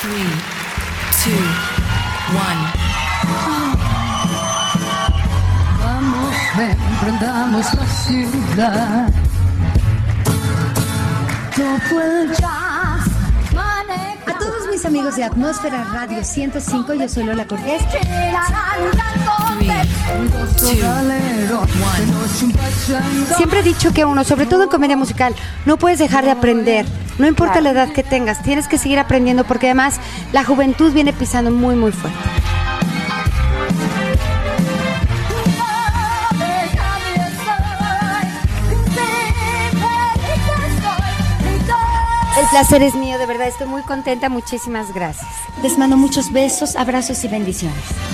Three, 0.00 0.30
two, 1.24 1.32
one. 2.32 2.62
Vamos, 5.82 6.34
emprendamos 6.56 7.74
la 7.74 7.86
ciudad. 7.86 9.12
A 14.26 14.38
todos 14.38 14.68
mis 14.70 14.84
amigos 14.86 15.16
de 15.16 15.24
Atmósfera 15.24 15.82
Radio 15.92 16.22
105, 16.22 16.94
yo 16.94 17.08
soy 17.08 17.24
Lola 17.24 17.44
Cortés. 17.48 17.82
Siempre 23.36 23.58
he 23.58 23.62
dicho 23.64 23.92
que 23.92 24.04
uno, 24.04 24.22
sobre 24.22 24.46
todo 24.46 24.62
en 24.62 24.68
comedia 24.68 24.96
musical, 24.96 25.34
no 25.66 25.76
puedes 25.76 25.98
dejar 25.98 26.24
de 26.24 26.30
aprender. 26.30 26.86
No 27.18 27.26
importa 27.26 27.60
la 27.60 27.70
edad 27.70 27.88
que 27.92 28.02
tengas, 28.04 28.42
tienes 28.42 28.68
que 28.68 28.78
seguir 28.78 28.98
aprendiendo 28.98 29.44
porque 29.44 29.66
además 29.66 30.00
la 30.32 30.44
juventud 30.44 30.92
viene 30.92 31.12
pisando 31.12 31.50
muy, 31.50 31.74
muy 31.74 31.92
fuerte. 31.92 32.18
El 42.38 42.46
placer 42.50 42.82
es 42.82 42.94
mío, 42.94 43.18
de 43.18 43.26
verdad, 43.26 43.48
estoy 43.48 43.66
muy 43.66 43.82
contenta, 43.82 44.28
muchísimas 44.28 44.94
gracias. 44.94 45.26
Les 45.60 45.76
mando 45.76 45.96
muchos 45.96 46.32
besos, 46.32 46.76
abrazos 46.76 47.24
y 47.24 47.28
bendiciones. 47.28 48.07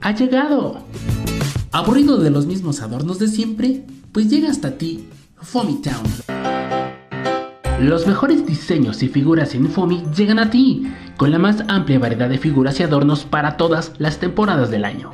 Ha 0.00 0.12
llegado. 0.12 0.78
¿Aburrido 1.72 2.16
de 2.18 2.30
los 2.30 2.46
mismos 2.46 2.80
adornos 2.80 3.18
de 3.18 3.28
siempre? 3.28 3.84
Pues 4.10 4.30
llega 4.30 4.50
hasta 4.50 4.78
ti 4.78 5.04
Foamy 5.36 5.82
Town. 5.82 6.02
Los 7.80 8.06
mejores 8.06 8.46
diseños 8.46 9.02
y 9.02 9.08
figuras 9.08 9.54
en 9.54 9.68
Foamy 9.68 10.04
llegan 10.16 10.38
a 10.38 10.48
ti, 10.48 10.90
con 11.18 11.30
la 11.30 11.38
más 11.38 11.64
amplia 11.68 11.98
variedad 11.98 12.30
de 12.30 12.38
figuras 12.38 12.80
y 12.80 12.82
adornos 12.82 13.24
para 13.24 13.58
todas 13.58 13.92
las 13.98 14.16
temporadas 14.18 14.70
del 14.70 14.86
año. 14.86 15.10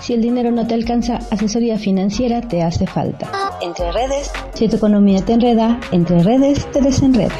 Si 0.00 0.12
el 0.12 0.20
dinero 0.20 0.50
no 0.50 0.66
te 0.66 0.74
alcanza, 0.74 1.20
asesoría 1.30 1.78
financiera 1.78 2.42
te 2.42 2.62
hace 2.62 2.86
falta. 2.86 3.30
Entre 3.62 3.90
Redes, 3.90 4.30
Si 4.52 4.68
tu 4.68 4.76
economía 4.76 5.24
te 5.24 5.32
enreda, 5.32 5.80
entre 5.90 6.22
redes 6.22 6.70
te 6.70 6.82
desenreda. 6.82 7.34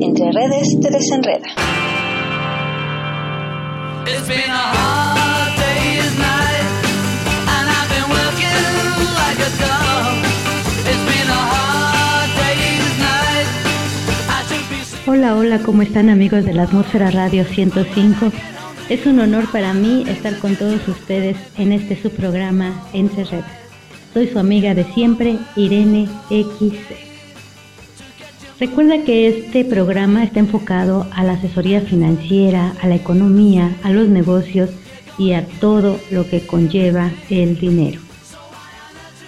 Entre 0.00 0.32
Redes 0.32 0.80
te 0.80 0.90
desenreda. 0.90 1.48
Hola, 15.20 15.36
hola, 15.36 15.58
¿cómo 15.58 15.82
están 15.82 16.08
amigos 16.08 16.46
de 16.46 16.54
la 16.54 16.62
Atmósfera 16.62 17.10
Radio 17.10 17.44
105? 17.44 18.32
Es 18.88 19.04
un 19.04 19.20
honor 19.20 19.52
para 19.52 19.74
mí 19.74 20.02
estar 20.08 20.38
con 20.38 20.56
todos 20.56 20.88
ustedes 20.88 21.36
en 21.58 21.72
este 21.72 22.00
su 22.00 22.08
programa 22.08 22.88
Entre. 22.94 23.42
Soy 24.14 24.28
su 24.28 24.38
amiga 24.38 24.74
de 24.74 24.84
siempre, 24.94 25.36
Irene 25.56 26.08
XC. 26.30 26.96
Recuerda 28.58 29.04
que 29.04 29.28
este 29.28 29.62
programa 29.66 30.24
está 30.24 30.40
enfocado 30.40 31.06
a 31.12 31.22
la 31.22 31.34
asesoría 31.34 31.82
financiera, 31.82 32.72
a 32.80 32.88
la 32.88 32.94
economía, 32.94 33.76
a 33.82 33.90
los 33.90 34.08
negocios 34.08 34.70
y 35.18 35.34
a 35.34 35.44
todo 35.60 36.00
lo 36.10 36.26
que 36.30 36.46
conlleva 36.46 37.10
el 37.28 37.58
dinero. 37.58 38.00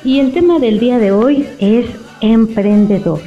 Y 0.05 0.21
el 0.21 0.33
tema 0.33 0.59
del 0.59 0.81
día 0.81 0.99
de 0.99 1.13
hoy 1.13 1.47
es 1.59 1.85
emprendedor. 2.23 3.21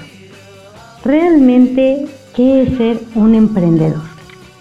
Realmente, 1.04 2.08
¿qué 2.36 2.64
es 2.64 2.78
ser 2.78 3.02
un 3.16 3.34
emprendedor? 3.34 4.02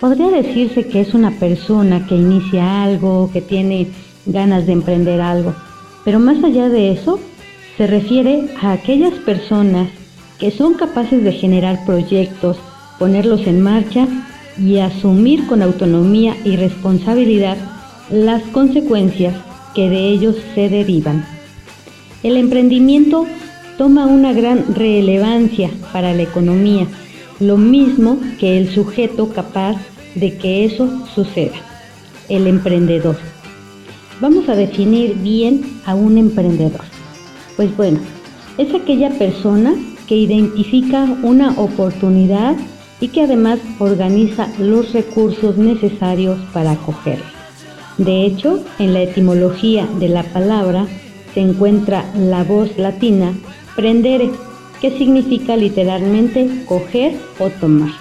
Podría 0.01 0.31
decirse 0.31 0.87
que 0.87 1.01
es 1.01 1.15
una 1.15 1.33
persona 1.33 2.07
que 2.07 2.15
inicia 2.15 2.85
algo, 2.85 3.31
que 3.33 3.41
tiene 3.41 3.89
ganas 4.27 4.67
de 4.67 4.73
emprender 4.73 5.21
algo, 5.21 5.55
pero 6.05 6.21
más 6.21 6.43
allá 6.45 6.69
de 6.69 6.93
eso, 6.93 7.19
se 7.77 7.87
refiere 7.87 8.49
a 8.63 8.73
aquellas 8.73 9.15
personas 9.15 9.89
que 10.39 10.51
son 10.51 10.75
capaces 10.75 11.25
de 11.25 11.33
generar 11.33 11.85
proyectos, 11.85 12.59
ponerlos 12.99 13.47
en 13.47 13.61
marcha 13.61 14.07
y 14.59 14.79
asumir 14.79 15.47
con 15.47 15.63
autonomía 15.63 16.37
y 16.45 16.57
responsabilidad 16.57 17.57
las 18.11 18.43
consecuencias 18.45 19.35
que 19.75 19.89
de 19.89 20.09
ellos 20.09 20.37
se 20.55 20.69
derivan. 20.69 21.27
El 22.23 22.37
emprendimiento 22.37 23.27
toma 23.77 24.07
una 24.07 24.33
gran 24.33 24.75
relevancia 24.75 25.71
para 25.93 26.13
la 26.13 26.23
economía, 26.23 26.87
lo 27.41 27.57
mismo 27.57 28.19
que 28.39 28.59
el 28.59 28.71
sujeto 28.71 29.33
capaz 29.33 29.77
de 30.15 30.37
que 30.37 30.65
eso 30.65 31.07
suceda, 31.15 31.57
el 32.29 32.47
emprendedor. 32.47 33.17
Vamos 34.21 34.49
a 34.49 34.55
definir 34.55 35.15
bien 35.17 35.81
a 35.87 35.95
un 35.95 36.19
emprendedor. 36.19 36.85
Pues 37.57 37.77
bueno, 37.77 37.99
es 38.59 38.73
aquella 38.75 39.11
persona 39.19 39.75
que 40.07 40.17
identifica 40.17 41.05
una 41.23 41.59
oportunidad 41.59 42.57
y 43.01 43.09
que 43.09 43.23
además 43.23 43.59
organiza 43.79 44.49
los 44.59 44.93
recursos 44.93 45.57
necesarios 45.57 46.39
para 46.53 46.73
acogerla. 46.73 47.25
De 47.99 48.25
hecho, 48.25 48.63
en 48.79 48.93
la 48.93 49.03
etimología 49.03 49.87
de 49.99 50.09
la 50.09 50.23
palabra 50.23 50.87
se 51.33 51.41
encuentra 51.41 52.05
la 52.17 52.45
voz 52.45 52.77
latina 52.79 53.35
prendere, 53.75 54.31
que 54.85 54.99
significa 54.99 55.57
literalmente 55.57 56.47
coger 56.67 57.15
o 57.39 57.49
tomar. 57.49 57.93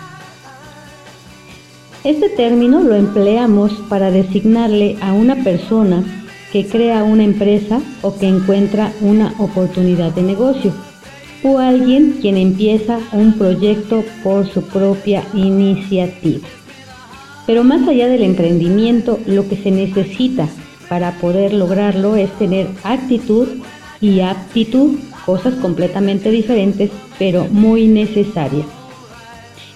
Este 2.04 2.28
término 2.28 2.82
lo 2.82 2.96
empleamos 2.96 3.72
para 3.88 4.12
designarle 4.12 4.98
a 5.00 5.14
una 5.14 5.46
persona 5.46 6.04
que 6.52 6.68
crea 6.68 7.06
una 7.06 7.24
empresa 7.24 7.80
o 8.02 8.18
que 8.18 8.28
encuentra 8.28 8.92
una 9.00 9.34
oportunidad 9.40 10.12
de 10.12 10.24
negocio, 10.24 10.74
o 11.42 11.58
alguien 11.58 12.18
quien 12.20 12.36
empieza 12.36 13.00
un 13.14 13.38
proyecto 13.38 14.04
por 14.22 14.46
su 14.52 14.64
propia 14.64 15.24
iniciativa. 15.34 16.46
Pero 17.48 17.64
más 17.64 17.88
allá 17.88 18.10
del 18.10 18.24
emprendimiento, 18.24 19.22
lo 19.26 19.48
que 19.48 19.56
se 19.56 19.72
necesita 19.72 20.50
para 20.90 21.14
poder 21.14 21.54
lograrlo 21.54 22.18
es 22.18 22.30
tener 22.38 22.68
actitud 22.84 23.48
y 24.02 24.20
aptitud 24.20 24.98
cosas 25.26 25.56
completamente 25.56 26.32
diferentes, 26.32 26.92
pero 27.18 27.46
muy 27.50 27.88
necesarias. 27.88 28.66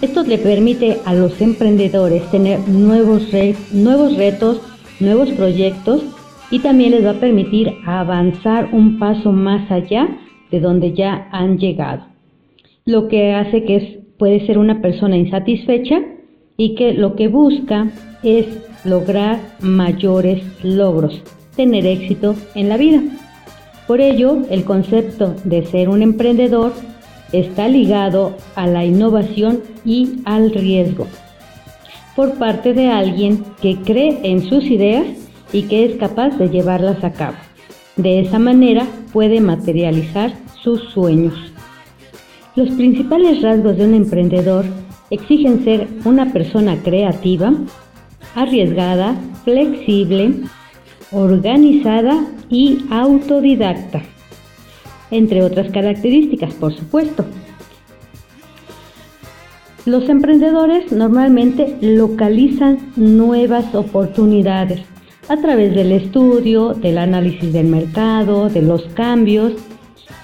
Esto 0.02 0.24
le 0.24 0.38
permite 0.38 1.00
a 1.06 1.14
los 1.16 1.42
emprendedores 1.42 2.30
tener 2.30 2.60
nuevos, 2.68 3.32
retos, 3.32 4.62
nuevos 5.00 5.32
proyectos 5.32 6.04
y 6.52 6.60
también 6.60 6.92
les 6.92 7.04
va 7.04 7.12
a 7.12 7.20
permitir 7.20 7.74
avanzar 7.86 8.70
un 8.74 9.00
paso 9.00 9.32
más 9.32 9.72
allá 9.72 10.08
de 10.52 10.60
donde 10.60 10.94
ya 10.94 11.28
han 11.32 11.58
llegado. 11.58 12.04
Lo 12.86 13.08
que 13.08 13.34
hace 13.34 13.64
que 13.64 14.04
puede 14.18 14.46
ser 14.46 14.60
una 14.60 14.82
persona 14.82 15.18
insatisfecha 15.18 16.00
y 16.58 16.76
que 16.76 16.94
lo 16.94 17.16
que 17.16 17.28
busca 17.28 17.92
es 18.24 18.46
lograr 18.86 19.40
mayores 19.62 20.44
logros, 20.64 21.22
tener 21.56 21.86
éxito 21.86 22.36
en 22.56 22.70
la 22.70 22.78
vida. 22.78 23.02
Por 23.88 24.02
ello, 24.02 24.44
el 24.50 24.66
concepto 24.66 25.36
de 25.44 25.66
ser 25.66 25.90
un 25.90 26.02
emprendedor 26.02 26.74
está 27.32 27.68
ligado 27.68 28.36
a 28.56 28.68
la 28.68 28.86
innovación 28.86 29.62
y 29.86 30.22
al 30.26 30.52
riesgo 30.52 31.08
por 32.18 32.34
parte 32.34 32.74
de 32.74 32.90
alguien 32.90 33.46
que 33.62 33.76
cree 33.76 34.20
en 34.24 34.50
sus 34.50 34.64
ideas 34.66 35.06
y 35.54 35.64
que 35.68 35.86
es 35.86 35.98
capaz 35.98 36.32
de 36.40 36.50
llevarlas 36.50 37.04
a 37.04 37.14
cabo. 37.14 37.38
De 37.96 38.20
esa 38.20 38.40
manera 38.40 38.88
puede 39.14 39.40
materializar 39.40 40.34
sus 40.64 40.82
sueños. 40.90 41.36
Los 42.56 42.72
principales 42.72 43.44
rasgos 43.44 43.78
de 43.78 43.86
un 43.86 43.94
emprendedor 43.94 44.66
exigen 45.12 45.64
ser 45.64 45.88
una 46.06 46.34
persona 46.34 46.82
creativa, 46.82 47.54
arriesgada, 48.34 49.16
flexible, 49.44 50.34
organizada 51.12 52.26
y 52.50 52.86
autodidacta, 52.90 54.02
entre 55.12 55.44
otras 55.44 55.72
características, 55.72 56.54
por 56.54 56.74
supuesto. 56.74 57.26
Los 59.86 60.10
emprendedores 60.10 60.92
normalmente 60.92 61.78
localizan 61.82 62.92
nuevas 62.98 63.74
oportunidades 63.74 64.82
a 65.30 65.38
través 65.38 65.74
del 65.74 65.94
estudio, 65.94 66.74
del 66.74 66.98
análisis 66.98 67.54
del 67.54 67.68
mercado, 67.68 68.50
de 68.50 68.62
los 68.62 68.84
cambios 68.94 69.54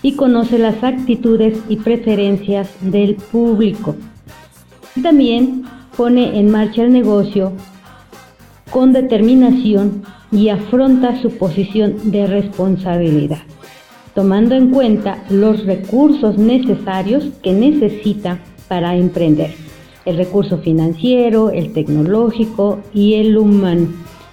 y 0.02 0.16
conoce 0.16 0.60
las 0.60 0.84
actitudes 0.84 1.58
y 1.70 1.78
preferencias 1.78 2.70
del 2.82 3.16
público. 3.16 3.96
También 5.02 5.64
pone 5.96 6.38
en 6.40 6.52
marcha 6.52 6.84
el 6.84 6.92
negocio 6.92 7.54
con 8.74 8.92
determinación 8.92 10.02
y 10.32 10.50
afronta 10.50 11.22
su 11.22 11.30
posición 11.38 12.10
de 12.10 12.26
responsabilidad, 12.26 13.44
tomando 14.16 14.56
en 14.56 14.72
cuenta 14.72 15.24
los 15.30 15.64
recursos 15.64 16.40
necesarios 16.40 17.26
que 17.44 17.54
necesita 17.54 18.40
para 18.68 18.98
emprender. 18.98 19.52
El 20.06 20.18
recurso 20.18 20.58
financiero, 20.58 21.52
el 21.52 21.72
tecnológico 21.72 22.80
y 22.96 23.14
el 23.14 23.38
humano. 23.38 23.90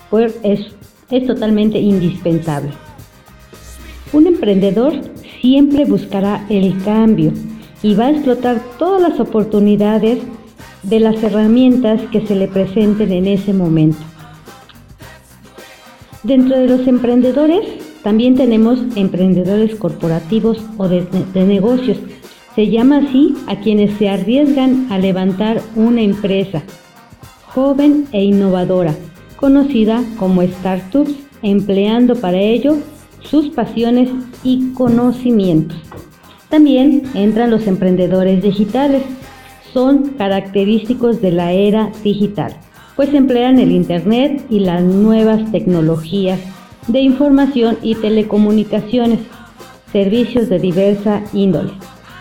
Pues 0.09 0.35
es, 0.43 0.61
es 1.11 1.27
totalmente 1.27 1.79
indispensable. 1.79 2.71
Un 4.15 4.27
emprendedor 4.27 4.95
siempre 5.43 5.85
buscará 5.85 6.47
el 6.49 6.83
cambio 6.83 7.33
y 7.83 7.95
va 7.95 8.07
a 8.07 8.11
explotar 8.13 8.59
todas 8.79 9.03
las 9.03 9.21
oportunidades 9.21 10.19
de 10.83 10.99
las 10.99 11.23
herramientas 11.23 12.01
que 12.11 12.27
se 12.27 12.35
le 12.35 12.49
presenten 12.49 13.13
en 13.13 13.27
ese 13.27 13.53
momento. 13.53 14.10
Dentro 16.23 16.59
de 16.59 16.69
los 16.69 16.87
emprendedores 16.87 17.67
también 18.03 18.35
tenemos 18.35 18.79
emprendedores 18.95 19.75
corporativos 19.77 20.63
o 20.77 20.87
de, 20.87 21.07
negocios. 21.35 21.99
Se 22.55 22.69
llama 22.69 22.99
así 22.99 23.35
a 23.47 23.57
quienes 23.61 23.97
se 23.97 24.09
arriesgan 24.09 24.89
a 24.91 24.99
levantar 24.99 25.63
una 25.77 26.03
empresa 26.03 26.63
joven 27.47 28.07
e 28.13 28.23
innovadora, 28.23 28.95
conocida 29.37 30.05
como 30.19 30.43
startups, 30.43 31.15
empleando 31.43 32.15
para 32.17 32.39
ello 32.39 32.77
sus 33.23 33.49
pasiones 33.49 34.11
y 34.45 34.73
conocimientos. 34.73 35.79
También 36.51 37.05
entran 37.15 37.51
los 37.51 37.67
emprendedores 37.67 38.43
digitales. 38.43 39.03
Son 39.73 40.11
característicos 40.19 41.23
de 41.23 41.33
la 41.33 41.53
era 41.53 41.93
digital, 42.03 42.57
pues 42.97 43.13
emplean 43.15 43.59
el 43.59 43.73
Internet 43.73 44.45
y 44.51 44.61
las 44.61 44.83
nuevas 44.83 45.51
tecnologías 45.53 46.41
de 46.89 47.01
información 47.01 47.79
y 47.83 47.95
telecomunicaciones, 47.95 49.21
servicios 49.93 50.49
de 50.49 50.59
diversa 50.59 51.23
índole, 51.33 51.73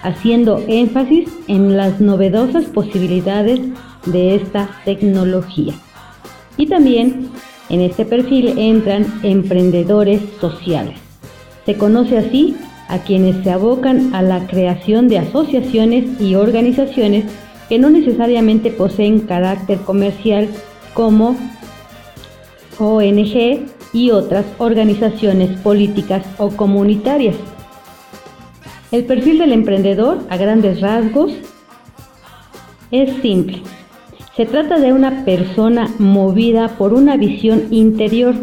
haciendo 0.03 0.63
énfasis 0.67 1.29
en 1.47 1.75
las 1.77 1.99
novedosas 1.99 2.65
posibilidades 2.65 3.59
de 4.05 4.35
esta 4.35 4.69
tecnología. 4.85 5.73
Y 6.57 6.67
también 6.67 7.29
en 7.69 7.81
este 7.81 8.05
perfil 8.05 8.57
entran 8.57 9.05
emprendedores 9.23 10.21
sociales. 10.41 10.97
Se 11.65 11.75
conoce 11.75 12.17
así 12.17 12.55
a 12.87 12.99
quienes 12.99 13.43
se 13.43 13.51
abocan 13.51 14.15
a 14.15 14.21
la 14.21 14.47
creación 14.47 15.07
de 15.07 15.19
asociaciones 15.19 16.19
y 16.19 16.35
organizaciones 16.35 17.25
que 17.69 17.77
no 17.77 17.91
necesariamente 17.91 18.71
poseen 18.71 19.21
carácter 19.21 19.77
comercial 19.79 20.49
como 20.93 21.37
ONG 22.79 23.67
y 23.93 24.11
otras 24.11 24.45
organizaciones 24.57 25.57
políticas 25.59 26.25
o 26.37 26.49
comunitarias. 26.49 27.35
El 28.91 29.05
perfil 29.05 29.37
del 29.37 29.53
emprendedor, 29.53 30.19
a 30.29 30.37
grandes 30.37 30.81
rasgos, 30.81 31.31
es 32.89 33.21
simple. 33.21 33.61
Se 34.35 34.45
trata 34.45 34.79
de 34.79 34.93
una 34.93 35.25
persona 35.25 35.93
movida 35.99 36.69
por 36.69 36.93
una 36.93 37.17
visión 37.17 37.67
interior. 37.69 38.33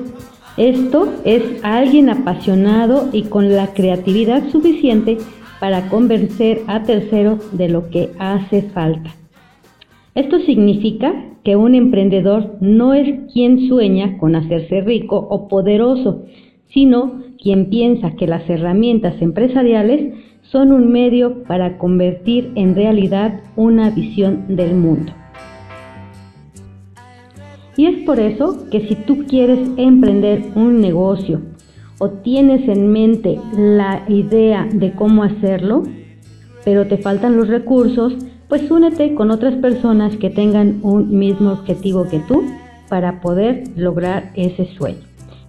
Esto 0.57 1.13
es 1.25 1.43
alguien 1.63 2.11
apasionado 2.11 3.09
y 3.13 3.25
con 3.25 3.55
la 3.57 3.75
creatividad 3.75 4.49
suficiente 4.51 5.19
para 5.61 5.89
convencer 5.89 6.61
a 6.67 6.83
terceros 6.83 7.57
de 7.57 7.69
lo 7.69 7.91
que 7.91 8.11
hace 8.19 8.63
falta. 8.63 9.11
Esto 10.15 10.39
significa 10.41 11.13
que 11.45 11.57
un 11.57 11.75
emprendedor 11.75 12.57
no 12.61 12.95
es 12.95 13.33
quien 13.33 13.69
sueña 13.69 14.19
con 14.19 14.35
hacerse 14.35 14.81
rico 14.81 15.17
o 15.31 15.49
poderoso, 15.49 16.25
sino 16.73 17.23
quien 17.41 17.71
piensa 17.71 18.17
que 18.17 18.27
las 18.27 18.49
herramientas 18.49 19.21
empresariales 19.21 20.15
son 20.43 20.73
un 20.73 20.91
medio 20.91 21.43
para 21.45 21.79
convertir 21.79 22.53
en 22.55 22.75
realidad 22.75 23.41
una 23.57 23.91
visión 23.91 24.57
del 24.57 24.75
mundo. 24.75 25.13
Y 27.77 27.87
es 27.87 28.05
por 28.05 28.19
eso 28.19 28.69
que 28.71 28.89
si 28.89 28.95
tú 28.95 29.25
quieres 29.29 29.59
emprender 29.77 30.43
un 30.55 30.81
negocio 30.81 31.43
o 31.99 32.11
tienes 32.11 32.69
en 32.69 32.93
mente 32.93 33.39
la 33.57 34.05
idea 34.09 34.69
de 34.71 34.93
cómo 34.93 35.23
hacerlo, 35.23 35.85
pero 36.65 36.87
te 36.87 36.99
faltan 36.99 37.37
los 37.37 37.49
recursos, 37.49 38.15
pues 38.49 38.71
únete 38.71 39.15
con 39.15 39.31
otras 39.31 39.55
personas 39.55 40.17
que 40.17 40.31
tengan 40.31 40.81
un 40.83 41.19
mismo 41.19 41.53
objetivo 41.53 42.07
que 42.09 42.21
tú 42.21 42.45
para 42.89 43.21
poder 43.21 43.65
lograr 43.77 44.31
ese 44.35 44.67
sueño. 44.77 44.99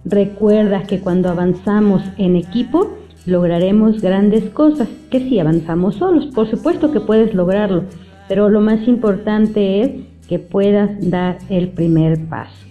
Recuerda 0.04 0.84
que 0.84 1.00
cuando 1.00 1.28
avanzamos 1.28 2.02
en 2.16 2.36
equipo, 2.36 2.88
lograremos 3.26 4.00
grandes 4.00 4.44
cosas, 4.50 4.88
que 5.10 5.20
si 5.20 5.38
avanzamos 5.38 5.96
solos, 5.96 6.26
por 6.34 6.50
supuesto 6.50 6.90
que 6.92 7.00
puedes 7.00 7.34
lograrlo, 7.34 7.84
pero 8.28 8.48
lo 8.48 8.60
más 8.60 8.86
importante 8.88 9.82
es 9.82 9.90
que 10.28 10.38
puedas 10.38 10.90
dar 11.10 11.38
el 11.48 11.68
primer 11.68 12.26
paso. 12.26 12.67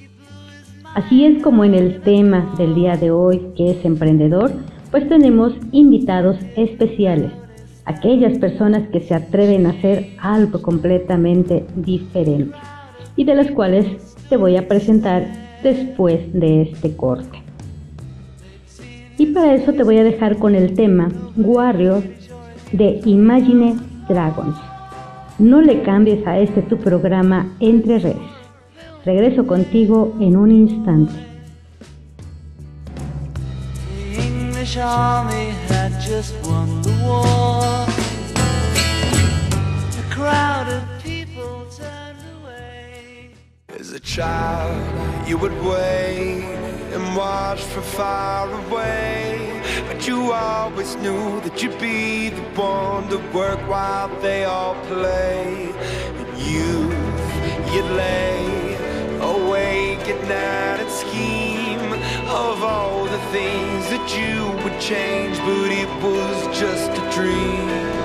Así 0.97 1.25
es 1.25 1.43
como 1.43 1.63
en 1.63 1.75
el 1.75 2.01
tema 2.01 2.55
del 2.57 2.73
día 2.73 2.97
de 2.97 3.11
hoy, 3.11 3.51
que 3.55 3.69
es 3.69 3.85
emprendedor, 3.85 4.51
pues 4.89 5.07
tenemos 5.07 5.53
invitados 5.71 6.37
especiales, 6.55 7.31
aquellas 7.85 8.39
personas 8.39 8.87
que 8.87 9.01
se 9.01 9.13
atreven 9.13 9.67
a 9.67 9.69
hacer 9.69 10.07
algo 10.19 10.59
completamente 10.59 11.67
diferente 11.75 12.57
y 13.15 13.25
de 13.25 13.35
las 13.35 13.51
cuales 13.51 13.85
te 14.27 14.37
voy 14.37 14.57
a 14.57 14.67
presentar 14.67 15.27
después 15.61 16.33
de 16.33 16.63
este 16.63 16.95
corte. 16.95 17.43
Y 19.19 19.27
para 19.27 19.53
eso 19.53 19.73
te 19.73 19.83
voy 19.83 19.99
a 19.99 20.03
dejar 20.03 20.39
con 20.39 20.55
el 20.55 20.73
tema 20.73 21.09
Warrior 21.35 22.01
de 22.71 23.01
Imagine 23.05 23.75
Dragons. 24.09 24.57
No 25.37 25.61
le 25.61 25.83
cambies 25.83 26.25
a 26.25 26.39
este 26.39 26.63
tu 26.63 26.77
programa 26.77 27.55
entre 27.59 27.99
redes. 27.99 28.36
Regreso 29.07 29.47
contigo 29.47 30.17
en 30.19 30.35
un 30.35 30.51
instante. 30.51 31.13
The 34.13 34.21
English 34.21 34.75
army 34.75 35.51
had 35.69 35.93
just 36.01 36.35
won 36.43 36.81
the 36.81 36.91
war. 37.05 37.87
A 39.97 40.13
crowd 40.13 40.67
of 40.67 40.83
people 41.01 41.65
turned 41.71 42.19
away. 42.35 43.31
As 43.79 43.93
a 43.93 43.99
child, 44.01 44.75
you 45.25 45.37
would 45.37 45.57
wait 45.63 46.43
and 46.93 47.15
watch 47.15 47.61
from 47.61 47.83
far 47.83 48.51
away. 48.65 49.39
But 49.87 50.05
you 50.05 50.33
always 50.33 50.97
knew 50.97 51.39
that 51.45 51.63
you'd 51.63 51.79
be 51.79 52.27
the 52.27 52.43
one 52.61 53.07
to 53.07 53.19
work 53.33 53.61
while 53.69 54.09
they 54.19 54.43
all 54.43 54.75
play. 54.87 55.71
And 56.19 56.27
you, 56.39 56.91
you'd 57.71 57.89
lay 57.95 58.56
awake 60.27 60.37
at 60.37 60.79
night 60.79 60.91
scheme 60.91 61.93
of 62.27 62.63
all 62.63 63.05
the 63.05 63.19
things 63.31 63.89
that 63.89 64.07
you 64.17 64.51
would 64.63 64.79
change, 64.79 65.37
but 65.39 65.71
it 65.71 65.89
was 66.03 66.59
just 66.59 66.91
a 66.91 67.11
dream. 67.11 67.96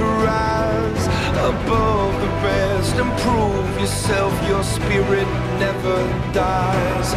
To 0.00 0.06
rise 0.06 1.04
above 1.50 2.12
the 2.24 2.32
rest 2.48 2.94
and 3.02 3.10
prove 3.24 3.70
yourself. 3.82 4.32
Your 4.48 4.62
spirit 4.62 5.28
never 5.64 5.98
dies. 6.32 7.08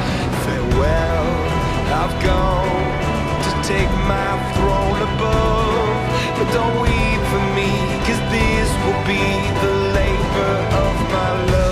Farewell, 0.43 1.29
I've 2.01 2.15
gone 2.29 2.83
to 3.45 3.51
take 3.71 3.91
my 4.13 4.31
throne 4.55 4.99
above. 5.09 5.97
But 6.37 6.47
don't 6.57 6.75
weep 6.85 7.21
for 7.31 7.43
me, 7.57 7.71
cause 8.05 8.21
this 8.35 8.69
will 8.83 9.03
be 9.13 9.25
the 9.63 9.73
labor 9.97 10.55
of 10.83 10.93
my 11.15 11.31
love. 11.51 11.62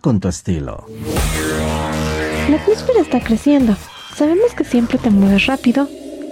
Con 0.00 0.20
tu 0.20 0.28
estilo. 0.28 0.86
La 2.48 2.56
atmósfera 2.56 3.00
está 3.00 3.20
creciendo. 3.20 3.76
Sabemos 4.14 4.54
que 4.54 4.64
siempre 4.64 4.98
te 4.98 5.10
mueves 5.10 5.46
rápido 5.46 5.88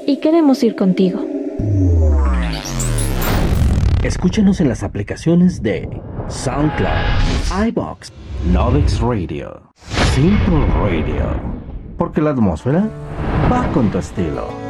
y 0.07 0.19
queremos 0.21 0.63
ir 0.63 0.75
contigo. 0.75 1.25
Escúchanos 4.03 4.61
en 4.61 4.69
las 4.69 4.83
aplicaciones 4.83 5.63
de 5.63 5.89
SoundCloud, 6.29 7.69
iBox, 7.69 8.13
Novix 8.53 9.01
Radio. 9.01 9.63
Simple 10.15 10.67
Radio. 10.83 11.41
Porque 11.97 12.21
la 12.21 12.31
atmósfera 12.31 12.89
va 13.51 13.71
con 13.73 13.91
tu 13.91 13.99
estilo. 13.99 14.68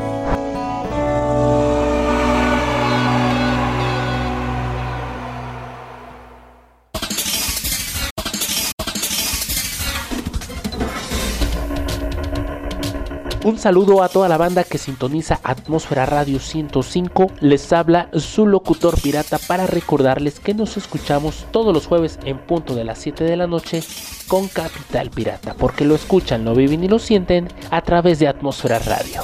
Un 13.48 13.58
saludo 13.58 14.02
a 14.02 14.10
toda 14.10 14.28
la 14.28 14.36
banda 14.36 14.62
que 14.62 14.76
sintoniza 14.76 15.40
Atmósfera 15.42 16.04
Radio 16.04 16.38
105. 16.38 17.28
Les 17.40 17.72
habla 17.72 18.10
su 18.12 18.46
locutor 18.46 19.00
pirata 19.00 19.38
para 19.38 19.66
recordarles 19.66 20.38
que 20.38 20.52
nos 20.52 20.76
escuchamos 20.76 21.46
todos 21.50 21.72
los 21.72 21.86
jueves 21.86 22.18
en 22.26 22.36
punto 22.36 22.74
de 22.74 22.84
las 22.84 22.98
7 22.98 23.24
de 23.24 23.38
la 23.38 23.46
noche 23.46 23.82
con 24.26 24.48
Capital 24.48 25.08
Pirata, 25.08 25.54
porque 25.54 25.86
lo 25.86 25.94
escuchan, 25.94 26.44
lo 26.44 26.54
viven 26.54 26.84
y 26.84 26.88
lo 26.88 26.98
sienten 26.98 27.48
a 27.70 27.80
través 27.80 28.18
de 28.18 28.28
Atmósfera 28.28 28.80
Radio 28.80 29.22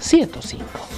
105. 0.00 0.95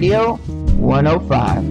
Radio 0.00 0.36
105. 0.36 1.62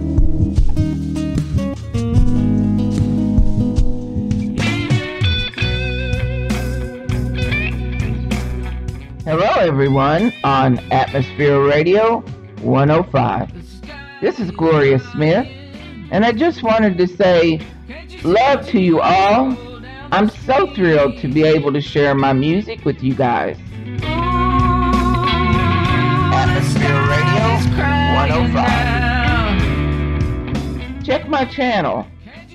Hello, 9.24 9.50
everyone, 9.58 10.32
on 10.44 10.78
Atmosphere 10.92 11.60
Radio 11.66 12.20
105. 12.62 13.50
This 14.20 14.38
is 14.38 14.52
Gloria 14.52 15.00
Smith, 15.00 15.48
and 16.12 16.24
I 16.24 16.30
just 16.30 16.62
wanted 16.62 16.98
to 16.98 17.08
say 17.08 17.60
love 18.22 18.64
to 18.68 18.80
you 18.80 19.00
all. 19.00 19.58
I'm 20.12 20.28
so 20.28 20.72
thrilled 20.72 21.18
to 21.18 21.26
be 21.26 21.42
able 21.42 21.72
to 21.72 21.80
share 21.80 22.14
my 22.14 22.32
music 22.32 22.84
with 22.84 23.02
you 23.02 23.12
guys. 23.12 23.58
My 31.40 31.46
channel 31.46 32.06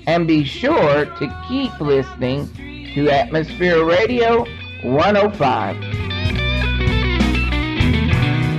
and 0.06 0.28
be 0.28 0.44
sure 0.44 1.06
to 1.06 1.44
keep 1.48 1.80
listening 1.80 2.48
to 2.94 3.10
Atmosphere 3.10 3.84
Radio 3.84 4.46
105. 4.84 5.76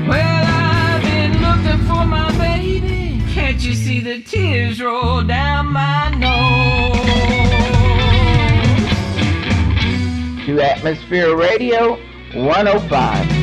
Well, 0.06 0.46
I've 0.46 1.02
been 1.02 1.32
looking 1.42 1.80
for 1.88 2.06
my 2.06 2.38
baby. 2.38 3.24
Can't 3.34 3.64
you 3.64 3.74
see 3.74 4.02
the 4.02 4.22
tears 4.22 4.82
roll 4.82 5.24
down 5.24 5.68
my 5.68 6.10
nose? 6.10 6.98
To 10.46 10.60
Atmosphere 10.60 11.38
Radio 11.38 11.98
105. 12.34 13.37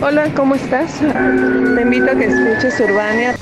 Hola, 0.00 0.32
¿cómo 0.34 0.54
estás? 0.54 1.00
Te 1.00 1.82
invito 1.82 2.10
a 2.10 2.14
que 2.14 2.26
escuches 2.26 2.80
Urbania 2.80 3.34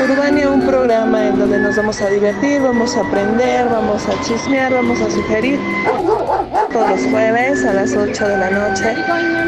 Urbania, 0.00 0.50
un 0.50 0.66
programa 0.66 1.28
en 1.28 1.38
donde 1.38 1.58
nos 1.60 1.76
vamos 1.76 2.00
a 2.00 2.08
divertir, 2.08 2.60
vamos 2.60 2.96
a 2.96 3.00
aprender, 3.00 3.68
vamos 3.68 4.02
a 4.08 4.20
chismear, 4.22 4.72
vamos 4.72 5.00
a 5.00 5.10
sugerir. 5.10 5.60
Todos 6.72 6.90
los 6.90 7.00
jueves 7.10 7.64
a 7.64 7.72
las 7.74 7.94
8 7.94 8.28
de 8.28 8.36
la 8.36 8.50
noche, 8.50 8.94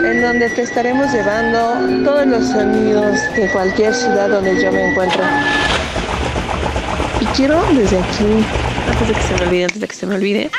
en 0.05 0.23
donde 0.23 0.51
te 0.51 0.63
estaremos 0.63 1.13
llevando 1.13 2.05
todos 2.05 2.27
los 2.27 2.47
sonidos 2.47 3.17
de 3.35 3.49
cualquier 3.51 3.95
ciudad 3.95 4.29
donde 4.29 4.63
yo 4.63 4.71
me 4.71 4.91
encuentre. 4.91 5.23
Y 7.21 7.25
quiero 7.37 7.61
desde 7.73 7.99
aquí, 7.99 8.45
antes 8.91 9.09
de 9.09 9.15
que 9.15 9.23
se 9.23 9.35
me 9.35 9.47
olvide, 9.47 9.65
antes 9.65 9.81
de 9.81 9.89
que 9.89 9.95
se 9.95 10.07
me 10.07 10.15
olvide, 10.15 10.51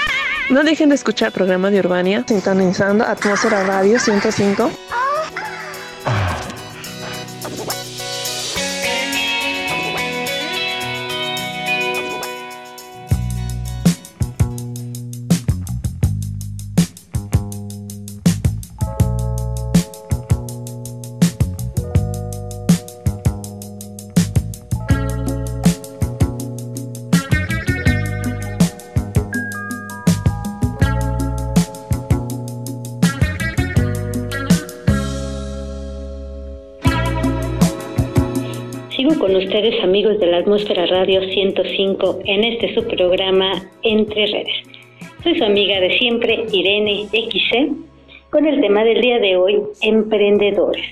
no 0.50 0.64
dejen 0.64 0.90
de 0.90 0.96
escuchar 0.96 1.28
el 1.28 1.34
programa 1.34 1.70
de 1.70 1.80
Urbania, 1.80 2.24
sintonizando 2.28 3.06
Atmósfera 3.06 3.64
Radio 3.64 4.00
105. 4.00 4.72
Ustedes, 39.38 39.84
amigos 39.84 40.20
de 40.20 40.28
la 40.28 40.38
Atmósfera 40.38 40.86
Radio 40.86 41.22
105, 41.22 42.20
en 42.26 42.44
este 42.44 42.74
su 42.74 42.88
programa 42.88 43.52
Entre 43.84 44.28
Redes. 44.28 44.56
Soy 45.24 45.38
su 45.38 45.44
amiga 45.44 45.80
de 45.80 45.98
siempre, 45.98 46.46
Irene 46.52 47.08
XC, 47.08 47.72
con 48.30 48.46
el 48.46 48.62
tema 48.62 48.84
del 48.84 49.02
día 49.02 49.20
de 49.20 49.36
hoy, 49.36 49.62
emprendedores. 49.82 50.86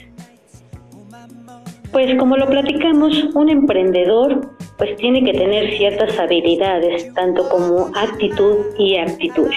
Pues 1.92 2.16
como 2.16 2.36
lo 2.36 2.48
platicamos, 2.48 3.24
un 3.34 3.50
emprendedor 3.50 4.42
pues 4.78 4.96
tiene 4.98 5.24
que 5.24 5.34
tener 5.34 5.78
ciertas 5.78 6.20
habilidades, 6.20 7.14
tanto 7.14 7.48
como 7.48 7.92
actitud 7.96 8.58
y 8.78 8.98
aptitud. 8.98 9.52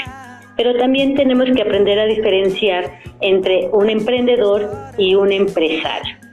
Pero 0.56 0.76
también 0.76 1.14
tenemos 1.14 1.48
que 1.54 1.62
aprender 1.62 1.98
a 1.98 2.06
diferenciar 2.06 3.00
entre 3.20 3.68
un 3.72 3.90
emprendedor 3.90 4.70
y 4.96 5.14
un 5.14 5.32
empresario. 5.32 6.25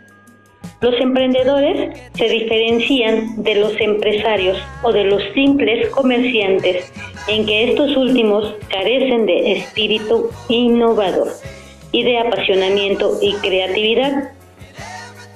Los 0.83 0.99
emprendedores 0.99 1.97
se 2.13 2.27
diferencian 2.27 3.41
de 3.41 3.55
los 3.55 3.71
empresarios 3.79 4.57
o 4.81 4.91
de 4.91 5.05
los 5.05 5.23
simples 5.33 5.87
comerciantes 5.91 6.91
en 7.29 7.45
que 7.45 7.69
estos 7.69 7.95
últimos 7.95 8.53
carecen 8.67 9.25
de 9.25 9.53
espíritu 9.53 10.29
innovador 10.49 11.29
y 11.93 12.03
de 12.03 12.17
apasionamiento 12.17 13.17
y 13.21 13.31
creatividad, 13.35 14.31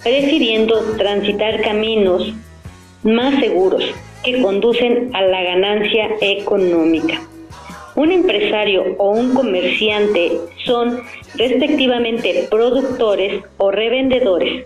prefiriendo 0.04 0.82
transitar 0.98 1.62
caminos 1.62 2.34
más 3.04 3.40
seguros 3.40 3.86
que 4.26 4.42
conducen 4.42 5.12
a 5.14 5.22
la 5.22 5.44
ganancia 5.44 6.10
económica. 6.20 7.22
Un 7.96 8.12
empresario 8.12 8.96
o 8.98 9.12
un 9.12 9.34
comerciante 9.34 10.42
son 10.66 11.04
respectivamente 11.36 12.50
productores 12.52 13.46
o 13.56 13.72
revendedores 13.72 14.66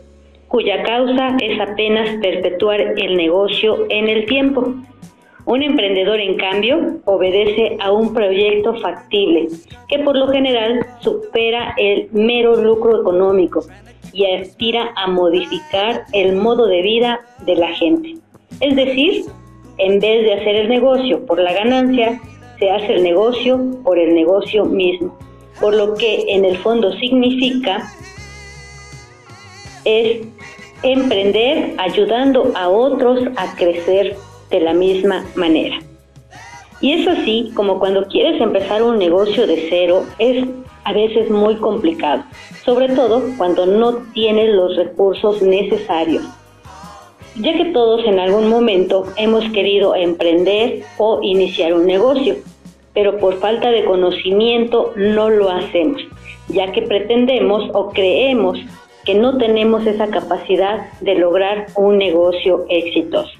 cuya 0.51 0.83
causa 0.83 1.37
es 1.39 1.57
apenas 1.61 2.17
perpetuar 2.21 2.81
el 2.81 3.15
negocio 3.15 3.85
en 3.89 4.09
el 4.09 4.25
tiempo. 4.25 4.75
Un 5.45 5.63
emprendedor, 5.63 6.19
en 6.19 6.35
cambio, 6.35 6.97
obedece 7.05 7.77
a 7.79 7.91
un 7.91 8.13
proyecto 8.13 8.75
factible 8.75 9.47
que 9.87 9.99
por 9.99 10.17
lo 10.17 10.27
general 10.27 10.85
supera 10.99 11.73
el 11.77 12.09
mero 12.11 12.57
lucro 12.57 12.99
económico 12.99 13.63
y 14.11 14.25
aspira 14.25 14.91
a 14.97 15.07
modificar 15.07 16.03
el 16.11 16.35
modo 16.35 16.67
de 16.67 16.81
vida 16.81 17.21
de 17.45 17.55
la 17.55 17.69
gente. 17.69 18.15
Es 18.59 18.75
decir, 18.75 19.23
en 19.77 20.01
vez 20.01 20.23
de 20.25 20.33
hacer 20.33 20.55
el 20.57 20.67
negocio 20.67 21.25
por 21.25 21.39
la 21.39 21.53
ganancia, 21.53 22.19
se 22.59 22.69
hace 22.69 22.95
el 22.95 23.03
negocio 23.03 23.57
por 23.85 23.97
el 23.97 24.13
negocio 24.13 24.65
mismo, 24.65 25.17
por 25.61 25.73
lo 25.73 25.95
que 25.95 26.25
en 26.27 26.43
el 26.43 26.57
fondo 26.57 26.91
significa 26.97 27.89
es 29.85 30.27
emprender 30.83 31.75
ayudando 31.77 32.51
a 32.55 32.69
otros 32.69 33.19
a 33.37 33.55
crecer 33.55 34.15
de 34.49 34.59
la 34.59 34.73
misma 34.73 35.25
manera. 35.35 35.79
Y 36.81 36.93
es 36.93 37.07
así 37.07 37.51
como 37.53 37.77
cuando 37.79 38.07
quieres 38.07 38.41
empezar 38.41 38.81
un 38.81 38.97
negocio 38.97 39.45
de 39.45 39.67
cero 39.69 40.03
es 40.17 40.47
a 40.83 40.93
veces 40.93 41.29
muy 41.29 41.55
complicado, 41.57 42.23
sobre 42.65 42.89
todo 42.89 43.21
cuando 43.37 43.67
no 43.67 43.97
tienes 44.13 44.49
los 44.49 44.75
recursos 44.75 45.41
necesarios, 45.43 46.23
ya 47.35 47.53
que 47.53 47.65
todos 47.65 48.03
en 48.05 48.19
algún 48.19 48.49
momento 48.49 49.05
hemos 49.15 49.47
querido 49.51 49.93
emprender 49.95 50.81
o 50.97 51.19
iniciar 51.21 51.73
un 51.73 51.85
negocio, 51.85 52.35
pero 52.95 53.19
por 53.19 53.39
falta 53.39 53.69
de 53.69 53.85
conocimiento 53.85 54.91
no 54.95 55.29
lo 55.29 55.51
hacemos, 55.51 56.01
ya 56.47 56.71
que 56.71 56.81
pretendemos 56.81 57.69
o 57.73 57.89
creemos 57.89 58.57
que 59.05 59.15
no 59.15 59.37
tenemos 59.37 59.85
esa 59.85 60.07
capacidad 60.07 60.91
de 61.01 61.15
lograr 61.15 61.67
un 61.75 61.97
negocio 61.97 62.65
exitoso. 62.69 63.31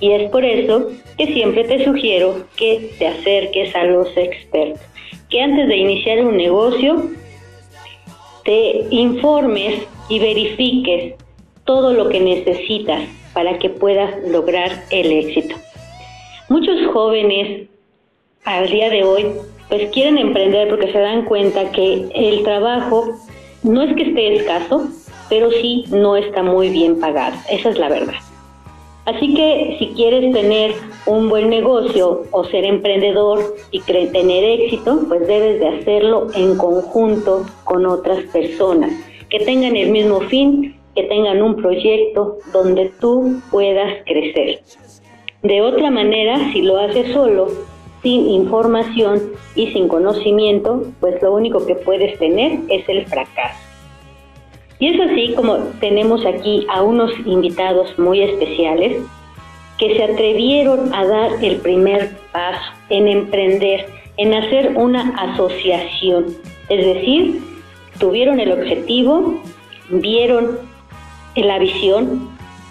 Y 0.00 0.12
es 0.12 0.30
por 0.30 0.44
eso 0.44 0.88
que 1.16 1.26
siempre 1.32 1.64
te 1.64 1.84
sugiero 1.84 2.44
que 2.56 2.90
te 2.98 3.06
acerques 3.06 3.74
a 3.74 3.84
los 3.84 4.14
expertos, 4.16 4.82
que 5.30 5.40
antes 5.40 5.68
de 5.68 5.76
iniciar 5.76 6.24
un 6.24 6.36
negocio 6.36 7.10
te 8.44 8.86
informes 8.90 9.86
y 10.08 10.18
verifiques 10.18 11.14
todo 11.64 11.92
lo 11.92 12.08
que 12.08 12.20
necesitas 12.20 13.02
para 13.32 13.58
que 13.58 13.70
puedas 13.70 14.22
lograr 14.28 14.84
el 14.90 15.10
éxito. 15.10 15.56
Muchos 16.48 16.86
jóvenes 16.92 17.68
al 18.44 18.68
día 18.70 18.88
de 18.90 19.02
hoy 19.02 19.26
pues 19.68 19.90
quieren 19.90 20.16
emprender 20.18 20.68
porque 20.68 20.92
se 20.92 20.98
dan 20.98 21.24
cuenta 21.24 21.72
que 21.72 22.06
el 22.14 22.44
trabajo 22.44 23.16
no 23.66 23.82
es 23.82 23.94
que 23.96 24.02
esté 24.02 24.36
escaso, 24.36 24.88
pero 25.28 25.50
sí 25.50 25.84
no 25.90 26.16
está 26.16 26.42
muy 26.42 26.70
bien 26.70 27.00
pagado. 27.00 27.36
Esa 27.50 27.70
es 27.70 27.78
la 27.78 27.88
verdad. 27.88 28.14
Así 29.06 29.34
que 29.34 29.76
si 29.78 29.88
quieres 29.94 30.32
tener 30.32 30.74
un 31.06 31.28
buen 31.28 31.48
negocio 31.48 32.24
o 32.32 32.44
ser 32.44 32.64
emprendedor 32.64 33.54
y 33.70 33.80
tener 33.80 34.44
éxito, 34.60 35.04
pues 35.06 35.26
debes 35.28 35.60
de 35.60 35.68
hacerlo 35.68 36.26
en 36.34 36.56
conjunto 36.56 37.46
con 37.64 37.86
otras 37.86 38.24
personas 38.32 38.92
que 39.30 39.40
tengan 39.40 39.76
el 39.76 39.90
mismo 39.90 40.20
fin, 40.22 40.76
que 40.94 41.04
tengan 41.04 41.42
un 41.42 41.56
proyecto 41.56 42.38
donde 42.52 42.90
tú 43.00 43.40
puedas 43.50 43.92
crecer. 44.06 44.60
De 45.42 45.60
otra 45.62 45.90
manera, 45.90 46.52
si 46.52 46.62
lo 46.62 46.78
haces 46.78 47.12
solo, 47.12 47.48
sin 48.06 48.30
información 48.30 49.32
y 49.56 49.66
sin 49.72 49.88
conocimiento, 49.88 50.84
pues 51.00 51.20
lo 51.20 51.34
único 51.34 51.66
que 51.66 51.74
puedes 51.74 52.16
tener 52.20 52.60
es 52.68 52.88
el 52.88 53.04
fracaso. 53.06 53.58
Y 54.78 54.94
es 54.94 55.10
así 55.10 55.34
como 55.34 55.56
tenemos 55.80 56.24
aquí 56.24 56.64
a 56.72 56.82
unos 56.82 57.10
invitados 57.24 57.98
muy 57.98 58.22
especiales 58.22 59.02
que 59.76 59.96
se 59.96 60.04
atrevieron 60.04 60.94
a 60.94 61.04
dar 61.04 61.32
el 61.42 61.56
primer 61.56 62.16
paso 62.30 62.72
en 62.90 63.08
emprender, 63.08 63.86
en 64.18 64.34
hacer 64.34 64.76
una 64.76 65.08
asociación. 65.32 66.26
Es 66.68 66.86
decir, 66.86 67.42
tuvieron 67.98 68.38
el 68.38 68.52
objetivo, 68.52 69.34
vieron 69.90 70.60
la 71.34 71.58
visión 71.58 72.30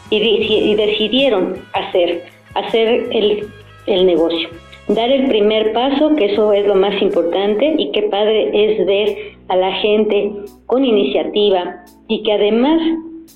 y, 0.10 0.76
decidieron 0.76 1.58
hacer, 1.74 2.24
hacer 2.54 3.10
el, 3.12 3.50
el 3.86 4.06
negocio. 4.06 4.48
Dar 4.88 5.10
el 5.10 5.28
primer 5.28 5.74
paso, 5.74 6.16
que 6.16 6.34
eso 6.34 6.54
es 6.54 6.68
lo 6.68 6.76
más 6.76 7.02
importante, 7.02 7.74
y 7.78 7.92
qué 7.92 8.04
padre 8.04 8.52
es 8.54 8.86
ver 8.86 9.18
a 9.48 9.56
la 9.56 9.72
gente 9.74 10.32
con 10.68 10.86
iniciativa 10.86 11.84
y 12.08 12.22
que 12.24 12.32
además 12.32 12.82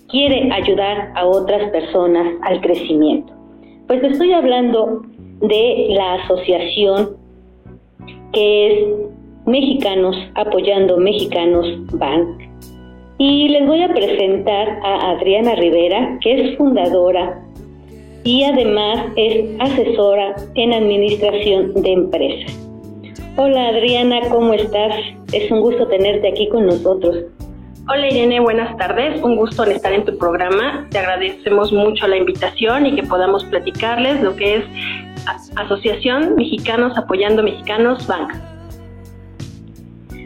quiere 0.09 0.51
ayudar 0.51 1.11
a 1.15 1.25
otras 1.25 1.71
personas 1.71 2.35
al 2.43 2.61
crecimiento. 2.61 3.33
Pues 3.87 4.03
estoy 4.03 4.33
hablando 4.33 5.01
de 5.41 5.87
la 5.89 6.15
asociación 6.15 7.17
que 8.33 8.67
es 8.67 8.87
Mexicanos 9.45 10.15
Apoyando 10.35 10.97
Mexicanos 10.97 11.65
Bank. 11.93 12.41
Y 13.17 13.49
les 13.49 13.67
voy 13.67 13.81
a 13.81 13.89
presentar 13.89 14.79
a 14.83 15.11
Adriana 15.11 15.55
Rivera, 15.55 16.19
que 16.21 16.51
es 16.51 16.57
fundadora 16.57 17.43
y 18.23 18.43
además 18.43 19.07
es 19.15 19.49
asesora 19.59 20.35
en 20.55 20.73
administración 20.73 21.73
de 21.81 21.91
empresas. 21.91 22.59
Hola 23.37 23.69
Adriana, 23.69 24.19
¿cómo 24.29 24.53
estás? 24.53 24.93
Es 25.31 25.49
un 25.51 25.61
gusto 25.61 25.87
tenerte 25.87 26.27
aquí 26.27 26.49
con 26.49 26.65
nosotros. 26.65 27.17
Hola 27.87 28.07
Irene, 28.07 28.39
buenas 28.39 28.75
tardes. 28.77 29.21
Un 29.23 29.35
gusto 29.35 29.63
en 29.63 29.71
estar 29.71 29.93
en 29.93 30.05
tu 30.05 30.17
programa. 30.17 30.87
Te 30.91 30.99
agradecemos 30.99 31.71
mucho 31.71 32.07
la 32.07 32.17
invitación 32.17 32.85
y 32.85 32.95
que 32.95 33.03
podamos 33.03 33.43
platicarles 33.45 34.21
lo 34.21 34.35
que 34.35 34.57
es 34.57 34.63
Asociación 35.55 36.35
Mexicanos 36.35 36.97
Apoyando 36.97 37.41
Mexicanos 37.41 38.05
Bank. 38.05 38.33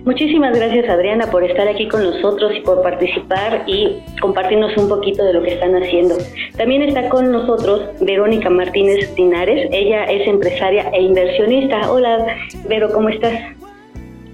Muchísimas 0.05 0.53
gracias 0.57 0.89
Adriana 0.89 1.27
por 1.27 1.45
estar 1.45 1.65
aquí 1.65 1.87
con 1.87 2.03
nosotros 2.03 2.51
y 2.57 2.59
por 2.59 2.81
participar 2.81 3.63
y 3.67 4.03
compartirnos 4.19 4.75
un 4.75 4.89
poquito 4.89 5.23
de 5.23 5.31
lo 5.31 5.41
que 5.41 5.53
están 5.53 5.73
haciendo. 5.81 6.15
También 6.57 6.81
está 6.81 7.07
con 7.07 7.31
nosotros 7.31 7.89
Verónica 8.01 8.49
Martínez 8.49 9.15
Dinares. 9.15 9.69
Ella 9.71 10.03
es 10.03 10.27
empresaria 10.27 10.89
e 10.91 11.03
inversionista. 11.03 11.89
Hola 11.89 12.35
Vero, 12.67 12.89
¿cómo 12.91 13.07
estás? 13.07 13.33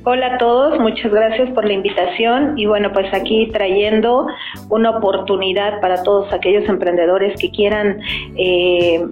Hola 0.05 0.33
a 0.33 0.37
todos, 0.39 0.79
muchas 0.79 1.11
gracias 1.11 1.51
por 1.51 1.65
la 1.65 1.73
invitación 1.73 2.57
y 2.57 2.65
bueno, 2.65 2.91
pues 2.91 3.13
aquí 3.13 3.51
trayendo 3.53 4.25
una 4.69 4.97
oportunidad 4.97 5.79
para 5.81 6.01
todos 6.01 6.33
aquellos 6.33 6.67
emprendedores 6.67 7.39
que 7.39 7.51
quieran, 7.51 7.99
eh, 8.37 9.05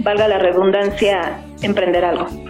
valga 0.00 0.28
la 0.28 0.38
redundancia, 0.38 1.40
emprender 1.62 2.04
algo. 2.04 2.45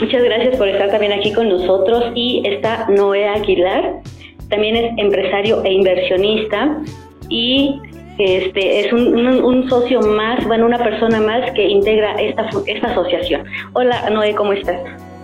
Muchas 0.00 0.22
gracias 0.22 0.56
por 0.56 0.68
estar 0.68 0.90
también 0.90 1.12
aquí 1.12 1.32
con 1.32 1.48
nosotros 1.48 2.12
y 2.14 2.42
está 2.46 2.86
Noé 2.88 3.26
Aguilar, 3.28 3.94
también 4.48 4.76
es 4.76 4.92
empresario 4.96 5.62
e 5.64 5.72
inversionista 5.72 6.78
y 7.28 7.80
este 8.18 8.80
es 8.80 8.92
un, 8.92 9.16
un- 9.44 9.68
socio 9.68 10.00
más, 10.00 10.44
bueno, 10.46 10.66
una 10.66 10.78
persona 10.78 11.20
más 11.20 11.50
que 11.52 11.68
integra 11.68 12.14
esta, 12.20 12.48
esta 12.66 12.88
asociación. 12.88 13.44
Hola 13.74 14.08
Noé, 14.10 14.34
¿cómo 14.34 14.52
estás? 14.52 14.80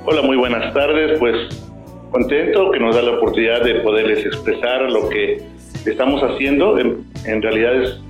Hola, 0.06 0.22
muy 0.22 0.36
buenas 0.36 0.72
tardes. 0.74 1.18
Pues 1.18 1.34
contento 2.10 2.70
que 2.70 2.78
nos 2.78 2.94
da 2.94 3.02
la 3.02 3.12
oportunidad 3.12 3.62
de 3.62 3.76
poderles 3.76 4.24
expresar 4.26 4.82
lo 4.92 5.08
que 5.08 5.42
estamos 5.86 6.20
haciendo. 6.22 6.78
En, 6.78 7.04
en 7.26 7.42
realidad 7.42 7.74
es 7.82 8.00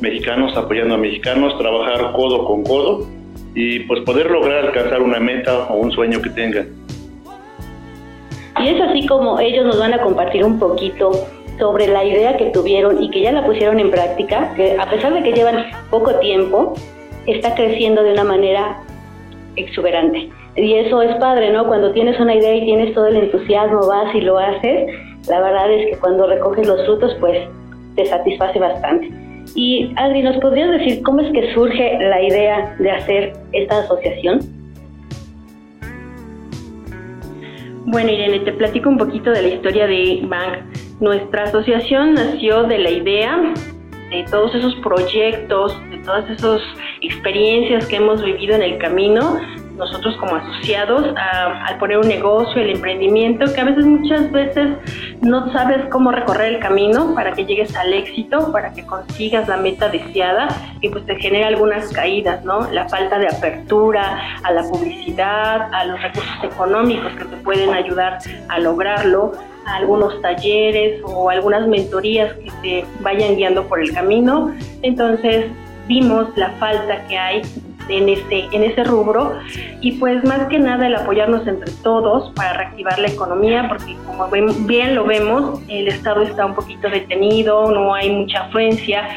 mexicanos 0.00 0.56
apoyando 0.56 0.94
a 0.94 0.98
mexicanos, 0.98 1.56
trabajar 1.58 2.12
codo 2.12 2.44
con 2.44 2.62
codo 2.64 3.06
y 3.54 3.80
pues 3.80 4.00
poder 4.00 4.30
lograr 4.30 4.64
alcanzar 4.64 5.02
una 5.02 5.18
meta 5.18 5.66
o 5.68 5.76
un 5.76 5.92
sueño 5.92 6.20
que 6.20 6.30
tengan. 6.30 6.68
Y 8.60 8.68
es 8.68 8.80
así 8.80 9.06
como 9.06 9.40
ellos 9.40 9.64
nos 9.66 9.78
van 9.78 9.94
a 9.94 10.02
compartir 10.02 10.44
un 10.44 10.58
poquito 10.58 11.12
sobre 11.58 11.86
la 11.86 12.04
idea 12.04 12.36
que 12.36 12.46
tuvieron 12.46 13.02
y 13.02 13.10
que 13.10 13.22
ya 13.22 13.32
la 13.32 13.44
pusieron 13.44 13.78
en 13.80 13.90
práctica, 13.90 14.52
que 14.56 14.78
a 14.78 14.88
pesar 14.88 15.12
de 15.14 15.22
que 15.22 15.32
llevan 15.32 15.64
poco 15.90 16.14
tiempo, 16.16 16.74
está 17.26 17.54
creciendo 17.54 18.02
de 18.02 18.12
una 18.12 18.24
manera 18.24 18.78
exuberante. 19.56 20.30
Y 20.56 20.74
eso 20.74 21.02
es 21.02 21.14
padre, 21.16 21.50
¿no? 21.52 21.66
Cuando 21.66 21.92
tienes 21.92 22.18
una 22.20 22.34
idea 22.34 22.54
y 22.56 22.64
tienes 22.64 22.94
todo 22.94 23.06
el 23.06 23.16
entusiasmo, 23.16 23.86
vas 23.86 24.14
y 24.14 24.20
lo 24.20 24.38
haces, 24.38 24.90
la 25.28 25.40
verdad 25.40 25.70
es 25.72 25.90
que 25.90 25.98
cuando 25.98 26.26
recoges 26.26 26.66
los 26.66 26.84
frutos, 26.84 27.14
pues 27.20 27.38
te 27.96 28.06
satisface 28.06 28.58
bastante. 28.58 29.21
Y 29.54 29.92
Adri, 29.96 30.22
¿nos 30.22 30.36
podrías 30.38 30.70
decir 30.70 31.02
cómo 31.02 31.20
es 31.20 31.32
que 31.32 31.52
surge 31.54 31.98
la 32.00 32.22
idea 32.22 32.74
de 32.78 32.90
hacer 32.90 33.32
esta 33.52 33.80
asociación? 33.80 34.40
Bueno, 37.84 38.10
Irene, 38.10 38.40
te 38.40 38.52
platico 38.52 38.88
un 38.88 38.96
poquito 38.96 39.30
de 39.30 39.42
la 39.42 39.48
historia 39.48 39.86
de 39.86 40.20
Bank. 40.24 40.58
Nuestra 41.00 41.44
asociación 41.44 42.14
nació 42.14 42.62
de 42.62 42.78
la 42.78 42.90
idea 42.90 43.52
de 44.10 44.24
todos 44.30 44.54
esos 44.54 44.74
proyectos, 44.76 45.78
de 45.90 45.98
todas 45.98 46.30
esas 46.30 46.62
experiencias 47.00 47.86
que 47.86 47.96
hemos 47.96 48.22
vivido 48.22 48.54
en 48.54 48.62
el 48.62 48.78
camino, 48.78 49.38
nosotros 49.76 50.16
como 50.18 50.36
asociados, 50.36 51.14
al 51.16 51.78
poner 51.78 51.98
un 51.98 52.08
negocio, 52.08 52.60
el 52.60 52.70
emprendimiento, 52.70 53.52
que 53.52 53.60
a 53.60 53.64
veces 53.64 53.84
muchas 53.86 54.30
veces 54.30 54.76
no 55.20 55.52
sabes 55.52 55.86
cómo 55.90 56.12
recorrer 56.12 56.54
el 56.54 56.60
camino 56.60 57.14
para 57.14 57.32
que 57.32 57.44
llegues 57.44 57.74
al 57.76 57.92
éxito, 57.92 58.52
para 58.52 58.72
que 58.72 58.84
consigas 58.84 59.48
la 59.48 59.56
meta 59.56 59.88
deseada 59.88 60.48
y 60.80 60.88
pues 60.88 61.06
te 61.06 61.16
genera 61.16 61.48
algunas 61.48 61.92
caídas, 61.92 62.44
¿no? 62.44 62.70
La 62.70 62.88
falta 62.88 63.18
de 63.18 63.28
apertura 63.28 64.20
a 64.42 64.52
la 64.52 64.62
publicidad, 64.62 65.68
a 65.72 65.84
los 65.84 66.00
recursos 66.00 66.44
económicos 66.44 67.12
que 67.12 67.24
te 67.24 67.36
pueden 67.38 67.72
ayudar 67.72 68.18
a 68.48 68.58
lograrlo, 68.58 69.32
a 69.66 69.76
algunos 69.76 70.20
talleres 70.20 71.00
o 71.04 71.30
algunas 71.30 71.66
mentorías 71.68 72.34
que 72.34 72.50
te 72.62 72.84
vayan 73.00 73.36
guiando 73.36 73.64
por 73.64 73.80
el 73.80 73.92
camino. 73.92 74.52
Entonces 74.82 75.46
vimos 75.86 76.28
la 76.36 76.50
falta 76.52 77.06
que 77.06 77.18
hay 77.18 77.42
en 77.88 78.08
ese, 78.08 78.46
en 78.52 78.64
ese 78.64 78.84
rubro 78.84 79.34
y 79.80 79.92
pues 79.92 80.24
más 80.24 80.48
que 80.48 80.58
nada 80.58 80.86
el 80.86 80.94
apoyarnos 80.94 81.46
entre 81.46 81.70
todos 81.82 82.30
para 82.34 82.52
reactivar 82.54 82.98
la 82.98 83.08
economía 83.08 83.68
porque 83.68 83.96
como 84.06 84.28
bien 84.66 84.94
lo 84.94 85.04
vemos 85.04 85.60
el 85.68 85.88
Estado 85.88 86.22
está 86.22 86.46
un 86.46 86.54
poquito 86.54 86.88
detenido, 86.88 87.70
no 87.70 87.94
hay 87.94 88.10
mucha 88.10 88.44
afluencia, 88.44 89.08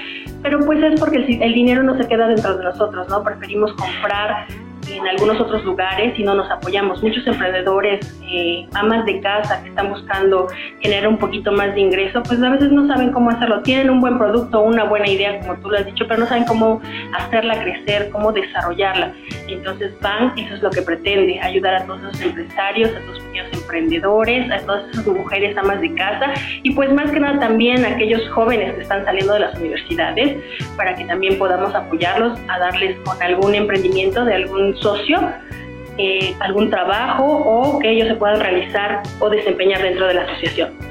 pero 0.42 0.60
pues 0.66 0.82
es 0.84 1.00
porque 1.00 1.18
el, 1.18 1.42
el 1.42 1.54
dinero 1.54 1.84
no 1.84 1.98
se 1.98 2.08
queda 2.08 2.28
dentro 2.28 2.58
de 2.58 2.64
nosotros, 2.64 3.08
¿no? 3.10 3.24
Preferimos 3.24 3.74
comprar 3.74 4.48
en 4.90 5.08
algunos 5.08 5.40
otros 5.40 5.64
lugares 5.64 6.18
y 6.18 6.24
no 6.24 6.36
nos 6.36 6.50
apoyamos. 6.50 7.02
Muchos 7.02 7.26
emprendedores, 7.28 8.20
eh, 8.30 8.68
amas 8.74 9.06
de 9.06 9.20
casa 9.22 9.62
que 9.64 9.70
están 9.70 9.90
buscando 9.90 10.48
generar 10.80 11.08
un 11.08 11.18
poquito 11.18 11.52
más 11.52 11.74
de 11.74 11.82
ingreso, 11.82 12.22
pues 12.24 12.42
a 12.42 12.50
veces 12.50 12.72
no 12.72 12.88
saben 12.88 13.12
cómo 13.12 13.30
hacerlo. 13.30 13.62
Tienen 13.62 13.90
un 13.90 14.02
buen 14.02 14.18
producto, 14.18 14.62
una 14.62 14.84
buena 14.84 15.10
idea, 15.10 15.40
como 15.40 15.56
tú 15.58 15.70
lo 15.70 15.78
has 15.78 15.86
dicho, 15.86 16.06
pero 16.08 16.22
no 16.22 16.28
saben 16.28 16.46
cómo 16.46 16.82
hacerla 17.14 17.62
crecer, 17.62 18.10
cómo 18.12 18.32
desarrollarla. 18.32 19.14
Entonces, 19.48 19.94
BAN, 20.02 20.34
eso 20.38 20.56
es 20.56 20.62
lo 20.62 20.70
que 20.70 20.82
pretende, 20.82 21.40
ayudar 21.42 21.76
a 21.76 21.86
todos 21.86 22.02
esos 22.02 22.22
empresarios, 22.22 22.92
a 22.96 23.00
todos 23.02 23.20
pequeños 23.20 23.48
emprendedores, 23.54 24.52
a 24.52 24.60
todas 24.66 24.90
esas 24.90 25.08
mujeres 25.08 25.58
amas 25.58 25.82
de 25.82 25.94
casa 25.94 26.34
y 26.64 26.72
pues 26.72 26.92
más 26.92 27.12
que 27.12 27.20
nada 27.20 27.40
también 27.40 27.84
a 27.86 27.90
aquellos 27.90 28.28
jóvenes 28.30 28.76
que 28.76 28.82
están 28.82 29.06
saliendo 29.06 29.34
de 29.34 29.40
las 29.42 29.56
universidades 29.58 30.38
para 30.76 30.96
que 30.96 31.06
también 31.06 31.38
podamos 31.38 31.74
apoyarlos 31.74 32.40
a 32.48 32.60
darles 32.60 32.98
con 33.00 33.22
algún 33.22 33.56
emprendimiento 33.56 34.26
de 34.26 34.36
algún 34.36 34.75
socio, 34.82 35.20
eh, 35.98 36.36
algún 36.40 36.70
trabajo 36.70 37.24
o 37.26 37.80
que 37.80 37.92
ellos 37.92 38.08
se 38.10 38.16
puedan 38.16 38.40
realizar 38.40 39.02
o 39.20 39.30
desempeñar 39.30 39.82
dentro 39.82 40.08
de 40.08 40.16
la 40.16 40.22
asociación. 40.24 40.86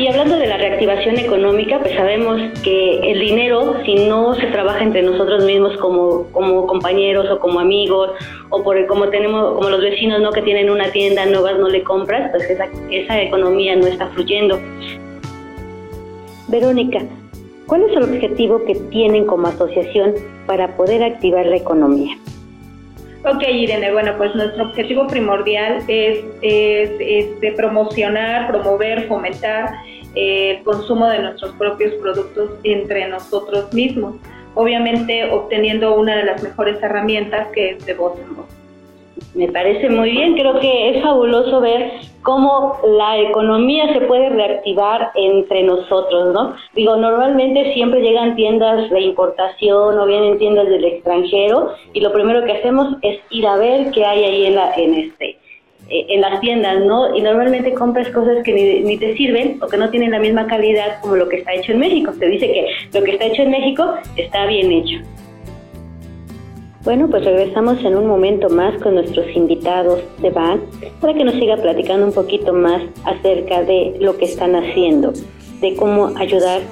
Y 0.00 0.06
hablando 0.06 0.36
de 0.38 0.46
la 0.46 0.56
reactivación 0.56 1.18
económica, 1.18 1.78
pues 1.78 1.94
sabemos 1.94 2.40
que 2.62 3.12
el 3.12 3.20
dinero, 3.20 3.82
si 3.84 3.96
no 3.96 4.34
se 4.34 4.46
trabaja 4.46 4.82
entre 4.82 5.02
nosotros 5.02 5.44
mismos 5.44 5.76
como, 5.76 6.24
como 6.32 6.66
compañeros 6.66 7.28
o 7.30 7.38
como 7.38 7.60
amigos, 7.60 8.10
o 8.48 8.62
por 8.62 8.86
como 8.86 9.10
tenemos, 9.10 9.56
como 9.56 9.68
los 9.68 9.82
vecinos 9.82 10.22
no 10.22 10.32
que 10.32 10.40
tienen 10.40 10.70
una 10.70 10.90
tienda, 10.90 11.26
no 11.26 11.42
vas, 11.42 11.58
no 11.58 11.68
le 11.68 11.82
compras, 11.82 12.30
pues 12.30 12.48
esa, 12.48 12.66
esa 12.90 13.20
economía 13.20 13.76
no 13.76 13.86
está 13.86 14.06
fluyendo. 14.06 14.58
Verónica, 16.48 17.00
¿cuál 17.70 17.84
es 17.84 17.96
el 17.96 18.02
objetivo 18.02 18.64
que 18.64 18.74
tienen 18.90 19.26
como 19.26 19.46
asociación 19.46 20.14
para 20.44 20.76
poder 20.76 21.04
activar 21.04 21.46
la 21.46 21.54
economía? 21.54 22.16
Ok, 23.24 23.44
Irene, 23.48 23.92
bueno, 23.92 24.14
pues 24.18 24.34
nuestro 24.34 24.64
objetivo 24.64 25.06
primordial 25.06 25.84
es, 25.86 26.18
es, 26.42 26.90
este, 26.98 27.52
promocionar, 27.52 28.48
promover, 28.48 29.06
fomentar 29.06 29.72
eh, 30.16 30.56
el 30.56 30.64
consumo 30.64 31.06
de 31.06 31.20
nuestros 31.20 31.54
propios 31.54 31.94
productos 32.02 32.50
entre 32.64 33.06
nosotros 33.06 33.72
mismos. 33.72 34.16
Obviamente 34.56 35.30
obteniendo 35.30 35.94
una 35.94 36.16
de 36.16 36.24
las 36.24 36.42
mejores 36.42 36.82
herramientas 36.82 37.48
que 37.54 37.70
es 37.72 37.86
de 37.86 37.94
voz 37.94 38.18
en 38.18 38.34
voz. 38.34 38.59
Me 39.34 39.46
parece 39.48 39.88
muy 39.88 40.10
bien, 40.10 40.34
creo 40.34 40.58
que 40.58 40.90
es 40.90 41.02
fabuloso 41.02 41.60
ver 41.60 41.92
cómo 42.22 42.78
la 42.84 43.18
economía 43.18 43.92
se 43.92 44.00
puede 44.02 44.28
reactivar 44.28 45.12
entre 45.14 45.62
nosotros, 45.62 46.34
¿no? 46.34 46.54
Digo, 46.74 46.96
normalmente 46.96 47.72
siempre 47.72 48.00
llegan 48.00 48.34
tiendas 48.34 48.90
de 48.90 49.00
importación 49.00 49.98
o 49.98 50.06
vienen 50.06 50.38
tiendas 50.38 50.68
del 50.68 50.84
extranjero 50.84 51.74
y 51.92 52.00
lo 52.00 52.12
primero 52.12 52.44
que 52.44 52.52
hacemos 52.52 52.96
es 53.02 53.20
ir 53.30 53.46
a 53.46 53.56
ver 53.56 53.92
qué 53.92 54.04
hay 54.04 54.24
ahí 54.24 54.46
en 54.46 54.56
la 54.56 54.74
en 54.74 54.94
este 54.94 55.38
eh, 55.88 56.06
en 56.08 56.20
las 56.20 56.40
tiendas, 56.40 56.84
¿no? 56.84 57.16
Y 57.16 57.20
normalmente 57.20 57.72
compras 57.72 58.08
cosas 58.10 58.42
que 58.44 58.52
ni, 58.52 58.80
ni 58.80 58.98
te 58.98 59.16
sirven 59.16 59.58
o 59.62 59.68
que 59.68 59.76
no 59.76 59.90
tienen 59.90 60.10
la 60.10 60.18
misma 60.18 60.46
calidad 60.48 61.00
como 61.00 61.16
lo 61.16 61.28
que 61.28 61.36
está 61.36 61.54
hecho 61.54 61.72
en 61.72 61.78
México. 61.78 62.12
Te 62.18 62.26
dice 62.26 62.46
que 62.52 62.66
lo 62.98 63.04
que 63.04 63.12
está 63.12 63.26
hecho 63.26 63.42
en 63.42 63.50
México 63.52 63.94
está 64.16 64.46
bien 64.46 64.72
hecho. 64.72 64.98
Bueno, 66.82 67.08
pues 67.10 67.26
regresamos 67.26 67.78
en 67.84 67.94
un 67.94 68.06
momento 68.06 68.48
más 68.48 68.80
con 68.82 68.94
nuestros 68.94 69.26
invitados 69.36 70.00
de 70.22 70.30
BAN 70.30 70.62
para 71.00 71.12
que 71.12 71.24
nos 71.24 71.34
siga 71.34 71.58
platicando 71.58 72.06
un 72.06 72.12
poquito 72.12 72.54
más 72.54 72.82
acerca 73.04 73.62
de 73.62 73.96
lo 74.00 74.16
que 74.16 74.24
están 74.24 74.56
haciendo, 74.56 75.12
de 75.60 75.76
cómo 75.76 76.06
ayudar 76.16 76.62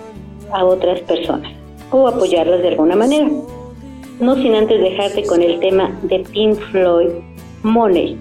a 0.50 0.64
otras 0.64 1.00
personas 1.00 1.52
o 1.90 2.08
apoyarlas 2.08 2.62
de 2.62 2.68
alguna 2.68 2.96
manera. 2.96 3.28
No 4.18 4.34
sin 4.36 4.54
antes 4.54 4.80
dejarte 4.80 5.24
con 5.24 5.42
el 5.42 5.60
tema 5.60 5.94
de 6.02 6.20
Pink 6.20 6.58
Floyd, 6.70 7.10
Money, 7.62 8.16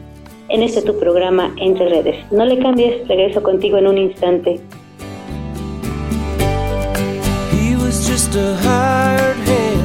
en 0.49 0.63
este 0.63 0.81
tu 0.81 0.99
programa 0.99 1.53
Entre 1.55 1.87
Redes. 1.87 2.17
No 2.33 2.43
le 2.43 2.59
cambies, 2.59 3.07
regreso 3.07 3.41
contigo 3.41 3.77
en 3.77 3.87
un 3.87 3.97
instante. 3.97 4.59
He 7.53 7.77
was 7.77 8.05
just 8.05 8.35
a 8.35 8.57
hired 8.57 9.37
hand 9.47 9.76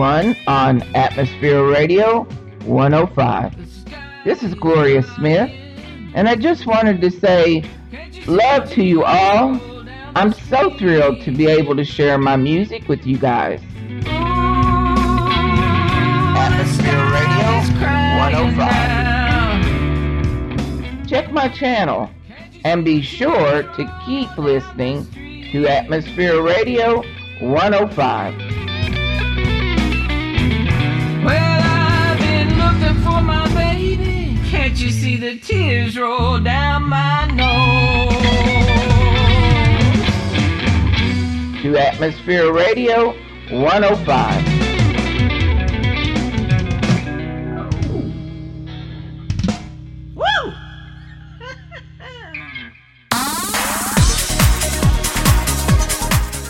everyone, 0.00 0.36
on 0.46 0.80
Atmosphere 0.94 1.68
Radio 1.68 2.22
105. 2.66 3.52
This 4.24 4.44
is 4.44 4.54
Gloria 4.54 5.02
Smith, 5.02 5.50
and 6.14 6.28
I 6.28 6.36
just 6.36 6.66
wanted 6.66 7.00
to 7.00 7.10
say 7.10 7.64
love 8.28 8.70
to 8.74 8.84
you 8.84 9.02
all. 9.02 9.60
I'm 10.14 10.32
so 10.32 10.70
thrilled 10.78 11.20
to 11.22 11.32
be 11.32 11.48
able 11.48 11.74
to 11.74 11.84
share 11.84 12.16
my 12.16 12.36
music 12.36 12.86
with 12.86 13.08
you 13.08 13.18
guys. 13.18 13.60
Atmosphere 16.36 17.10
Radio 17.10 17.48
105. 18.20 21.08
Check 21.08 21.32
my 21.32 21.48
channel 21.48 22.08
and 22.64 22.84
be 22.84 23.02
sure 23.02 23.64
to 23.64 24.00
keep 24.06 24.38
listening 24.38 25.04
to 25.50 25.66
Atmosphere 25.66 26.40
Radio 26.40 27.02
105. 27.40 28.57
Baby. 34.68 34.76
Can't 34.76 34.80
you 34.80 34.90
see 34.90 35.16
the 35.16 35.38
tears 35.38 35.98
roll 35.98 36.38
down 36.40 36.88
my 36.88 37.26
nose? 37.26 38.12
To 41.62 41.76
Atmosphere 41.76 42.52
Radio 42.52 43.14
105. 43.50 44.58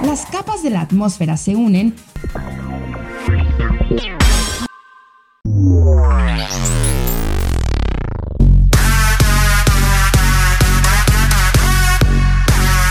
Las 0.04 0.26
capas 0.26 0.64
de 0.64 0.72
la 0.72 0.82
atmósfera 0.82 1.38
se 1.38 1.56
unen 1.56 1.96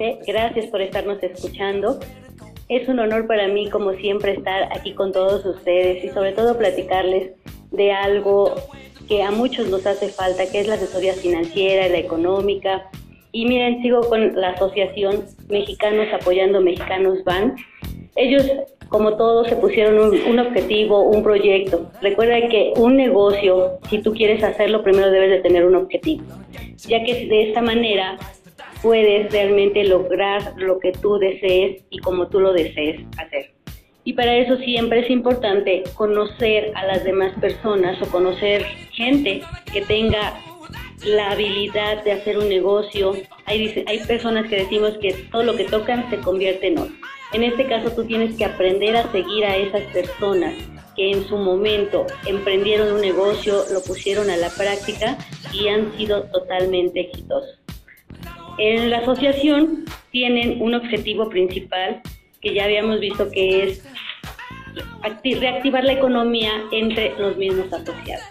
XC. 0.00 0.26
Gracias 0.26 0.66
por 0.66 0.80
estarnos 0.80 1.22
escuchando. 1.22 2.00
Es 2.68 2.88
un 2.88 2.98
honor 2.98 3.26
para 3.26 3.48
mí, 3.48 3.68
como 3.68 3.92
siempre, 3.94 4.32
estar 4.32 4.68
aquí 4.72 4.94
con 4.94 5.12
todos 5.12 5.44
ustedes 5.44 6.04
y 6.04 6.08
sobre 6.08 6.32
todo 6.32 6.56
platicarles 6.56 7.32
de 7.70 7.92
algo 7.92 8.54
que 9.08 9.22
a 9.22 9.30
muchos 9.30 9.68
nos 9.68 9.86
hace 9.86 10.08
falta, 10.08 10.50
que 10.50 10.60
es 10.60 10.68
la 10.68 10.74
asesoría 10.74 11.14
financiera, 11.14 11.88
la 11.88 11.98
económica. 11.98 12.88
Y 13.32 13.46
miren, 13.46 13.82
sigo 13.82 14.00
con 14.08 14.40
la 14.40 14.50
asociación 14.50 15.24
Mexicanos 15.48 16.06
Apoyando 16.12 16.60
Mexicanos 16.60 17.22
Van. 17.24 17.56
Ellos 18.16 18.44
como 18.88 19.16
todos 19.16 19.46
se 19.48 19.54
pusieron 19.54 19.98
un, 20.00 20.20
un, 20.22 20.38
objetivo, 20.40 21.02
un 21.02 21.22
proyecto. 21.22 21.90
Recuerda 22.02 22.48
que 22.48 22.72
un 22.76 22.96
negocio, 22.96 23.78
si 23.88 24.02
tú 24.02 24.12
quieres 24.12 24.42
hacerlo, 24.42 24.82
primero 24.82 25.12
debes 25.12 25.30
de 25.30 25.38
tener 25.38 25.64
un 25.64 25.76
objetivo, 25.76 26.24
ya 26.76 27.02
que 27.04 27.26
de 27.26 27.48
esta 27.48 27.62
manera 27.62 28.18
puedes 28.82 29.30
realmente 29.32 29.84
lograr 29.84 30.54
lo 30.56 30.78
que 30.78 30.92
tú 30.92 31.18
desees 31.18 31.82
y 31.90 31.98
como 31.98 32.28
tú 32.28 32.40
lo 32.40 32.52
desees 32.52 33.00
hacer. 33.18 33.52
Y 34.04 34.14
para 34.14 34.36
eso 34.36 34.56
siempre 34.58 35.00
es 35.00 35.10
importante 35.10 35.84
conocer 35.94 36.72
a 36.74 36.86
las 36.86 37.04
demás 37.04 37.32
personas 37.40 38.00
o 38.00 38.06
conocer 38.06 38.64
gente 38.92 39.42
que 39.72 39.82
tenga 39.82 40.34
la 41.04 41.32
habilidad 41.32 42.02
de 42.04 42.12
hacer 42.12 42.38
un 42.38 42.48
negocio. 42.48 43.12
Hay, 43.46 43.84
hay 43.86 43.98
personas 44.06 44.48
que 44.48 44.56
decimos 44.56 44.96
que 45.00 45.12
todo 45.30 45.42
lo 45.42 45.56
que 45.56 45.64
tocan 45.64 46.08
se 46.10 46.18
convierte 46.18 46.68
en 46.68 46.78
oro. 46.78 46.92
En 47.32 47.44
este 47.44 47.66
caso 47.66 47.90
tú 47.90 48.04
tienes 48.04 48.36
que 48.36 48.44
aprender 48.44 48.96
a 48.96 49.10
seguir 49.12 49.44
a 49.44 49.56
esas 49.56 49.82
personas 49.92 50.54
que 50.96 51.12
en 51.12 51.28
su 51.28 51.36
momento 51.36 52.06
emprendieron 52.26 52.92
un 52.92 53.00
negocio, 53.00 53.64
lo 53.72 53.82
pusieron 53.82 54.30
a 54.30 54.36
la 54.36 54.50
práctica 54.50 55.16
y 55.52 55.68
han 55.68 55.96
sido 55.96 56.24
totalmente 56.24 57.00
exitosos. 57.00 57.59
En 58.62 58.90
la 58.90 58.98
asociación 58.98 59.86
tienen 60.10 60.60
un 60.60 60.74
objetivo 60.74 61.30
principal 61.30 62.02
que 62.42 62.52
ya 62.52 62.64
habíamos 62.64 63.00
visto 63.00 63.30
que 63.30 63.62
es 63.62 63.82
reactivar 65.40 65.82
la 65.82 65.94
economía 65.94 66.52
entre 66.70 67.18
los 67.18 67.38
mismos 67.38 67.72
asociados. 67.72 68.26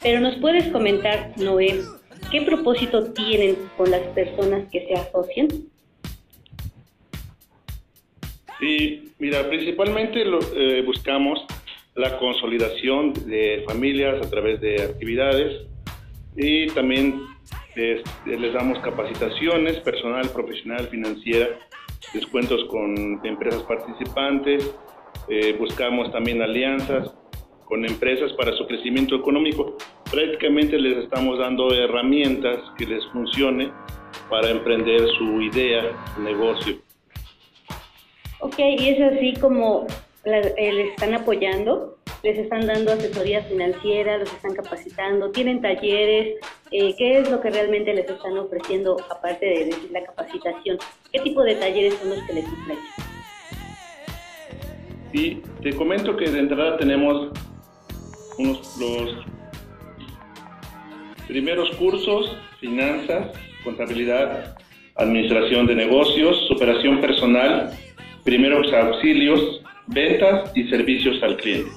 Pero 0.00 0.20
nos 0.20 0.36
puedes 0.36 0.68
comentar, 0.68 1.32
Noé, 1.36 1.80
¿qué 2.30 2.42
propósito 2.42 3.12
tienen 3.12 3.56
con 3.76 3.90
las 3.90 4.02
personas 4.14 4.68
que 4.70 4.86
se 4.86 4.94
asocian? 4.94 5.48
Sí, 8.60 9.10
mira, 9.18 9.48
principalmente 9.48 10.24
lo, 10.26 10.38
eh, 10.54 10.82
buscamos 10.82 11.44
la 11.96 12.18
consolidación 12.18 13.14
de 13.26 13.64
familias 13.66 14.24
a 14.24 14.30
través 14.30 14.60
de 14.60 14.80
actividades 14.80 15.66
y 16.36 16.68
también 16.68 17.20
eh, 17.76 18.02
les 18.26 18.52
damos 18.52 18.78
capacitaciones 18.80 19.78
personal, 19.80 20.28
profesional, 20.30 20.86
financiera, 20.88 21.48
descuentos 22.14 22.64
con 22.68 23.20
empresas 23.24 23.62
participantes, 23.64 24.74
eh, 25.28 25.54
buscamos 25.58 26.10
también 26.12 26.42
alianzas 26.42 27.14
con 27.64 27.84
empresas 27.84 28.32
para 28.32 28.52
su 28.56 28.66
crecimiento 28.66 29.14
económico. 29.14 29.76
Prácticamente 30.10 30.76
les 30.76 31.04
estamos 31.04 31.38
dando 31.38 31.72
herramientas 31.72 32.58
que 32.76 32.86
les 32.86 33.04
funcione 33.12 33.70
para 34.28 34.50
emprender 34.50 35.06
su 35.18 35.40
idea, 35.40 35.84
su 36.16 36.22
negocio. 36.22 36.76
Ok, 38.40 38.58
y 38.58 38.88
es 38.88 39.00
así 39.00 39.34
como 39.40 39.86
la- 40.24 40.38
eh, 40.38 40.72
les 40.72 40.88
están 40.90 41.14
apoyando, 41.14 41.98
les 42.22 42.38
están 42.38 42.66
dando 42.66 42.92
asesoría 42.92 43.42
financiera, 43.42 44.18
los 44.18 44.32
están 44.32 44.54
capacitando, 44.54 45.30
tienen 45.30 45.60
talleres, 45.62 46.36
eh, 46.70 46.94
¿qué 46.96 47.18
es 47.18 47.30
lo 47.30 47.40
que 47.40 47.50
realmente 47.50 47.94
les 47.94 48.08
están 48.08 48.36
ofreciendo 48.36 48.96
aparte 49.10 49.46
de 49.46 49.74
la 49.90 50.04
capacitación? 50.04 50.78
¿Qué 51.12 51.20
tipo 51.20 51.42
de 51.42 51.54
talleres 51.54 51.94
son 51.94 52.10
los 52.10 52.22
que 52.24 52.32
les 52.34 52.44
ofrecen? 52.44 53.10
Y 55.12 55.34
te 55.62 55.74
comento 55.74 56.16
que 56.16 56.30
de 56.30 56.38
entrada 56.38 56.76
tenemos 56.76 57.32
unos 58.38 58.78
los 58.78 59.26
primeros 61.26 61.70
cursos, 61.76 62.36
finanzas, 62.60 63.32
contabilidad, 63.64 64.56
administración 64.96 65.66
de 65.66 65.74
negocios, 65.74 66.46
superación 66.48 67.00
personal, 67.00 67.70
primeros 68.24 68.72
auxilios, 68.72 69.62
ventas 69.86 70.52
y 70.54 70.68
servicios 70.68 71.22
al 71.22 71.36
cliente. 71.36 71.70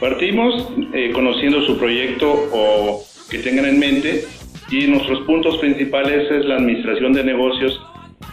Partimos 0.00 0.68
eh, 0.92 1.10
conociendo 1.12 1.62
su 1.62 1.78
proyecto 1.78 2.30
o 2.52 3.02
que 3.30 3.38
tengan 3.38 3.64
en 3.64 3.78
mente 3.78 4.24
y 4.70 4.86
nuestros 4.88 5.20
puntos 5.20 5.56
principales 5.58 6.30
es 6.30 6.44
la 6.44 6.56
administración 6.56 7.12
de 7.14 7.24
negocios 7.24 7.80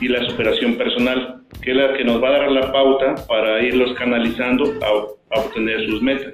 y 0.01 0.07
la 0.09 0.23
superación 0.29 0.75
personal, 0.75 1.41
que 1.61 1.71
es 1.71 1.77
la 1.77 1.93
que 1.93 2.03
nos 2.03 2.21
va 2.21 2.29
a 2.29 2.31
dar 2.39 2.51
la 2.51 2.71
pauta 2.71 3.15
para 3.27 3.61
irlos 3.63 3.93
canalizando 3.93 4.73
a, 4.81 5.35
a 5.37 5.39
obtener 5.39 5.85
sus 5.85 6.01
metas. 6.01 6.33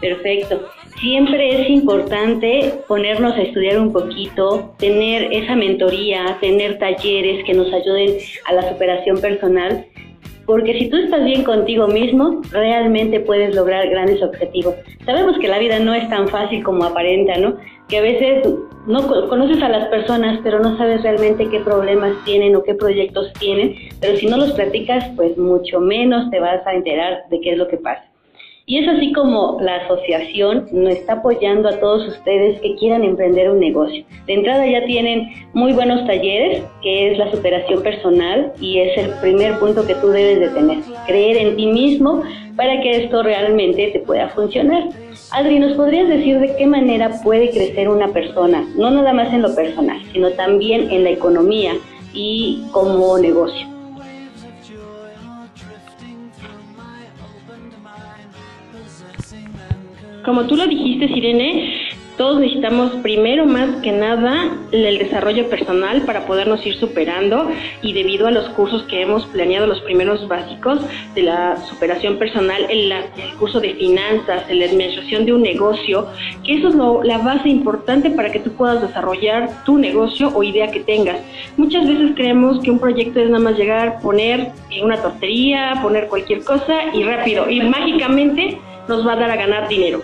Perfecto. 0.00 0.68
Siempre 1.00 1.62
es 1.62 1.70
importante 1.70 2.74
ponernos 2.86 3.34
a 3.34 3.42
estudiar 3.42 3.78
un 3.78 3.92
poquito, 3.92 4.74
tener 4.78 5.32
esa 5.32 5.56
mentoría, 5.56 6.38
tener 6.40 6.78
talleres 6.78 7.44
que 7.44 7.54
nos 7.54 7.72
ayuden 7.72 8.18
a 8.46 8.52
la 8.52 8.68
superación 8.68 9.20
personal, 9.20 9.86
porque 10.46 10.78
si 10.78 10.88
tú 10.90 10.96
estás 10.96 11.24
bien 11.24 11.44
contigo 11.44 11.86
mismo, 11.88 12.40
realmente 12.50 13.20
puedes 13.20 13.54
lograr 13.54 13.88
grandes 13.88 14.22
objetivos. 14.22 14.74
Sabemos 15.06 15.38
que 15.38 15.48
la 15.48 15.58
vida 15.58 15.78
no 15.78 15.94
es 15.94 16.08
tan 16.08 16.28
fácil 16.28 16.62
como 16.62 16.84
aparenta, 16.84 17.36
¿no? 17.38 17.56
Que 17.88 17.98
a 17.98 18.02
veces 18.02 18.46
no 18.86 19.06
co- 19.06 19.28
conoces 19.28 19.62
a 19.62 19.68
las 19.68 19.86
personas, 19.88 20.40
pero 20.42 20.58
no 20.60 20.76
sabes 20.76 21.02
realmente 21.02 21.48
qué 21.48 21.60
problemas 21.60 22.12
tienen 22.24 22.56
o 22.56 22.62
qué 22.62 22.74
proyectos 22.74 23.32
tienen, 23.34 23.74
pero 24.00 24.16
si 24.16 24.26
no 24.26 24.36
los 24.36 24.52
platicas, 24.52 25.08
pues 25.16 25.36
mucho 25.38 25.80
menos 25.80 26.30
te 26.30 26.40
vas 26.40 26.66
a 26.66 26.72
enterar 26.74 27.24
de 27.30 27.40
qué 27.40 27.52
es 27.52 27.58
lo 27.58 27.68
que 27.68 27.76
pasa. 27.76 28.04
Y 28.64 28.78
es 28.78 28.88
así 28.88 29.12
como 29.12 29.58
la 29.60 29.76
asociación 29.76 30.68
nos 30.70 30.94
está 30.94 31.14
apoyando 31.14 31.68
a 31.68 31.80
todos 31.80 32.06
ustedes 32.06 32.60
que 32.60 32.76
quieran 32.76 33.02
emprender 33.02 33.50
un 33.50 33.58
negocio. 33.58 34.04
De 34.26 34.34
entrada 34.34 34.64
ya 34.66 34.84
tienen 34.84 35.30
muy 35.52 35.72
buenos 35.72 36.06
talleres, 36.06 36.62
que 36.80 37.10
es 37.10 37.18
la 37.18 37.30
superación 37.32 37.82
personal 37.82 38.52
y 38.60 38.78
es 38.78 38.96
el 38.96 39.10
primer 39.20 39.58
punto 39.58 39.84
que 39.84 39.96
tú 39.96 40.08
debes 40.08 40.38
de 40.38 40.48
tener. 40.50 40.78
Creer 41.06 41.38
en 41.38 41.56
ti 41.56 41.66
mismo 41.66 42.22
para 42.54 42.80
que 42.80 43.04
esto 43.04 43.24
realmente 43.24 43.88
te 43.88 43.98
pueda 43.98 44.28
funcionar. 44.28 44.84
Adri, 45.32 45.58
¿nos 45.58 45.72
podrías 45.72 46.08
decir 46.08 46.38
de 46.38 46.54
qué 46.56 46.66
manera 46.66 47.10
puede 47.24 47.50
crecer 47.50 47.88
una 47.88 48.08
persona? 48.08 48.64
No 48.76 48.90
nada 48.90 49.12
más 49.12 49.32
en 49.32 49.42
lo 49.42 49.54
personal, 49.56 50.00
sino 50.12 50.30
también 50.30 50.88
en 50.90 51.02
la 51.02 51.10
economía 51.10 51.72
y 52.14 52.62
como 52.70 53.18
negocio. 53.18 53.71
Como 60.24 60.44
tú 60.46 60.56
lo 60.56 60.66
dijiste, 60.66 61.08
Sirene, 61.08 61.74
todos 62.16 62.38
necesitamos 62.38 62.92
primero 63.02 63.46
más 63.46 63.68
que 63.82 63.90
nada 63.90 64.50
el 64.70 64.98
desarrollo 64.98 65.48
personal 65.48 66.02
para 66.02 66.26
podernos 66.26 66.64
ir 66.64 66.76
superando 66.76 67.50
y 67.82 67.92
debido 67.94 68.28
a 68.28 68.30
los 68.30 68.48
cursos 68.50 68.82
que 68.84 69.00
hemos 69.02 69.24
planeado, 69.26 69.66
los 69.66 69.80
primeros 69.80 70.28
básicos 70.28 70.80
de 71.16 71.22
la 71.22 71.56
superación 71.68 72.18
personal, 72.18 72.66
el, 72.70 72.90
la- 72.90 73.02
curso 73.40 73.58
de 73.60 73.74
finanzas, 73.74 74.46
de 74.46 74.62
administración 74.64 75.24
de 75.24 75.32
un 75.32 75.42
negocio, 75.42 76.06
que 76.44 76.54
eso 76.58 76.68
es 76.68 76.74
lo- 76.76 77.02
la 77.02 77.18
base 77.18 77.48
importante 77.48 78.10
para 78.10 78.30
que 78.30 78.38
tú 78.40 78.52
puedas 78.52 78.80
desarrollar 78.82 79.64
tu 79.64 79.78
negocio 79.78 80.30
o 80.34 80.42
idea 80.44 80.70
que 80.70 80.80
tengas. 80.80 81.16
Muchas 81.56 81.88
veces 81.88 82.12
creemos 82.14 82.60
que 82.62 82.70
un 82.70 82.78
proyecto 82.78 83.18
es 83.20 83.30
nada 83.30 83.42
más 83.42 83.58
llegar, 83.58 84.00
poner 84.00 84.48
una 84.84 84.98
tortería, 85.02 85.80
poner 85.82 86.06
cualquier 86.06 86.44
cosa 86.44 86.94
y 86.94 87.02
rápido, 87.02 87.50
y 87.50 87.60
mágicamente 87.62 88.58
nos 88.86 89.04
va 89.06 89.14
a 89.14 89.16
dar 89.16 89.30
a 89.30 89.36
ganar 89.36 89.68
dinero. 89.68 90.02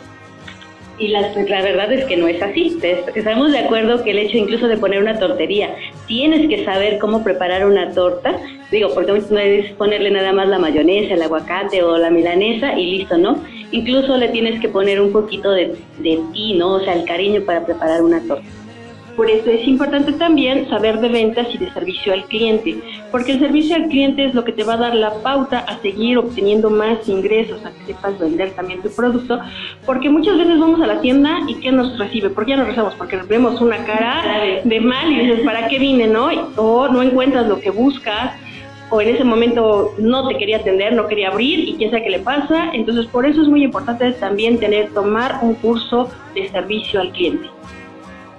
Y 0.99 1.09
la, 1.09 1.20
la 1.20 1.62
verdad 1.62 1.92
es 1.92 2.05
que 2.07 2.16
no 2.16 2.26
es 2.26 2.42
así. 2.42 2.76
Es- 2.82 3.16
Estamos 3.16 3.53
de 3.53 3.59
acuerdo 3.61 4.03
que 4.03 4.11
el 4.11 4.18
hecho 4.18 4.36
incluso 4.36 4.66
de 4.66 4.76
poner 4.76 5.01
una 5.01 5.18
tortería, 5.18 5.74
tienes 6.07 6.49
que 6.49 6.64
saber 6.64 6.99
cómo 6.99 7.22
preparar 7.22 7.64
una 7.66 7.92
torta. 7.92 8.36
Digo, 8.70 8.92
porque 8.94 9.12
no 9.30 9.38
es 9.38 9.72
ponerle 9.72 10.11
nada 10.11 10.32
más 10.32 10.49
la 10.49 10.59
mayonesa, 10.59 11.14
el 11.14 11.22
aguacate 11.22 11.82
o 11.82 11.96
la 11.96 12.11
milanesa 12.11 12.78
y 12.78 12.99
listo, 12.99 13.16
¿no? 13.16 13.42
Incluso 13.70 14.16
le 14.16 14.28
tienes 14.28 14.61
que 14.61 14.68
poner 14.68 15.01
un 15.01 15.12
poquito 15.12 15.51
de, 15.53 15.76
de 15.99 16.18
ti, 16.32 16.55
¿no? 16.55 16.74
O 16.74 16.80
sea, 16.80 16.94
el 16.94 17.05
cariño 17.05 17.42
para 17.46 17.64
preparar 17.64 18.03
una 18.03 18.20
torta. 18.26 18.44
Por 19.19 19.29
eso 19.29 19.51
es 19.51 19.66
importante 19.66 20.12
también 20.12 20.69
saber 20.69 21.01
de 21.01 21.09
ventas 21.09 21.49
y 21.53 21.59
de 21.59 21.73
servicio 21.73 22.12
al 22.12 22.27
cliente, 22.27 22.79
porque 23.11 23.33
el 23.33 23.41
servicio 23.41 23.75
al 23.75 23.89
cliente 23.89 24.25
es 24.25 24.33
lo 24.33 24.45
que 24.45 24.53
te 24.53 24.62
va 24.62 24.75
a 24.75 24.77
dar 24.77 24.95
la 24.95 25.12
pauta 25.25 25.59
a 25.59 25.77
seguir 25.83 26.19
obteniendo 26.19 26.71
más 26.71 27.09
ingresos, 27.09 27.59
a 27.66 27.73
que 27.73 27.87
sepas 27.93 28.16
vender 28.16 28.53
también 28.53 28.81
tu 28.81 28.91
producto, 28.91 29.41
porque 29.85 30.09
muchas 30.09 30.39
veces 30.39 30.61
vamos 30.61 30.81
a 30.81 30.87
la 30.87 31.01
tienda 31.01 31.41
y 31.49 31.57
¿qué 31.57 31.73
nos 31.73 31.99
recibe? 31.99 32.31
¿Por 32.31 32.45
qué 32.45 32.53
ya 32.53 32.59
nos 32.59 32.69
rezamos? 32.69 32.95
Porque 32.95 33.16
vemos 33.29 33.61
una 33.61 33.79
cara 33.79 34.23
de 34.62 34.81
mal 34.81 35.11
y 35.11 35.19
dices, 35.19 35.41
¿para 35.41 35.66
qué 35.66 35.81
vine, 35.81 36.07
no? 36.07 36.29
O 36.55 36.87
no 36.87 37.03
encuentras 37.03 37.49
lo 37.49 37.59
que 37.59 37.71
buscas, 37.71 38.37
o 38.91 39.01
en 39.01 39.09
ese 39.09 39.25
momento 39.25 39.95
no 39.99 40.29
te 40.29 40.37
quería 40.37 40.59
atender, 40.59 40.93
no 40.93 41.09
quería 41.09 41.31
abrir 41.31 41.69
y 41.69 41.75
quién 41.75 41.91
sabe 41.91 42.05
qué 42.05 42.11
le 42.11 42.21
pasa. 42.21 42.71
Entonces, 42.73 43.07
por 43.07 43.27
eso 43.27 43.43
es 43.43 43.49
muy 43.49 43.64
importante 43.64 44.12
también 44.12 44.61
tener, 44.61 44.91
tomar 44.91 45.41
un 45.43 45.55
curso 45.55 46.09
de 46.37 46.49
servicio 46.51 47.01
al 47.01 47.11
cliente. 47.11 47.49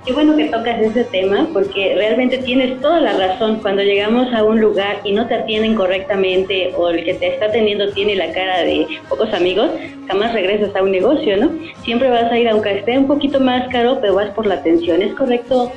Qué 0.05 0.13
bueno 0.13 0.35
que 0.37 0.45
tocas 0.45 0.79
ese 0.81 1.03
tema 1.03 1.47
porque 1.51 1.93
realmente 1.95 2.37
tienes 2.37 2.79
toda 2.79 3.01
la 3.01 3.17
razón. 3.17 3.59
Cuando 3.61 3.83
llegamos 3.83 4.33
a 4.33 4.43
un 4.43 4.61
lugar 4.61 5.01
y 5.03 5.11
no 5.11 5.27
te 5.27 5.35
atienden 5.35 5.75
correctamente 5.75 6.73
o 6.77 6.89
el 6.89 7.03
que 7.03 7.15
te 7.15 7.33
está 7.33 7.47
atendiendo 7.47 7.91
tiene 7.91 8.15
la 8.15 8.31
cara 8.31 8.61
de 8.61 8.87
pocos 9.09 9.31
amigos, 9.33 9.69
jamás 10.07 10.33
regresas 10.33 10.73
a 10.75 10.83
un 10.83 10.91
negocio, 10.91 11.37
¿no? 11.37 11.51
Siempre 11.83 12.09
vas 12.09 12.31
a 12.31 12.39
ir, 12.39 12.47
aunque 12.47 12.79
esté 12.79 12.97
un 12.97 13.07
poquito 13.07 13.39
más 13.41 13.67
caro, 13.67 13.99
pero 13.99 14.15
vas 14.15 14.29
por 14.31 14.47
la 14.47 14.55
atención. 14.55 15.01
¿Es 15.01 15.13
correcto, 15.13 15.71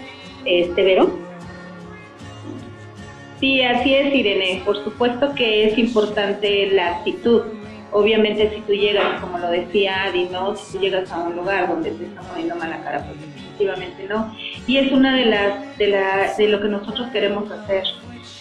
este 0.45 0.83
Vero? 0.83 1.11
Sí, 3.41 3.61
así 3.61 3.93
es, 3.93 4.15
Irene. 4.15 4.63
Por 4.65 4.83
supuesto 4.85 5.35
que 5.35 5.67
es 5.67 5.77
importante 5.77 6.69
la 6.69 6.99
actitud. 6.99 7.43
Obviamente, 7.91 8.51
si 8.55 8.61
tú 8.61 8.73
llegas, 8.73 9.21
como 9.21 9.37
lo 9.39 9.51
decía 9.51 10.05
Adi, 10.05 10.29
¿no? 10.31 10.55
Si 10.55 10.79
tú 10.79 10.85
llegas 10.85 11.11
a 11.11 11.19
un 11.19 11.35
lugar 11.35 11.69
donde 11.69 11.91
te 11.91 12.05
están 12.05 12.25
poniendo 12.27 12.55
mala 12.55 12.83
cara, 12.85 13.05
pues 13.05 13.32
definitivamente 13.53 14.07
no. 14.09 14.35
Y 14.67 14.79
es 14.79 14.93
una 14.93 15.17
de 15.17 15.27
las 15.27 15.79
de, 15.79 15.89
la, 15.89 16.35
de 16.37 16.49
lo 16.49 16.61
que 16.61 16.69
nosotros 16.69 17.09
queremos 17.13 17.51
hacer, 17.51 17.85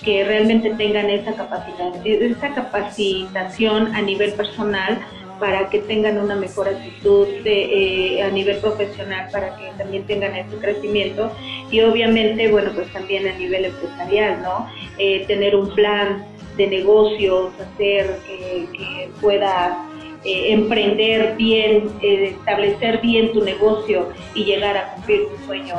que 0.03 0.23
realmente 0.23 0.71
tengan 0.71 1.09
esa 1.09 1.33
capacidad, 1.33 2.05
esa 2.05 2.53
capacitación 2.53 3.93
a 3.95 4.01
nivel 4.01 4.33
personal 4.33 4.99
para 5.39 5.69
que 5.69 5.79
tengan 5.79 6.19
una 6.19 6.35
mejor 6.35 6.69
actitud 6.69 7.27
eh, 7.45 8.21
a 8.21 8.29
nivel 8.29 8.57
profesional, 8.57 9.27
para 9.31 9.55
que 9.57 9.71
también 9.77 10.05
tengan 10.05 10.35
ese 10.35 10.55
crecimiento 10.57 11.31
y 11.71 11.81
obviamente, 11.81 12.51
bueno, 12.51 12.71
pues 12.75 12.91
también 12.93 13.27
a 13.27 13.33
nivel 13.33 13.65
empresarial, 13.65 14.41
¿no? 14.43 14.67
Eh, 14.99 15.25
tener 15.25 15.55
un 15.55 15.73
plan 15.73 16.25
de 16.57 16.67
negocios, 16.67 17.53
hacer 17.59 18.19
que, 18.27 19.09
puedas 19.19 19.77
eh, 20.23 20.53
emprender 20.53 21.35
bien, 21.35 21.89
eh, 22.01 22.35
establecer 22.37 23.01
bien 23.01 23.31
tu 23.33 23.43
negocio 23.43 24.09
y 24.35 24.43
llegar 24.43 24.77
a 24.77 24.93
cumplir 24.93 25.21
tu 25.27 25.45
sueño. 25.45 25.75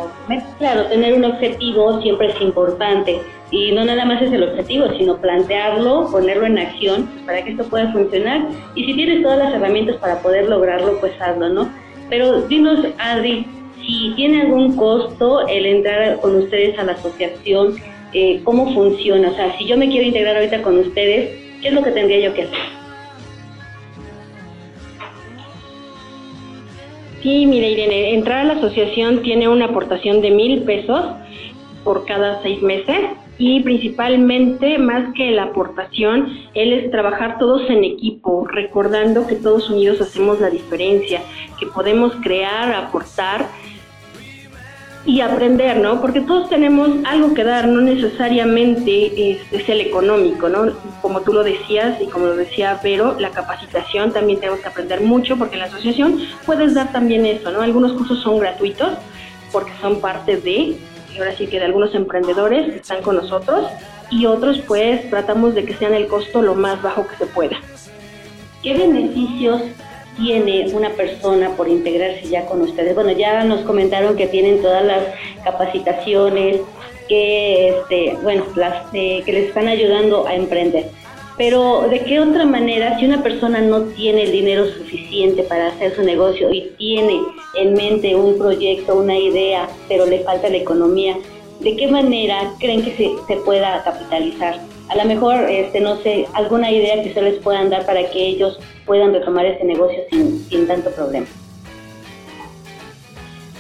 Claro, 0.59 0.87
tener 0.87 1.15
un 1.15 1.25
objetivo 1.25 2.03
siempre 2.03 2.29
es 2.29 2.41
importante 2.41 3.21
y 3.53 3.71
no 3.71 3.85
nada 3.85 4.05
más 4.05 4.21
es 4.21 4.33
el 4.33 4.43
objetivo, 4.43 4.87
sino 4.99 5.17
plantearlo, 5.19 6.09
ponerlo 6.11 6.47
en 6.47 6.59
acción 6.59 7.09
para 7.25 7.45
que 7.45 7.53
esto 7.53 7.65
pueda 7.65 7.93
funcionar 7.93 8.49
y 8.75 8.85
si 8.85 8.95
tienes 8.95 9.23
todas 9.23 9.39
las 9.39 9.55
herramientas 9.55 9.97
para 9.97 10.21
poder 10.21 10.49
lograrlo, 10.49 10.99
pues 10.99 11.13
hazlo, 11.21 11.49
¿no? 11.51 11.71
Pero 12.11 12.43
dinos, 12.43 12.85
Adri, 12.99 13.47
si 13.81 14.13
tiene 14.17 14.43
algún 14.43 14.77
costo 14.77 15.47
el 15.47 15.67
entrar 15.67 16.19
con 16.21 16.35
ustedes 16.37 16.79
a 16.79 16.85
la 16.85 16.93
asociación, 16.93 17.77
eh, 18.13 18.41
¿cómo 18.43 18.75
funciona? 18.75 19.31
O 19.31 19.35
sea, 19.35 19.57
si 19.57 19.67
yo 19.67 19.77
me 19.77 19.89
quiero 19.89 20.07
integrar 20.07 20.37
ahorita 20.37 20.63
con 20.63 20.79
ustedes, 20.79 21.31
¿qué 21.61 21.69
es 21.69 21.75
lo 21.75 21.83
que 21.83 21.91
tendría 21.93 22.21
yo 22.21 22.35
que 22.35 22.43
hacer? 22.43 22.82
Sí, 27.23 27.47
mira 27.47 27.69
Irene, 27.69 28.15
entrar 28.15 28.39
a 28.39 28.45
la 28.45 28.55
asociación 28.55 29.23
tiene 29.23 29.49
una 29.49 29.67
aportación 29.67 30.21
de 30.21 30.33
mil 30.33 30.63
pesos 30.63 31.05
por 31.85 32.05
cada 32.05 32.43
seis 32.43 32.61
meses 32.63 32.97
y 33.39 33.61
principalmente 33.61 34.79
más 34.79 35.15
que 35.15 35.31
la 35.31 35.45
aportación, 35.45 36.29
él 36.55 36.73
es 36.73 36.91
trabajar 36.91 37.39
todos 37.39 37.69
en 37.71 37.85
equipo, 37.85 38.47
recordando 38.47 39.27
que 39.27 39.37
todos 39.37 39.71
unidos 39.71 40.01
hacemos 40.01 40.41
la 40.41 40.51
diferencia, 40.51 41.23
que 41.59 41.67
podemos 41.67 42.13
crear, 42.23 42.73
aportar 42.73 43.47
y 45.05 45.21
aprender, 45.21 45.79
¿no? 45.79 46.01
Porque 46.01 46.21
todos 46.21 46.49
tenemos 46.49 46.91
algo 47.05 47.35
que 47.35 47.43
dar, 47.43 47.67
no 47.67 47.81
necesariamente 47.81 49.41
es, 49.51 49.69
el 49.69 49.81
económico, 49.81 50.49
¿no? 50.49 50.73
Como 51.01 51.23
tú 51.23 51.33
lo 51.33 51.43
decías 51.43 52.01
y 52.01 52.07
como 52.07 52.27
lo 52.27 52.37
decía 52.37 52.79
Vero, 52.83 53.17
la 53.19 53.31
capacitación 53.31 54.13
también 54.13 54.39
tenemos 54.39 54.61
que 54.61 54.69
aprender 54.69 55.01
mucho 55.01 55.37
porque 55.37 55.55
en 55.55 55.61
la 55.61 55.67
asociación 55.67 56.21
puedes 56.47 56.75
dar 56.75 56.93
también 56.93 57.27
eso, 57.27 57.51
¿no? 57.51 57.63
Algunos 57.63 57.93
cursos 57.93 58.21
son 58.23 58.39
gratuitos 58.39 58.93
porque 59.51 59.73
son 59.81 60.01
parte 60.01 60.37
de, 60.37 60.79
ahora 61.19 61.37
sí 61.37 61.47
que 61.49 61.59
de 61.59 61.65
algunos 61.67 61.95
emprendedores 61.95 62.71
que 62.71 62.77
están 62.77 63.03
con 63.03 63.17
nosotros 63.17 63.67
y 64.11 64.27
otros 64.27 64.61
pues 64.69 65.09
tratamos 65.11 65.55
de 65.55 65.65
que 65.65 65.75
sean 65.75 65.95
el 65.95 66.07
costo 66.07 66.43
lo 66.43 66.55
más 66.55 66.81
bajo 66.81 67.07
que 67.09 67.17
se 67.17 67.27
pueda. 67.27 67.57
¿Qué 68.63 68.75
beneficios 68.75 69.63
tiene 70.17 70.69
una 70.73 70.91
persona 70.91 71.51
por 71.57 71.69
integrarse 71.69 72.29
ya 72.29 72.47
con 72.47 72.63
ustedes? 72.63 72.95
Bueno, 72.95 73.13
ya 73.13 73.45
nos 73.45 73.61
comentaron 73.63 74.17
que 74.17 74.27
tienen 74.27 74.63
todas 74.63 74.85
las 74.85 75.03
capacitaciones, 75.45 76.61
que 77.09 77.69
este, 77.69 78.17
bueno, 78.23 78.45
las 78.57 78.87
eh, 78.93 79.23
que 79.25 79.33
les 79.33 79.49
están 79.49 79.69
ayudando 79.69 80.27
a 80.27 80.35
emprender. 80.35 80.87
Pero 81.37 81.89
¿de 81.89 82.01
qué 82.01 82.21
otra 82.21 82.45
manera, 82.45 82.99
si 82.99 83.07
una 83.07 83.23
persona 83.23 83.61
no 83.61 83.83
tiene 83.83 84.25
el 84.25 84.33
dinero 84.33 84.67
suficiente 84.67 85.43
para 85.43 85.69
hacer 85.69 85.95
su 85.97 86.03
negocio 86.03 86.53
y 86.53 86.73
tiene 86.77 87.21
en 87.55 87.75
mente 87.75 88.15
un 88.15 88.37
proyecto, 88.39 88.97
una 88.97 89.19
idea, 89.19 89.69
pero 89.89 90.07
le 90.07 90.21
falta 90.21 90.49
la 90.49 90.59
economía, 90.59 91.17
¿de 91.61 91.77
qué 91.77 91.89
manera 91.89 92.53
creen 92.61 92.85
que 92.85 92.93
se, 92.97 93.11
se 93.27 93.41
pueda 93.43 93.83
capitalizar? 93.83 94.61
A 94.93 94.97
lo 94.97 95.05
mejor, 95.07 95.49
este, 95.49 95.81
no 95.81 95.97
sé, 96.03 96.27
alguna 96.35 96.71
idea 96.71 97.03
que 97.03 97.09
ustedes 97.09 97.39
puedan 97.43 97.71
dar 97.71 97.87
para 97.87 98.11
que 98.11 98.27
ellos 98.27 98.59
puedan 98.85 99.15
retomar 99.15 99.47
ese 99.47 99.65
negocio 99.65 100.01
sin, 100.11 100.45
sin 100.51 100.67
tanto 100.67 100.91
problema. 100.91 101.27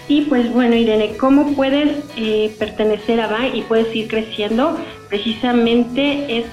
Sí, 0.07 0.26
pues 0.28 0.53
bueno, 0.53 0.76
Irene, 0.76 1.16
¿cómo 1.16 1.55
puedes 1.55 1.97
eh, 2.18 2.55
pertenecer 2.59 3.18
a 3.18 3.28
BAN 3.28 3.57
y 3.57 3.62
puedes 3.62 3.95
ir 3.97 4.09
creciendo? 4.09 4.76
Precisamente 5.09 6.39
es... 6.39 6.45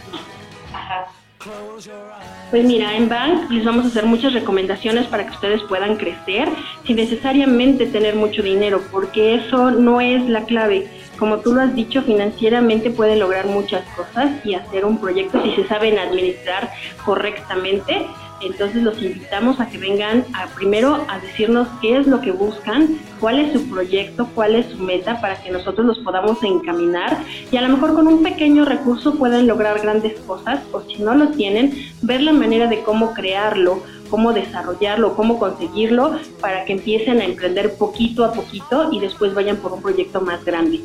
Pues 2.49 2.63
mira, 2.63 2.95
en 2.95 3.09
Bank 3.09 3.51
les 3.51 3.65
vamos 3.65 3.83
a 3.83 3.87
hacer 3.89 4.05
muchas 4.05 4.31
recomendaciones 4.31 5.07
para 5.07 5.25
que 5.25 5.31
ustedes 5.31 5.61
puedan 5.63 5.97
crecer 5.97 6.47
sin 6.85 6.95
necesariamente 6.95 7.85
tener 7.87 8.15
mucho 8.15 8.41
dinero, 8.41 8.81
porque 8.91 9.35
eso 9.35 9.71
no 9.71 9.99
es 9.99 10.27
la 10.29 10.45
clave. 10.45 10.87
Como 11.19 11.39
tú 11.39 11.53
lo 11.53 11.61
has 11.61 11.75
dicho, 11.75 12.01
financieramente 12.01 12.91
pueden 12.91 13.19
lograr 13.19 13.45
muchas 13.45 13.83
cosas 13.89 14.31
y 14.45 14.53
hacer 14.53 14.85
un 14.85 14.99
proyecto 14.99 15.43
si 15.43 15.51
se 15.51 15.67
saben 15.67 15.99
administrar 15.99 16.71
correctamente. 17.05 18.05
Entonces 18.41 18.83
los 18.83 19.01
invitamos 19.01 19.59
a 19.59 19.67
que 19.67 19.77
vengan 19.77 20.23
a 20.33 20.47
primero 20.55 21.03
a 21.09 21.19
decirnos 21.19 21.67
qué 21.81 21.97
es 21.97 22.07
lo 22.07 22.21
que 22.21 22.31
buscan, 22.31 22.97
cuál 23.19 23.37
es 23.37 23.51
su 23.51 23.69
proyecto, 23.69 24.29
cuál 24.33 24.55
es 24.55 24.67
su 24.67 24.77
meta 24.77 25.19
para 25.19 25.35
que 25.43 25.51
nosotros 25.51 25.85
los 25.85 25.99
podamos 25.99 26.41
encaminar 26.41 27.17
y 27.51 27.57
a 27.57 27.61
lo 27.63 27.67
mejor 27.67 27.95
con 27.95 28.07
un 28.07 28.23
pequeño 28.23 28.63
recurso 28.63 29.15
pueden 29.15 29.45
lograr 29.45 29.81
grandes 29.81 30.17
cosas 30.21 30.61
o 30.71 30.79
si 30.83 31.03
no 31.03 31.15
lo 31.15 31.31
tienen, 31.31 31.73
ver 32.01 32.21
la 32.21 32.31
manera 32.31 32.67
de 32.67 32.81
cómo 32.81 33.13
crearlo, 33.13 33.83
cómo 34.09 34.31
desarrollarlo, 34.31 35.17
cómo 35.17 35.37
conseguirlo 35.37 36.17
para 36.39 36.63
que 36.63 36.71
empiecen 36.71 37.19
a 37.19 37.25
emprender 37.25 37.77
poquito 37.77 38.23
a 38.23 38.31
poquito 38.31 38.89
y 38.93 39.01
después 39.01 39.33
vayan 39.33 39.57
por 39.57 39.73
un 39.73 39.81
proyecto 39.81 40.21
más 40.21 40.45
grande. 40.45 40.79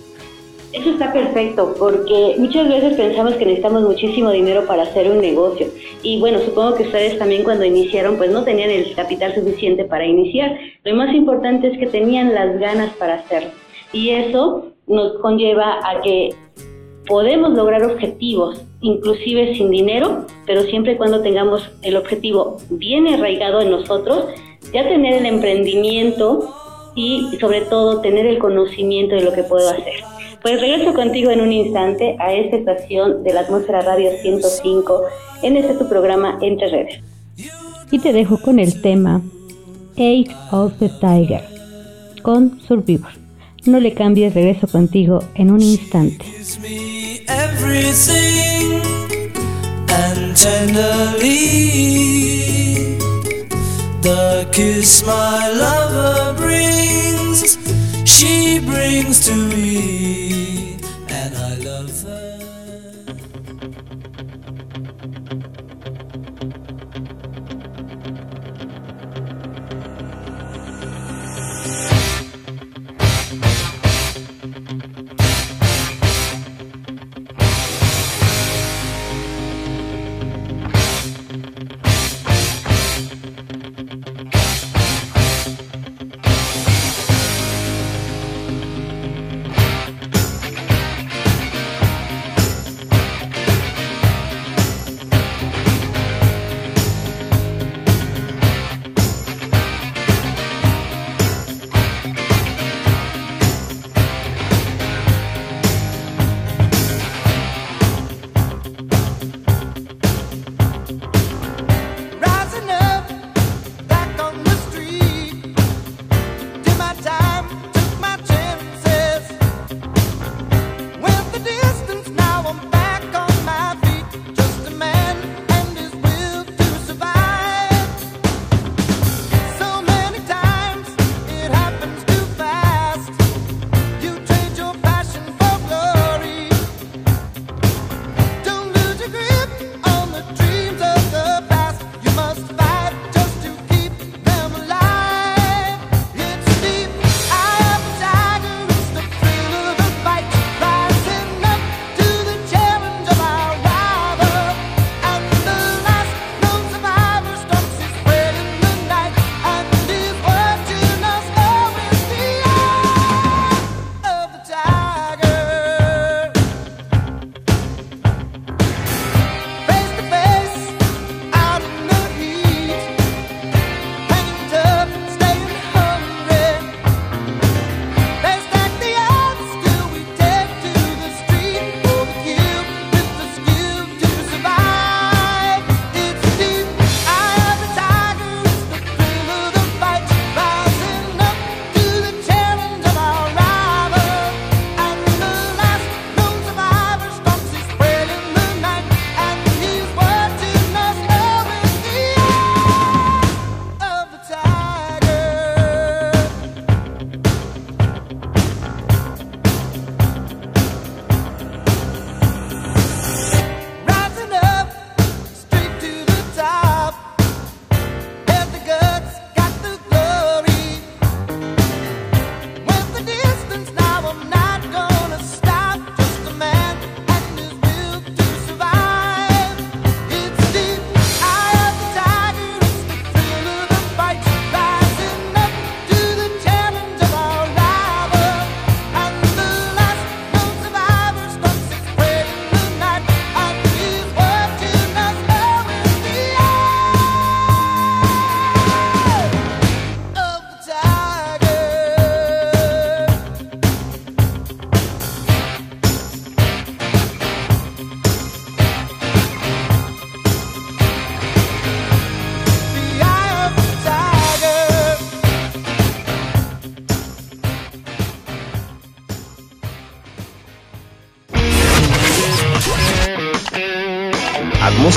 Eso 0.75 0.91
está 0.91 1.13
perfecto, 1.13 1.73
porque 1.79 2.35
muchas 2.37 2.69
veces 2.69 2.95
pensamos 2.95 3.35
que 3.35 3.45
necesitamos 3.45 3.83
muchísimo 3.83 4.33
dinero 4.33 4.67
para 4.67 4.83
hacer 4.83 5.09
un 5.09 5.21
negocio. 5.21 5.69
Y 6.03 6.19
bueno, 6.19 6.41
supongo 6.41 6.75
que 6.75 6.83
ustedes 6.83 7.17
también 7.17 7.45
cuando 7.45 7.65
iniciaron, 7.65 8.17
pues 8.17 8.33
no 8.33 8.43
tenían 8.43 8.71
el 8.71 8.93
capital 8.93 9.33
suficiente 9.37 9.85
para 9.85 10.05
iniciar. 10.05 10.59
Lo 10.83 10.97
más 10.97 11.15
importante 11.15 11.69
es 11.69 11.79
que 11.79 11.87
tenían 11.87 12.35
las 12.35 12.59
ganas 12.59 12.93
para 12.97 13.15
hacerlo. 13.15 13.51
Y 13.93 14.11
eso 14.11 14.73
nos 14.89 15.21
conlleva 15.21 15.79
a 15.89 16.01
que 16.01 16.31
podemos 17.07 17.51
lograr 17.51 17.85
objetivos, 17.85 18.61
inclusive 18.81 19.55
sin 19.55 19.71
dinero, 19.71 20.27
pero 20.45 20.63
siempre 20.63 20.95
y 20.95 20.97
cuando 20.97 21.23
tengamos 21.23 21.71
el 21.83 21.97
objetivo 21.97 22.57
bien 22.71 23.07
arraigado 23.07 23.61
en 23.61 23.71
nosotros, 23.71 24.27
ya 24.73 24.83
tener 24.89 25.15
el 25.15 25.27
emprendimiento 25.27 26.53
y 26.97 27.29
sobre 27.39 27.61
todo 27.61 28.01
tener 28.01 28.27
el 28.27 28.39
conocimiento 28.41 29.15
de 29.15 29.23
lo 29.23 29.33
que 29.33 29.45
puedo 29.45 29.71
hacer. 29.71 30.14
Pues 30.45 30.61
regreso 30.61 30.93
contigo 30.93 31.31
en 31.31 31.41
un 31.41 31.51
instante 31.51 32.17
a 32.21 32.35
esta 32.35 32.57
estación 32.59 33.25
de 33.25 33.33
la 33.33 33.41
Atmósfera 33.41 33.81
Radio 33.81 34.11
105 34.21 35.01
en 35.43 35.57
este 35.57 35.73
tu 35.73 35.89
programa 35.89 36.39
Entre 36.43 36.69
Redes. 36.69 37.01
Y 37.91 37.99
te 37.99 38.13
dejo 38.13 38.39
con 38.39 38.59
el 38.59 38.83
tema 38.83 39.23
Age 39.97 40.29
of 40.53 40.75
the 40.81 40.91
Tiger 41.01 41.41
con 42.21 42.61
Survivor. 42.61 43.09
No 43.65 43.81
le 43.81 43.95
cambies, 43.95 44.35
regreso 44.35 44.67
contigo 44.67 45.21
en 45.35 45.51
un 45.51 45.63
instante. 45.63 46.27
everything 47.27 48.83
and 49.89 50.37
tenderly 50.37 51.39
the 54.03 54.47
kiss 54.53 55.03
my 55.07 55.51
lover 55.53 56.35
brings 56.37 57.14
she 58.25 58.59
brings 58.59 59.27
to 59.27 59.35
me 59.35 60.54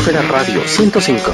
Atmósfera 0.08 0.32
Radio 0.32 0.62
105. 0.66 1.34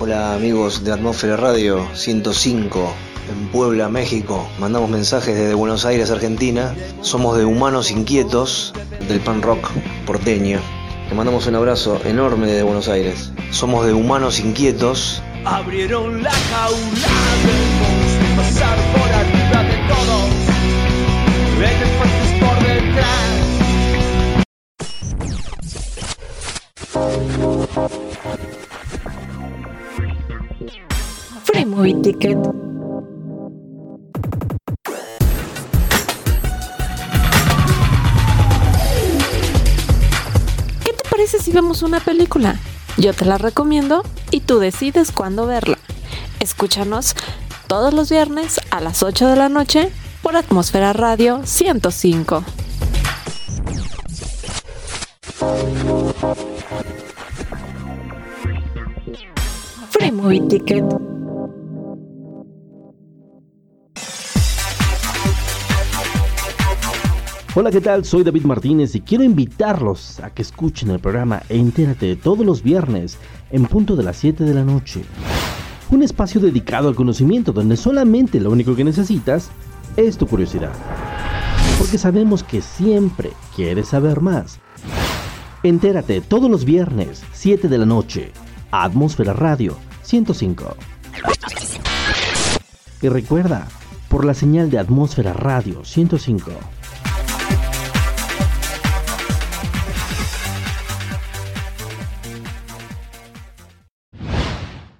Hola 0.00 0.34
amigos 0.34 0.84
de 0.84 0.92
Atmósfera 0.92 1.34
Radio 1.38 1.88
105 1.94 2.94
en 3.30 3.48
Puebla, 3.48 3.88
México. 3.88 4.46
Mandamos 4.58 4.90
mensajes 4.90 5.34
desde 5.34 5.54
Buenos 5.54 5.86
Aires, 5.86 6.10
Argentina. 6.10 6.74
Somos 7.00 7.38
de 7.38 7.46
Humanos 7.46 7.90
Inquietos 7.90 8.74
del 9.08 9.20
pan 9.20 9.40
rock 9.40 9.70
porteño. 10.04 10.60
Te 11.08 11.14
mandamos 11.14 11.46
un 11.46 11.54
abrazo 11.54 12.02
enorme 12.04 12.48
desde 12.48 12.64
Buenos 12.64 12.88
Aires. 12.88 13.32
Somos 13.50 13.86
de 13.86 13.94
Humanos 13.94 14.38
Inquietos. 14.40 15.22
Abrieron 15.46 16.22
la 16.22 16.32
jaula 16.32 17.14
del 17.46 17.64
monstruo, 17.80 18.36
pasar 18.36 18.76
por 18.92 19.10
arriba 19.10 19.62
de 19.62 19.88
todos. 19.88 20.34
Free 31.42 31.64
Movie 31.66 31.94
Ticket. 31.94 32.38
¿Qué 40.84 40.92
te 40.92 41.10
parece 41.10 41.40
si 41.40 41.50
vemos 41.50 41.82
una 41.82 41.98
película? 41.98 42.60
Yo 42.96 43.12
te 43.12 43.24
la 43.24 43.38
recomiendo 43.38 44.04
y 44.30 44.38
tú 44.40 44.60
decides 44.60 45.10
cuándo 45.10 45.48
verla. 45.48 45.78
Escúchanos 46.38 47.16
todos 47.66 47.92
los 47.92 48.08
viernes 48.08 48.60
a 48.70 48.80
las 48.80 49.02
8 49.02 49.26
de 49.26 49.34
la 49.34 49.48
noche 49.48 49.90
por 50.22 50.36
Atmósfera 50.36 50.92
Radio 50.92 51.40
105. 51.44 52.44
Movie 60.24 60.40
Ticket. 60.48 60.84
Hola, 67.54 67.70
¿qué 67.70 67.82
tal? 67.82 68.06
Soy 68.06 68.24
David 68.24 68.44
Martínez 68.44 68.94
y 68.94 69.02
quiero 69.02 69.22
invitarlos 69.22 70.20
a 70.20 70.30
que 70.30 70.40
escuchen 70.40 70.88
el 70.88 70.98
programa 70.98 71.42
Entérate 71.50 72.16
todos 72.16 72.46
los 72.46 72.62
viernes 72.62 73.18
en 73.50 73.66
punto 73.66 73.96
de 73.96 74.02
las 74.02 74.16
7 74.16 74.44
de 74.44 74.54
la 74.54 74.64
noche. 74.64 75.02
Un 75.90 76.02
espacio 76.02 76.40
dedicado 76.40 76.88
al 76.88 76.94
conocimiento 76.94 77.52
donde 77.52 77.76
solamente 77.76 78.40
lo 78.40 78.50
único 78.50 78.74
que 78.74 78.84
necesitas 78.84 79.50
es 79.98 80.16
tu 80.16 80.26
curiosidad. 80.26 80.72
Porque 81.78 81.98
sabemos 81.98 82.42
que 82.42 82.62
siempre 82.62 83.32
quieres 83.54 83.88
saber 83.88 84.22
más. 84.22 84.58
Entérate 85.62 86.22
todos 86.22 86.50
los 86.50 86.64
viernes, 86.64 87.22
7 87.32 87.68
de 87.68 87.76
la 87.76 87.84
noche, 87.84 88.32
Atmósfera 88.70 89.34
Radio 89.34 89.76
105. 90.04 90.76
Y 93.02 93.08
recuerda, 93.08 93.66
por 94.08 94.24
la 94.24 94.34
señal 94.34 94.70
de 94.70 94.78
Atmósfera 94.78 95.32
Radio 95.32 95.84
105. 95.84 96.52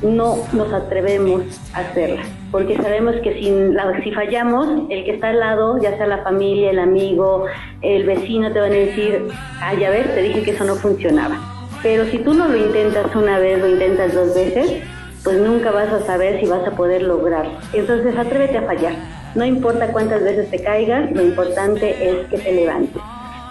no 0.02 0.38
nos 0.54 0.72
atrevemos 0.72 1.42
a 1.74 1.80
hacerlas, 1.80 2.26
porque 2.50 2.78
sabemos 2.78 3.14
que 3.24 3.34
si, 3.34 3.52
la- 3.74 4.02
si 4.04 4.12
fallamos, 4.14 4.90
el 4.90 5.04
que 5.04 5.12
está 5.12 5.30
al 5.30 5.42
lado, 5.42 5.82
ya 5.82 5.98
sea 5.98 6.08
la 6.08 6.20
familia, 6.20 6.72
el 6.72 6.80
amigo, 6.80 7.46
el 7.82 8.06
vecino, 8.06 8.54
te 8.54 8.60
van 8.62 8.72
a 8.72 8.76
decir, 8.76 9.24
ah, 9.62 9.74
ya 9.74 9.90
ves, 9.90 10.14
te 10.16 10.22
dije 10.22 10.44
que 10.44 10.52
eso 10.52 10.64
no 10.64 10.76
funcionaba. 10.76 11.38
Pero 11.82 12.06
si 12.06 12.20
tú 12.20 12.34
no 12.34 12.48
lo 12.48 12.56
intentas 12.56 13.14
una 13.16 13.40
vez, 13.40 13.60
lo 13.60 13.68
intentas 13.68 14.14
dos 14.14 14.34
veces, 14.34 14.82
pues 15.26 15.38
nunca 15.42 15.72
vas 15.72 15.90
a 15.92 16.00
saber 16.06 16.40
si 16.40 16.46
vas 16.46 16.66
a 16.66 16.72
poder 16.72 17.02
lograrlo. 17.04 17.52
Entonces 17.74 18.16
atrévete 18.18 18.60
a 18.60 18.62
fallar. 18.64 18.94
No 19.36 19.44
importa 19.46 19.88
cuántas 19.92 20.24
veces 20.24 20.50
te 20.50 20.60
caigas, 20.64 21.12
lo 21.12 21.22
importante 21.22 21.90
es 22.10 22.28
que 22.28 22.38
te 22.38 22.52
levantes. 22.54 23.02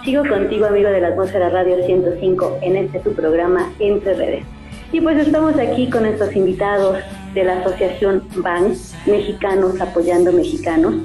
Sigo 0.03 0.21
contigo, 0.27 0.65
amigo 0.65 0.89
de 0.89 0.99
la 0.99 1.07
Atmósfera 1.09 1.47
Radio 1.47 1.77
105, 1.85 2.59
en 2.61 2.75
este 2.75 2.99
tu 2.99 3.13
programa 3.13 3.71
Entre 3.79 4.13
Redes. 4.13 4.43
Y 4.91 4.99
pues 4.99 5.17
estamos 5.17 5.57
aquí 5.57 5.89
con 5.89 6.03
nuestros 6.03 6.35
invitados 6.35 6.97
de 7.33 7.45
la 7.45 7.61
Asociación 7.61 8.21
BAN, 8.35 8.73
Mexicanos 9.05 9.79
Apoyando 9.79 10.33
Mexicanos. 10.33 10.95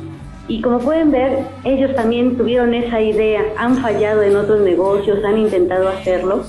Y 0.48 0.60
como 0.62 0.80
pueden 0.80 1.12
ver, 1.12 1.44
ellos 1.62 1.94
también 1.94 2.36
tuvieron 2.36 2.74
esa 2.74 3.00
idea, 3.00 3.42
han 3.56 3.76
fallado 3.76 4.24
en 4.24 4.34
otros 4.34 4.62
negocios, 4.62 5.24
han 5.24 5.38
intentado 5.38 5.88
hacerlo, 5.88 6.42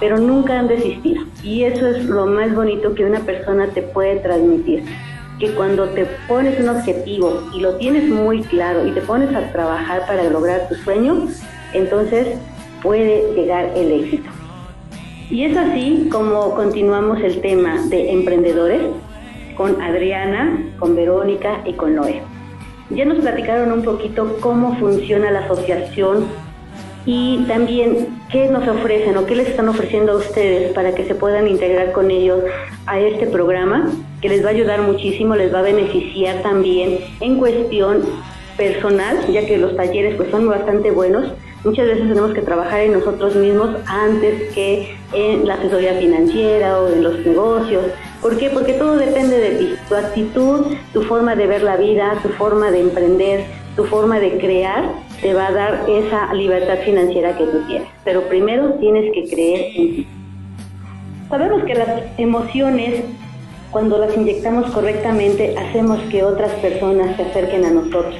pero 0.00 0.16
nunca 0.16 0.58
han 0.58 0.68
desistido. 0.68 1.24
Y 1.42 1.64
eso 1.64 1.86
es 1.88 2.06
lo 2.06 2.24
más 2.24 2.54
bonito 2.54 2.94
que 2.94 3.04
una 3.04 3.20
persona 3.20 3.66
te 3.66 3.82
puede 3.82 4.16
transmitir. 4.20 4.82
Que 5.38 5.50
cuando 5.50 5.90
te 5.90 6.06
pones 6.26 6.58
un 6.58 6.70
objetivo 6.70 7.42
y 7.54 7.60
lo 7.60 7.76
tienes 7.76 8.08
muy 8.08 8.40
claro 8.44 8.86
y 8.86 8.92
te 8.92 9.02
pones 9.02 9.34
a 9.34 9.52
trabajar 9.52 10.06
para 10.06 10.24
lograr 10.24 10.68
tu 10.68 10.74
sueño, 10.76 11.28
entonces 11.74 12.38
puede 12.82 13.32
llegar 13.34 13.72
el 13.76 13.92
éxito. 13.92 14.30
Y 15.30 15.44
es 15.44 15.56
así 15.56 16.08
como 16.10 16.54
continuamos 16.54 17.20
el 17.20 17.40
tema 17.40 17.86
de 17.88 18.10
emprendedores 18.12 18.82
con 19.56 19.80
Adriana, 19.80 20.58
con 20.78 20.94
Verónica 20.94 21.62
y 21.64 21.72
con 21.74 21.94
Noé. 21.94 22.22
Ya 22.90 23.04
nos 23.04 23.18
platicaron 23.18 23.72
un 23.72 23.82
poquito 23.82 24.36
cómo 24.40 24.76
funciona 24.76 25.30
la 25.30 25.40
asociación 25.40 26.26
y 27.06 27.44
también 27.48 28.08
qué 28.30 28.48
nos 28.48 28.66
ofrecen 28.68 29.16
o 29.16 29.26
qué 29.26 29.34
les 29.34 29.48
están 29.48 29.68
ofreciendo 29.68 30.12
a 30.12 30.16
ustedes 30.16 30.72
para 30.72 30.94
que 30.94 31.04
se 31.04 31.14
puedan 31.14 31.48
integrar 31.48 31.92
con 31.92 32.10
ellos 32.10 32.40
a 32.86 33.00
este 33.00 33.26
programa 33.26 33.90
que 34.20 34.28
les 34.28 34.44
va 34.44 34.48
a 34.48 34.52
ayudar 34.52 34.82
muchísimo, 34.82 35.34
les 35.34 35.52
va 35.52 35.60
a 35.60 35.62
beneficiar 35.62 36.42
también 36.42 36.98
en 37.20 37.38
cuestión 37.38 38.02
personal, 38.56 39.26
ya 39.32 39.46
que 39.46 39.56
los 39.56 39.74
talleres 39.76 40.14
pues 40.16 40.30
son 40.30 40.46
bastante 40.46 40.90
buenos. 40.90 41.32
Muchas 41.64 41.86
veces 41.86 42.08
tenemos 42.08 42.32
que 42.34 42.42
trabajar 42.42 42.80
en 42.80 42.92
nosotros 42.92 43.36
mismos 43.36 43.70
antes 43.86 44.52
que 44.52 44.96
en 45.12 45.46
la 45.46 45.54
asesoría 45.54 45.94
financiera 45.94 46.80
o 46.80 46.88
en 46.88 47.04
los 47.04 47.24
negocios. 47.24 47.84
¿Por 48.20 48.36
qué? 48.36 48.50
Porque 48.50 48.72
todo 48.72 48.96
depende 48.96 49.38
de 49.38 49.50
ti, 49.50 49.74
tu 49.88 49.94
actitud, 49.94 50.66
tu 50.92 51.02
forma 51.02 51.36
de 51.36 51.46
ver 51.46 51.62
la 51.62 51.76
vida, 51.76 52.18
tu 52.20 52.30
forma 52.30 52.72
de 52.72 52.80
emprender, 52.80 53.44
tu 53.76 53.84
forma 53.84 54.18
de 54.18 54.38
crear, 54.38 54.90
te 55.20 55.34
va 55.34 55.46
a 55.46 55.52
dar 55.52 55.84
esa 55.88 56.34
libertad 56.34 56.78
financiera 56.84 57.38
que 57.38 57.44
tú 57.44 57.64
tienes. 57.68 57.88
Pero 58.04 58.22
primero 58.22 58.74
tienes 58.80 59.12
que 59.12 59.28
creer 59.28 59.60
en 59.76 59.94
ti. 59.96 60.06
Sabemos 61.28 61.62
que 61.62 61.74
las 61.76 61.88
emociones, 62.18 63.04
cuando 63.70 63.98
las 63.98 64.16
inyectamos 64.16 64.68
correctamente, 64.72 65.56
hacemos 65.56 66.00
que 66.10 66.24
otras 66.24 66.50
personas 66.54 67.16
se 67.16 67.22
acerquen 67.22 67.64
a 67.64 67.70
nosotros. 67.70 68.16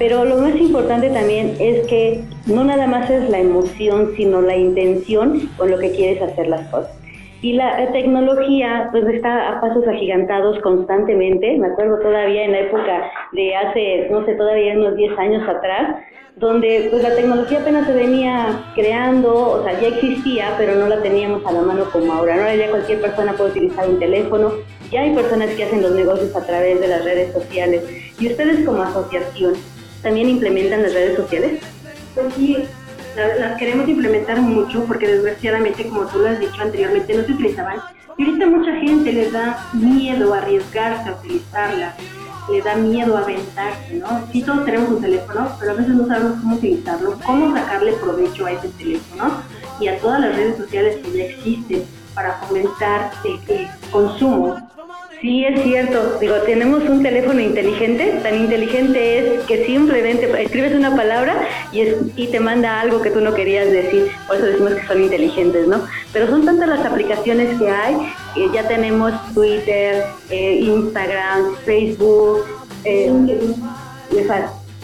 Pero 0.00 0.24
lo 0.24 0.38
más 0.38 0.56
importante 0.56 1.10
también 1.10 1.56
es 1.60 1.86
que 1.86 2.22
no 2.46 2.64
nada 2.64 2.86
más 2.86 3.10
es 3.10 3.28
la 3.28 3.38
emoción, 3.38 4.12
sino 4.16 4.40
la 4.40 4.56
intención 4.56 5.50
con 5.58 5.70
lo 5.70 5.78
que 5.78 5.90
quieres 5.90 6.22
hacer 6.22 6.48
las 6.48 6.66
cosas. 6.68 6.98
Y 7.42 7.52
la, 7.52 7.92
tecnología 7.92 8.88
pues 8.92 9.04
está 9.08 9.50
a 9.50 9.60
pasos 9.60 9.86
agigantados 9.86 10.58
constantemente. 10.60 11.58
Me 11.58 11.66
acuerdo 11.66 11.98
todavía 11.98 12.44
en 12.44 12.52
la 12.52 12.60
época 12.60 13.10
de 13.32 13.54
hace, 13.54 14.08
no 14.10 14.24
sé, 14.24 14.36
todavía 14.36 14.72
unos 14.72 14.96
10 14.96 15.18
años 15.18 15.46
atrás, 15.46 15.96
donde 16.36 16.88
pues 16.90 17.02
la 17.02 17.14
tecnología 17.14 17.60
apenas 17.60 17.86
se 17.86 17.92
venía 17.92 18.58
creando, 18.74 19.34
o 19.34 19.62
sea, 19.64 19.78
ya 19.78 19.88
existía, 19.88 20.54
pero 20.56 20.76
no 20.76 20.88
la 20.88 21.02
teníamos 21.02 21.44
a 21.44 21.52
la 21.52 21.60
mano 21.60 21.84
como 21.92 22.10
ahora. 22.14 22.36
Ahora 22.36 22.56
ya 22.56 22.70
cualquier 22.70 23.02
persona 23.02 23.34
puede 23.34 23.50
utilizar 23.50 23.86
un 23.86 23.98
teléfono, 23.98 24.50
ya 24.90 25.02
hay 25.02 25.14
personas 25.14 25.50
que 25.50 25.64
hacen 25.64 25.82
los 25.82 25.92
negocios 25.92 26.34
a 26.34 26.46
través 26.46 26.80
de 26.80 26.88
las 26.88 27.04
redes 27.04 27.34
sociales. 27.34 27.84
Y 28.18 28.28
ustedes 28.28 28.64
como 28.64 28.82
asociación, 28.82 29.54
¿también 30.02 30.28
implementan 30.28 30.82
las 30.82 30.92
redes 30.94 31.16
sociales? 31.16 31.60
Pues 32.14 32.26
sí, 32.34 32.56
la- 33.16 33.34
las 33.36 33.58
queremos 33.58 33.88
implementar 33.88 34.40
mucho 34.40 34.84
porque 34.84 35.06
desgraciadamente, 35.06 35.86
como 35.88 36.06
tú 36.06 36.18
lo 36.20 36.28
has 36.28 36.40
dicho 36.40 36.60
anteriormente, 36.62 37.14
no 37.14 37.24
se 37.24 37.32
utilizaban. 37.32 37.76
Y 38.18 38.24
ahorita 38.24 38.46
mucha 38.46 38.72
gente 38.76 39.12
les 39.12 39.32
da 39.32 39.66
miedo 39.72 40.34
a 40.34 40.38
arriesgarse 40.38 41.08
a 41.08 41.12
utilizarlas, 41.12 41.94
les 42.50 42.64
da 42.64 42.74
miedo 42.74 43.16
a 43.16 43.20
aventarse, 43.20 43.94
¿no? 43.94 44.26
Sí, 44.32 44.42
todos 44.42 44.64
tenemos 44.64 44.88
un 44.90 45.00
teléfono, 45.00 45.52
pero 45.58 45.72
a 45.72 45.74
veces 45.74 45.94
no 45.94 46.06
sabemos 46.06 46.32
cómo 46.40 46.56
utilizarlo, 46.56 47.18
cómo 47.24 47.54
sacarle 47.56 47.92
provecho 47.94 48.46
a 48.46 48.52
ese 48.52 48.68
teléfono 48.70 49.42
y 49.80 49.88
a 49.88 49.98
todas 49.98 50.20
las 50.20 50.34
redes 50.36 50.56
sociales 50.58 50.96
que 51.02 51.12
ya 51.16 51.24
existen. 51.24 51.84
para 52.12 52.34
fomentar 52.40 53.12
el, 53.24 53.38
el 53.56 53.68
consumo. 53.92 54.56
Sí, 55.20 55.44
es 55.44 55.62
cierto. 55.62 56.18
Digo, 56.18 56.36
tenemos 56.46 56.82
un 56.84 57.02
teléfono 57.02 57.40
inteligente. 57.40 58.20
Tan 58.22 58.36
inteligente 58.36 59.18
es 59.18 59.44
que 59.44 59.66
simplemente 59.66 60.30
escribes 60.42 60.74
una 60.74 60.96
palabra 60.96 61.46
y, 61.72 62.26
te 62.28 62.40
manda 62.40 62.80
algo 62.80 63.02
que 63.02 63.10
tú 63.10 63.20
no 63.20 63.34
querías 63.34 63.70
decir. 63.70 64.10
Por 64.26 64.36
eso 64.36 64.46
decimos 64.46 64.72
que 64.74 64.86
son 64.86 65.02
inteligentes, 65.02 65.66
¿no? 65.66 65.84
Pero 66.12 66.26
son 66.28 66.46
tantas 66.46 66.68
las 66.68 66.86
aplicaciones 66.86 67.58
que 67.58 67.68
hay. 67.68 67.96
que 68.34 68.50
ya 68.50 68.66
tenemos 68.66 69.12
Twitter, 69.34 70.04
eh, 70.30 70.60
Instagram, 70.62 71.54
Facebook, 71.66 72.44
eh, 72.84 73.12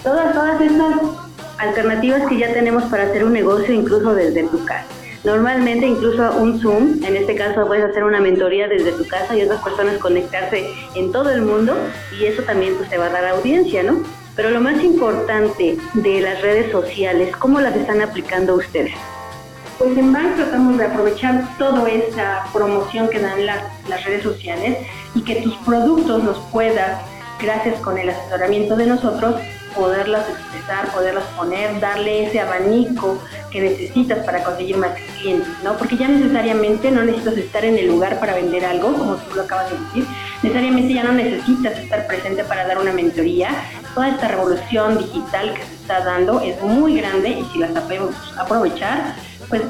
todas, 0.02 0.34
todas 0.34 0.60
estas 0.60 0.96
alternativas 1.58 2.28
que 2.28 2.36
ya 2.36 2.52
tenemos 2.52 2.84
para 2.84 3.04
hacer 3.04 3.24
un 3.24 3.32
negocio 3.32 3.72
incluso 3.72 4.14
desde 4.14 4.42
tu 4.44 4.62
casa. 4.66 4.84
Normalmente 5.26 5.88
incluso 5.88 6.36
un 6.36 6.60
Zoom, 6.60 7.02
en 7.02 7.16
este 7.16 7.34
caso 7.34 7.66
puedes 7.66 7.84
hacer 7.84 8.04
una 8.04 8.20
mentoría 8.20 8.68
desde 8.68 8.92
tu 8.92 9.04
casa 9.08 9.36
y 9.36 9.42
otras 9.42 9.60
personas 9.60 9.98
conectarse 9.98 10.70
en 10.94 11.10
todo 11.10 11.30
el 11.30 11.42
mundo 11.42 11.74
y 12.16 12.26
eso 12.26 12.44
también 12.44 12.76
pues 12.76 12.88
te 12.88 12.96
va 12.96 13.06
a 13.06 13.10
dar 13.10 13.26
audiencia, 13.26 13.82
¿no? 13.82 14.04
Pero 14.36 14.50
lo 14.50 14.60
más 14.60 14.84
importante 14.84 15.78
de 15.94 16.20
las 16.20 16.40
redes 16.42 16.70
sociales, 16.70 17.34
¿cómo 17.38 17.60
las 17.60 17.74
están 17.74 18.02
aplicando 18.02 18.54
ustedes? 18.54 18.94
Pues 19.78 19.98
en 19.98 20.12
Bank 20.12 20.36
tratamos 20.36 20.78
de 20.78 20.84
aprovechar 20.84 21.42
toda 21.58 21.90
esta 21.90 22.44
promoción 22.52 23.08
que 23.08 23.18
dan 23.18 23.46
las, 23.46 23.64
las 23.88 24.04
redes 24.04 24.22
sociales 24.22 24.78
y 25.16 25.22
que 25.22 25.42
tus 25.42 25.56
productos 25.56 26.22
los 26.22 26.38
puedas, 26.52 27.00
gracias 27.42 27.80
con 27.80 27.98
el 27.98 28.10
asesoramiento 28.10 28.76
de 28.76 28.86
nosotros, 28.86 29.34
poderlas 29.76 30.28
expresar, 30.28 30.90
poderlas 30.92 31.24
poner, 31.36 31.78
darle 31.80 32.26
ese 32.26 32.40
abanico 32.40 33.18
que 33.56 33.70
necesitas 33.70 34.18
para 34.26 34.44
conseguir 34.44 34.76
más 34.76 34.90
clientes, 35.18 35.48
¿no? 35.64 35.78
Porque 35.78 35.96
ya 35.96 36.08
necesariamente 36.08 36.90
no 36.90 37.02
necesitas 37.04 37.38
estar 37.38 37.64
en 37.64 37.78
el 37.78 37.86
lugar 37.86 38.20
para 38.20 38.34
vender 38.34 38.66
algo, 38.66 38.92
como 38.92 39.16
tú 39.16 39.34
lo 39.34 39.42
acabas 39.42 39.70
de 39.70 39.78
decir, 39.78 40.06
necesariamente 40.42 40.92
ya 40.92 41.04
no 41.04 41.12
necesitas 41.12 41.78
estar 41.78 42.06
presente 42.06 42.44
para 42.44 42.66
dar 42.66 42.78
una 42.78 42.92
mentoría. 42.92 43.48
Toda 43.94 44.10
esta 44.10 44.28
revolución 44.28 44.98
digital 44.98 45.54
que 45.54 45.62
se 45.62 45.74
está 45.74 46.04
dando 46.04 46.40
es 46.40 46.60
muy 46.62 46.98
grande 46.98 47.30
y 47.30 47.44
si 47.50 47.58
la 47.58 47.72
sabemos 47.72 48.14
aprovechar, 48.36 49.16
pues 49.48 49.62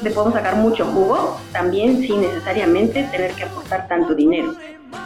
le 0.00 0.10
podemos 0.10 0.34
sacar 0.34 0.54
mucho 0.54 0.84
jugo, 0.86 1.40
también 1.50 2.00
sin 2.00 2.20
necesariamente 2.20 3.02
tener 3.10 3.32
que 3.32 3.42
aportar 3.42 3.88
tanto 3.88 4.14
dinero. 4.14 4.54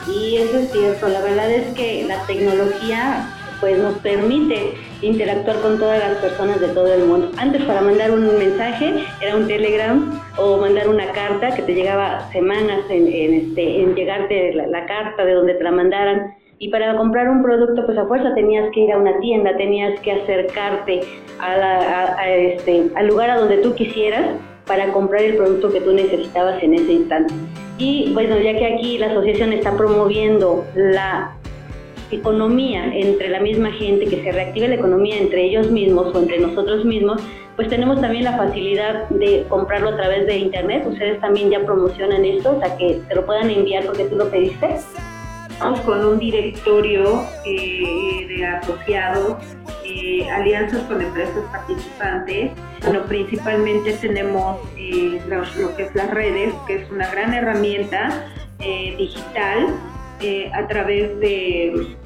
Y 0.07 0.37
eso 0.37 0.59
es 0.59 0.73
cierto, 0.73 1.09
la 1.09 1.21
verdad 1.21 1.51
es 1.51 1.75
que 1.75 2.05
la 2.07 2.21
tecnología 2.27 3.31
pues 3.61 3.79
nos 3.79 3.99
permite 3.99 4.75
interactuar 5.03 5.61
con 5.61 5.79
todas 5.79 5.99
las 5.99 6.19
personas 6.19 6.61
de 6.61 6.69
todo 6.69 6.93
el 6.93 7.05
mundo. 7.05 7.31
Antes 7.39 7.63
para 7.65 7.81
mandar 7.81 8.11
un 8.11 8.39
mensaje 8.39 9.05
era 9.21 9.37
un 9.37 9.47
telegram 9.47 10.21
o 10.37 10.59
mandar 10.59 10.89
una 10.89 11.11
carta 11.13 11.55
que 11.55 11.63
te 11.63 11.75
llegaba 11.75 12.31
semanas 12.33 12.81
en, 12.91 13.07
en, 13.07 13.35
este, 13.35 13.87
llegarte 13.95 14.55
la, 14.55 14.87
carta 14.87 15.25
de 15.25 15.35
donde 15.35 15.55
te 15.55 15.65
la 15.65 15.73
mandaran. 15.73 16.35
Y 16.59 16.71
para 16.71 16.97
comprar 16.97 17.29
un 17.29 17.43
producto, 17.43 17.85
pues 17.85 17.99
a 17.99 18.07
fuerza 18.07 18.35
tenías 18.35 18.71
que 18.73 18.81
ir 18.81 18.93
a 18.93 18.99
una 18.99 19.19
tienda, 19.21 19.57
tenías 19.57 20.01
que 20.01 20.13
acercarte 20.13 21.01
a 21.39 22.31
este, 22.31 22.87
al 22.95 23.09
lugar 23.09 23.29
a 23.31 23.37
donde 23.37 23.59
tú 23.59 23.75
quisieras 23.75 24.25
para 24.67 24.93
comprar 24.93 25.23
el 25.23 25.37
producto 25.37 25.71
que 25.71 25.81
tú 25.81 25.93
necesitabas 25.93 26.63
en 26.63 26.75
ese 26.75 26.93
instante. 26.93 27.35
Y 27.79 28.13
bueno, 28.15 28.39
ya 28.39 28.57
que 28.57 28.67
aquí 28.67 28.99
la 28.99 29.09
asociación 29.09 29.53
está 29.53 29.77
promoviendo 29.77 30.65
la 30.75 31.36
economía 32.11 32.87
entre 32.95 33.29
la 33.29 33.41
misma 33.41 33.71
gente, 33.73 34.07
que 34.07 34.23
se 34.23 34.33
reactive 34.33 34.69
la 34.69 34.75
economía 34.77 35.17
entre 35.19 35.45
ellos 35.45 35.71
mismos 35.71 36.15
o 36.15 36.19
entre 36.19 36.39
nosotros 36.39 36.85
mismos, 36.85 37.21
pues 37.57 37.69
tenemos 37.69 38.01
también 38.01 38.25
la 38.25 38.37
facilidad 38.37 39.09
de 39.09 39.45
comprarlo 39.49 39.91
a 39.91 39.97
través 39.97 40.27
de 40.27 40.37
internet. 40.37 40.85
Ustedes 40.87 41.21
también 41.21 41.51
ya 41.51 41.65
promocionan 41.65 42.25
esto, 42.25 42.57
o 42.57 42.61
sea 42.61 42.77
que 42.77 43.01
te 43.09 43.15
lo 43.15 43.25
puedan 43.25 43.51
enviar 43.51 43.85
porque 43.87 44.05
tú 44.05 44.17
lo 44.17 44.29
pediste. 44.31 44.77
Estamos 45.51 45.81
con 45.81 46.05
un 46.05 46.19
directorio 46.19 47.23
eh, 47.47 48.27
de 48.29 48.45
asociados, 48.45 49.37
eh, 49.87 50.29
alianzas 50.31 50.83
con 50.83 51.01
empresas 51.01 51.43
participantes. 51.51 52.51
Bueno, 52.85 53.05
principalmente 53.09 53.95
tenemos 53.95 54.59
eh, 54.77 55.19
los- 55.29 55.57
lo 55.57 55.75
que 55.75 55.85
es 55.85 55.95
las 55.95 56.11
redes, 56.11 56.53
que 56.67 56.83
es 56.83 56.91
una 56.91 57.11
gran 57.11 57.33
herramienta 57.33 58.27
eh, 58.61 58.95
digital 58.99 59.69
eh, 60.21 60.51
a 60.55 60.67
través 60.67 61.19
de 61.21 61.97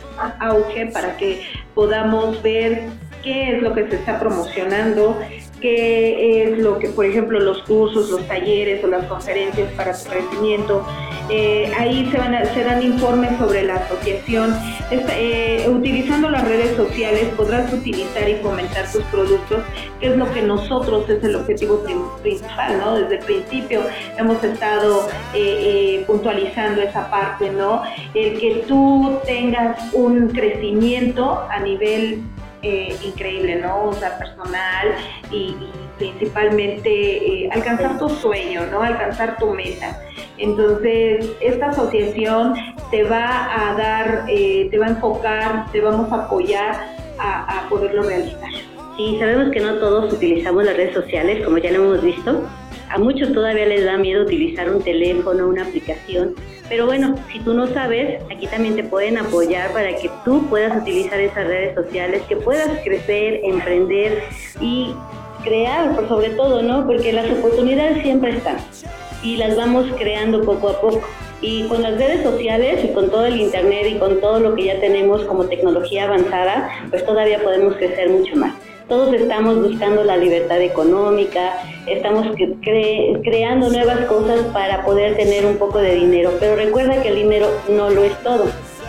auge 0.40 0.86
para 0.86 1.16
que 1.16 1.42
podamos 1.74 2.42
ver 2.42 2.88
qué 3.22 3.56
es 3.56 3.62
lo 3.62 3.74
que 3.74 3.88
se 3.88 3.96
está 3.96 4.18
promocionando, 4.18 5.20
qué 5.60 6.42
es 6.42 6.58
lo 6.58 6.78
que, 6.78 6.88
por 6.88 7.04
ejemplo, 7.04 7.38
los 7.38 7.62
cursos, 7.62 8.10
los 8.10 8.26
talleres 8.26 8.82
o 8.84 8.86
las 8.86 9.04
conferencias 9.06 9.72
para 9.74 9.96
tu 9.96 10.10
crecimiento. 10.10 10.84
Eh, 11.28 11.72
ahí 11.78 12.08
se, 12.10 12.18
van 12.18 12.34
se 12.52 12.64
dan 12.64 12.82
informes 12.82 13.38
sobre 13.38 13.62
la 13.62 13.76
asociación. 13.76 14.52
Eh, 14.90 15.66
utilizando 15.68 16.28
las 16.28 16.44
redes 16.44 16.76
sociales 16.76 17.28
podrás 17.36 17.72
utilizar 17.72 18.28
y 18.28 18.34
fomentar 18.36 18.90
tus 18.90 19.04
productos, 19.04 19.60
que 20.00 20.08
es 20.08 20.16
lo 20.16 20.32
que 20.32 20.42
nosotros 20.42 21.08
es 21.08 21.22
el 21.22 21.36
objetivo 21.36 21.84
principal, 22.20 22.78
¿no? 22.78 22.96
Desde 22.96 23.18
el 23.18 23.24
principio 23.24 23.82
hemos 24.18 24.42
estado 24.42 25.08
eh, 25.32 26.02
puntualizando 26.06 26.82
esa 26.82 27.08
parte, 27.10 27.50
¿no? 27.50 27.82
El 28.14 28.40
que 28.40 28.64
tú 28.66 29.18
tengas 29.24 29.94
un 29.94 30.28
crecimiento 30.30 31.46
a 31.48 31.60
nivel 31.60 32.22
eh, 32.62 32.96
increíble, 33.02 33.56
¿no? 33.56 33.86
O 33.86 33.92
sea, 33.92 34.18
personal 34.18 34.94
y, 35.30 35.56
principalmente 35.98 36.90
eh, 36.90 37.50
alcanzar 37.52 37.98
tu 37.98 38.08
sueño, 38.08 38.64
¿no? 38.70 38.82
Alcanzar 38.82 39.36
tu 39.36 39.50
meta. 39.50 40.00
Entonces, 40.38 41.30
esta 41.42 41.66
asociación 41.68 42.54
te 42.90 43.02
va 43.02 43.70
a 43.70 43.74
dar, 43.74 44.24
eh, 44.28 44.68
te 44.70 44.78
va 44.78 44.86
a 44.86 44.90
enfocar, 44.90 45.70
te 45.72 45.82
vamos 45.82 46.10
a 46.10 46.24
apoyar 46.24 46.96
a, 47.18 47.58
a 47.58 47.68
poderlo 47.68 48.02
realizar. 48.02 48.48
Sí, 48.96 49.16
sabemos 49.18 49.50
que 49.52 49.60
no 49.60 49.74
todos 49.74 50.12
utilizamos 50.12 50.64
las 50.64 50.76
redes 50.76 50.94
sociales, 50.94 51.44
como 51.44 51.58
ya 51.58 51.70
lo 51.70 51.84
hemos 51.84 52.02
visto. 52.02 52.48
A 52.90 52.98
muchos 52.98 53.32
todavía 53.32 53.66
les 53.66 53.84
da 53.84 53.96
miedo 53.96 54.22
utilizar 54.24 54.68
un 54.68 54.82
teléfono, 54.82 55.46
una 55.46 55.62
aplicación. 55.62 56.34
Pero 56.68 56.86
bueno, 56.86 57.14
si 57.32 57.38
tú 57.38 57.54
no 57.54 57.68
sabes, 57.68 58.20
aquí 58.32 58.48
también 58.48 58.74
te 58.74 58.82
pueden 58.82 59.16
apoyar 59.16 59.72
para 59.72 59.94
que 59.94 60.10
tú 60.24 60.44
puedas 60.48 60.82
utilizar 60.82 61.20
esas 61.20 61.46
redes 61.46 61.76
sociales, 61.76 62.22
que 62.28 62.34
puedas 62.34 62.68
crecer, 62.82 63.42
emprender 63.44 64.24
y 64.60 64.92
crear, 65.44 65.94
por 65.94 66.08
sobre 66.08 66.30
todo, 66.30 66.62
¿no? 66.62 66.84
Porque 66.84 67.12
las 67.12 67.30
oportunidades 67.30 68.02
siempre 68.02 68.30
están 68.30 68.56
y 69.22 69.36
las 69.36 69.56
vamos 69.56 69.86
creando 69.96 70.42
poco 70.42 70.70
a 70.70 70.80
poco. 70.80 71.02
Y 71.40 71.68
con 71.68 71.82
las 71.82 71.96
redes 71.96 72.24
sociales 72.24 72.84
y 72.84 72.92
con 72.92 73.08
todo 73.08 73.24
el 73.26 73.40
internet 73.40 73.86
y 73.88 73.98
con 73.98 74.20
todo 74.20 74.40
lo 74.40 74.56
que 74.56 74.64
ya 74.64 74.80
tenemos 74.80 75.22
como 75.26 75.44
tecnología 75.44 76.04
avanzada, 76.04 76.68
pues 76.90 77.06
todavía 77.06 77.40
podemos 77.42 77.76
crecer 77.76 78.10
mucho 78.10 78.34
más. 78.34 78.54
Todos 78.90 79.14
estamos 79.14 79.62
buscando 79.62 80.02
la 80.02 80.16
libertad 80.16 80.60
económica, 80.60 81.62
estamos 81.86 82.26
cre- 82.26 82.56
cre- 82.60 83.20
creando 83.22 83.70
nuevas 83.70 84.00
cosas 84.06 84.40
para 84.52 84.84
poder 84.84 85.16
tener 85.16 85.46
un 85.46 85.58
poco 85.58 85.78
de 85.78 85.94
dinero, 85.94 86.32
pero 86.40 86.56
recuerda 86.56 87.00
que 87.00 87.08
el 87.10 87.14
dinero 87.14 87.46
no 87.68 87.88
lo 87.88 88.02
es 88.02 88.12
todo. 88.24 88.46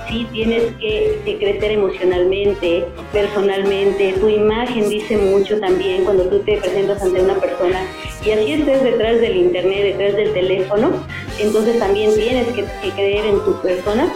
Sí, 0.09 0.27
tienes 0.33 0.63
que, 0.79 1.19
que 1.23 1.37
crecer 1.37 1.71
emocionalmente, 1.73 2.83
personalmente, 3.13 4.13
tu 4.19 4.27
imagen 4.27 4.89
dice 4.89 5.15
mucho 5.17 5.59
también 5.59 6.03
cuando 6.03 6.23
tú 6.23 6.39
te 6.39 6.57
presentas 6.57 6.99
ante 7.03 7.21
una 7.21 7.35
persona 7.35 7.85
y 8.25 8.31
así 8.31 8.53
estés 8.53 8.83
detrás 8.83 9.21
del 9.21 9.37
internet, 9.37 9.83
detrás 9.97 10.15
del 10.15 10.33
teléfono, 10.33 10.91
entonces 11.39 11.77
también 11.77 12.13
tienes 12.15 12.47
que, 12.47 12.65
que 12.81 12.89
creer 12.95 13.25
en 13.27 13.39
tu 13.45 13.53
persona 13.61 14.11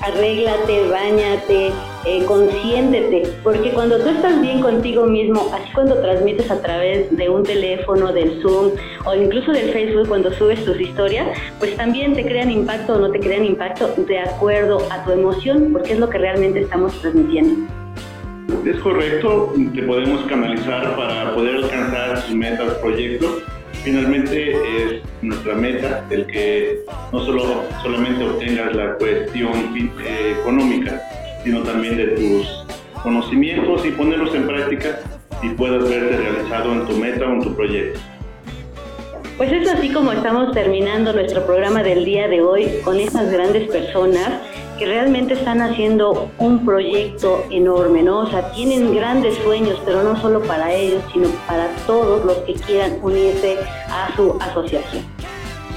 arréglate, 0.00 0.88
bañate, 0.88 1.72
eh, 2.04 2.24
consiéntete, 2.24 3.28
porque 3.42 3.70
cuando 3.70 3.98
tú 3.98 4.08
estás 4.08 4.40
bien 4.40 4.60
contigo 4.60 5.04
mismo, 5.06 5.50
así 5.52 5.72
cuando 5.74 6.00
transmites 6.00 6.50
a 6.50 6.60
través 6.60 7.14
de 7.16 7.28
un 7.28 7.42
teléfono, 7.42 8.12
del 8.12 8.40
Zoom 8.40 8.72
o 9.04 9.14
incluso 9.14 9.52
del 9.52 9.70
Facebook 9.70 10.08
cuando 10.08 10.32
subes 10.32 10.64
tus 10.64 10.80
historias, 10.80 11.26
pues 11.58 11.76
también 11.76 12.14
te 12.14 12.24
crean 12.24 12.50
impacto 12.50 12.94
o 12.94 12.98
no 12.98 13.10
te 13.10 13.20
crean 13.20 13.44
impacto 13.44 13.94
de 13.96 14.20
acuerdo 14.20 14.86
a 14.90 15.04
tu 15.04 15.12
emoción, 15.12 15.72
porque 15.72 15.92
es 15.92 15.98
lo 15.98 16.08
que 16.08 16.18
realmente 16.18 16.60
estamos 16.60 16.98
transmitiendo. 17.00 17.66
Es 18.64 18.76
correcto, 18.80 19.52
te 19.74 19.82
podemos 19.82 20.22
canalizar 20.26 20.96
para 20.96 21.34
poder 21.34 21.56
alcanzar 21.56 22.24
tus 22.24 22.34
metas, 22.34 22.74
proyectos. 22.74 23.42
Finalmente 23.84 24.52
es 24.52 25.02
nuestra 25.22 25.54
meta 25.54 26.04
el 26.10 26.26
que 26.26 26.80
no 27.12 27.24
solo 27.24 27.64
solamente 27.82 28.24
obtengas 28.24 28.74
la 28.74 28.94
cuestión 28.94 29.52
eh, 30.04 30.36
económica, 30.40 31.00
sino 31.48 31.62
también 31.62 31.96
de 31.96 32.08
tus 32.08 32.46
conocimientos 33.02 33.82
y 33.86 33.90
ponerlos 33.92 34.34
en 34.34 34.46
práctica 34.46 35.00
y 35.42 35.48
puedas 35.50 35.88
verte 35.88 36.18
realizado 36.18 36.72
en 36.72 36.86
tu 36.86 36.92
meta 36.92 37.24
o 37.24 37.32
en 37.32 37.42
tu 37.42 37.54
proyecto. 37.54 37.98
Pues 39.38 39.50
es 39.52 39.66
así 39.72 39.88
como 39.88 40.12
estamos 40.12 40.52
terminando 40.52 41.14
nuestro 41.14 41.46
programa 41.46 41.82
del 41.82 42.04
día 42.04 42.28
de 42.28 42.42
hoy 42.42 42.68
con 42.84 43.00
estas 43.00 43.32
grandes 43.32 43.66
personas 43.70 44.28
que 44.78 44.84
realmente 44.84 45.32
están 45.34 45.62
haciendo 45.62 46.30
un 46.38 46.66
proyecto 46.66 47.42
enorme, 47.50 48.02
¿no? 48.02 48.20
O 48.20 48.26
sea, 48.26 48.52
tienen 48.52 48.94
grandes 48.94 49.34
sueños, 49.36 49.80
pero 49.86 50.02
no 50.02 50.20
solo 50.20 50.42
para 50.42 50.74
ellos, 50.74 51.02
sino 51.14 51.28
para 51.46 51.68
todos 51.86 52.26
los 52.26 52.36
que 52.38 52.52
quieran 52.52 52.98
unirse 53.00 53.56
a 53.88 54.14
su 54.14 54.36
asociación. 54.38 55.02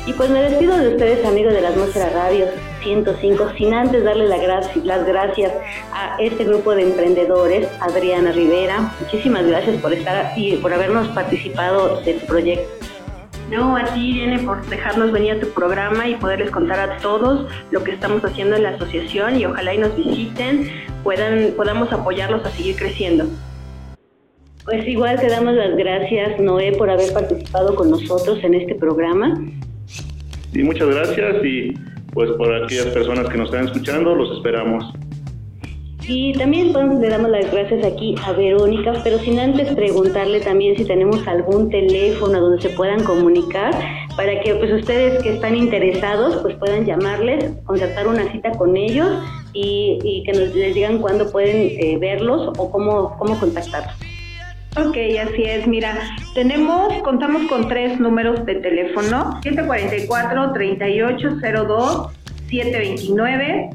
Y 0.05 0.11
pues 0.11 0.29
me 0.31 0.41
despido 0.41 0.77
de 0.77 0.89
ustedes, 0.89 1.25
amigos 1.25 1.53
de 1.53 1.61
la 1.61 1.69
Atmósfera 1.69 2.09
Radio 2.09 2.47
105, 2.81 3.51
sin 3.57 3.73
antes 3.73 4.03
darle 4.03 4.27
la 4.27 4.37
las 4.83 5.05
gracias 5.05 5.53
a 5.93 6.17
este 6.19 6.43
grupo 6.43 6.75
de 6.75 6.83
emprendedores, 6.83 7.67
Adriana 7.79 8.31
Rivera. 8.31 8.91
Muchísimas 8.99 9.45
gracias 9.45 9.81
por 9.81 9.93
estar 9.93 10.33
y 10.37 10.57
por 10.57 10.73
habernos 10.73 11.07
participado 11.09 12.01
de 12.01 12.15
tu 12.15 12.25
proyecto. 12.25 12.67
No, 13.51 13.75
a 13.75 13.83
ti, 13.83 14.11
Irene, 14.11 14.39
por 14.39 14.65
dejarnos 14.67 15.11
venir 15.11 15.33
a 15.33 15.39
tu 15.39 15.49
programa 15.49 16.07
y 16.07 16.15
poderles 16.15 16.51
contar 16.51 16.79
a 16.79 16.97
todos 16.99 17.51
lo 17.69 17.83
que 17.83 17.91
estamos 17.91 18.23
haciendo 18.23 18.55
en 18.55 18.63
la 18.63 18.69
asociación 18.69 19.37
y 19.37 19.45
ojalá 19.45 19.73
y 19.73 19.77
nos 19.77 19.95
visiten, 19.95 20.69
puedan, 21.03 21.51
podamos 21.57 21.91
apoyarlos 21.91 22.45
a 22.45 22.51
seguir 22.51 22.77
creciendo. 22.77 23.25
Pues 24.63 24.87
igual 24.87 25.19
te 25.19 25.27
damos 25.27 25.55
las 25.55 25.75
gracias, 25.75 26.39
Noé, 26.39 26.71
por 26.73 26.89
haber 26.89 27.11
participado 27.11 27.75
con 27.75 27.89
nosotros 27.89 28.39
en 28.43 28.53
este 28.53 28.75
programa. 28.75 29.37
Y 30.53 30.63
muchas 30.63 30.87
gracias 30.87 31.43
y 31.43 31.73
pues 32.13 32.31
por 32.31 32.53
aquellas 32.53 32.87
personas 32.87 33.29
que 33.29 33.37
nos 33.37 33.49
están 33.49 33.65
escuchando, 33.65 34.15
los 34.15 34.31
esperamos. 34.37 34.93
Y 36.07 36.33
también 36.33 36.73
pues, 36.73 36.99
le 36.99 37.09
damos 37.09 37.29
las 37.29 37.51
gracias 37.51 37.85
aquí 37.85 38.15
a 38.25 38.31
Verónica, 38.33 38.93
pero 39.03 39.19
sin 39.19 39.39
antes 39.39 39.73
preguntarle 39.73 40.41
también 40.41 40.75
si 40.75 40.83
tenemos 40.83 41.25
algún 41.27 41.69
teléfono 41.69 42.41
donde 42.41 42.61
se 42.61 42.69
puedan 42.69 43.03
comunicar 43.03 43.73
para 44.17 44.41
que 44.41 44.55
pues 44.55 44.73
ustedes 44.73 45.21
que 45.23 45.33
están 45.35 45.55
interesados 45.55 46.37
pues 46.41 46.55
puedan 46.55 46.85
llamarles, 46.85 47.51
concertar 47.65 48.07
una 48.07 48.29
cita 48.31 48.51
con 48.51 48.75
ellos 48.75 49.09
y, 49.53 49.99
y 50.03 50.23
que 50.23 50.33
nos 50.33 50.53
les 50.55 50.73
digan 50.73 50.97
cuándo 50.97 51.31
pueden 51.31 51.77
eh, 51.79 51.97
verlos 51.99 52.51
o 52.57 52.71
cómo, 52.71 53.15
cómo 53.17 53.39
contactarlos. 53.39 54.10
Ok, 54.77 54.95
así 55.21 55.43
es. 55.43 55.67
Mira, 55.67 55.97
tenemos, 56.33 56.93
contamos 57.03 57.45
con 57.49 57.67
tres 57.67 57.99
números 57.99 58.45
de 58.45 58.55
teléfono: 58.55 59.41
744-3802, 59.41 62.09
729, 62.49 63.69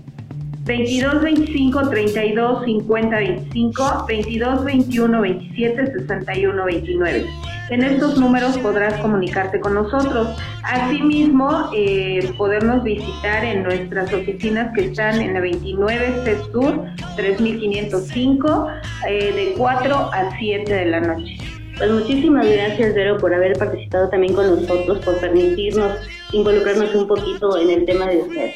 2225 0.66 1.90
32 1.90 2.64
50 2.64 3.16
25, 3.16 4.04
22 4.08 4.64
21 4.64 5.20
27 5.20 5.86
61 5.92 6.64
29. 6.64 7.26
En 7.70 7.82
estos 7.84 8.18
números 8.18 8.58
podrás 8.58 8.94
comunicarte 9.00 9.60
con 9.60 9.74
nosotros. 9.74 10.36
Asimismo, 10.64 11.70
eh, 11.72 12.32
podernos 12.36 12.82
visitar 12.82 13.44
en 13.44 13.62
nuestras 13.62 14.12
oficinas 14.12 14.72
que 14.74 14.86
están 14.86 15.20
en 15.20 15.34
la 15.34 15.40
29 15.40 16.22
C 16.24 16.36
Sur 16.50 16.84
3505, 17.14 18.68
eh, 19.08 19.32
de 19.32 19.54
4 19.56 19.96
a 19.96 20.36
7 20.36 20.74
de 20.74 20.86
la 20.86 21.00
noche. 21.00 21.38
Pues 21.78 21.90
muchísimas 21.90 22.46
gracias, 22.48 22.94
Vero, 22.94 23.18
por 23.18 23.34
haber 23.34 23.56
participado 23.58 24.08
también 24.08 24.34
con 24.34 24.48
nosotros, 24.48 24.98
por 25.04 25.16
permitirnos 25.20 25.92
involucrarnos 26.32 26.94
un 26.94 27.06
poquito 27.06 27.56
en 27.58 27.70
el 27.70 27.84
tema 27.84 28.08
de 28.08 28.16
ustedes. 28.18 28.54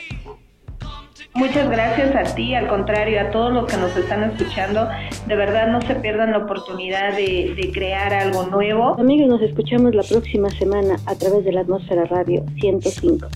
Muchas 1.35 1.71
gracias 1.71 2.15
a 2.17 2.35
ti, 2.35 2.55
al 2.55 2.67
contrario, 2.67 3.21
a 3.21 3.31
todos 3.31 3.53
los 3.53 3.67
que 3.67 3.77
nos 3.77 3.97
están 3.97 4.25
escuchando. 4.25 4.89
De 5.27 5.37
verdad, 5.37 5.69
no 5.69 5.81
se 5.83 5.95
pierdan 5.95 6.33
la 6.33 6.39
oportunidad 6.39 7.15
de, 7.15 7.55
de 7.57 7.71
crear 7.73 8.13
algo 8.13 8.47
nuevo. 8.47 8.99
Amigos, 8.99 9.29
nos 9.29 9.43
escuchamos 9.43 9.95
la 9.95 10.03
próxima 10.03 10.51
semana 10.51 10.97
a 11.07 11.15
través 11.15 11.45
de 11.45 11.53
la 11.53 11.61
Atmósfera 11.61 12.05
Radio 12.07 12.45
105, 12.61 13.29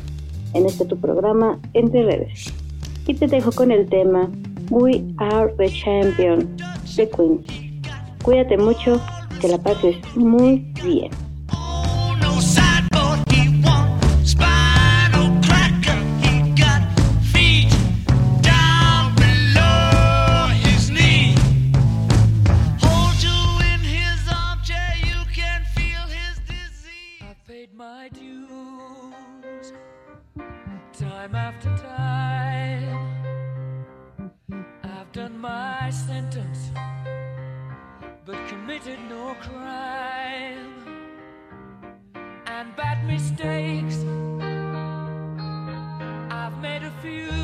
en 0.54 0.66
este 0.66 0.84
tu 0.86 0.98
programa 0.98 1.58
Entre 1.72 2.02
Redes. 2.02 2.52
Y 3.06 3.14
te 3.14 3.28
dejo 3.28 3.52
con 3.52 3.70
el 3.70 3.88
tema 3.88 4.28
We 4.70 5.04
Are 5.18 5.52
the 5.56 5.68
Champion 5.68 6.56
de 6.96 7.08
Queen. 7.08 7.44
Cuídate 8.24 8.56
mucho, 8.56 9.00
que 9.40 9.48
la 9.48 9.58
pases 9.58 9.96
muy 10.16 10.66
bien. 10.82 11.10
Done 35.84 35.92
sentence, 35.92 36.70
but 38.24 38.36
committed 38.48 38.98
no 39.08 39.34
crime 39.40 40.72
and 42.46 42.74
bad 42.76 43.06
mistakes. 43.06 43.98
I've 46.32 46.56
made 46.62 46.84
a 46.84 46.92
few. 47.02 47.43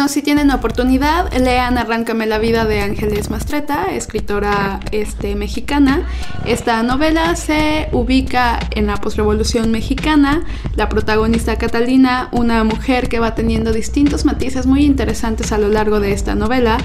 Bueno, 0.00 0.14
si 0.14 0.22
tienen 0.22 0.50
oportunidad, 0.50 1.30
lean 1.30 1.76
Arráncame 1.76 2.24
la 2.24 2.38
vida 2.38 2.64
de 2.64 2.80
Ángeles 2.80 3.28
Mastreta, 3.28 3.84
escritora 3.92 4.80
este, 4.92 5.34
mexicana. 5.34 6.08
Esta 6.50 6.82
novela 6.82 7.36
se 7.36 7.88
ubica 7.92 8.58
en 8.72 8.88
la 8.88 8.96
posrevolución 8.96 9.70
mexicana. 9.70 10.42
La 10.74 10.88
protagonista 10.88 11.54
Catalina, 11.54 12.28
una 12.32 12.64
mujer 12.64 13.08
que 13.08 13.20
va 13.20 13.36
teniendo 13.36 13.72
distintos 13.72 14.24
matices 14.24 14.66
muy 14.66 14.84
interesantes 14.84 15.52
a 15.52 15.58
lo 15.58 15.68
largo 15.68 16.00
de 16.00 16.10
esta 16.10 16.34
novela. 16.34 16.78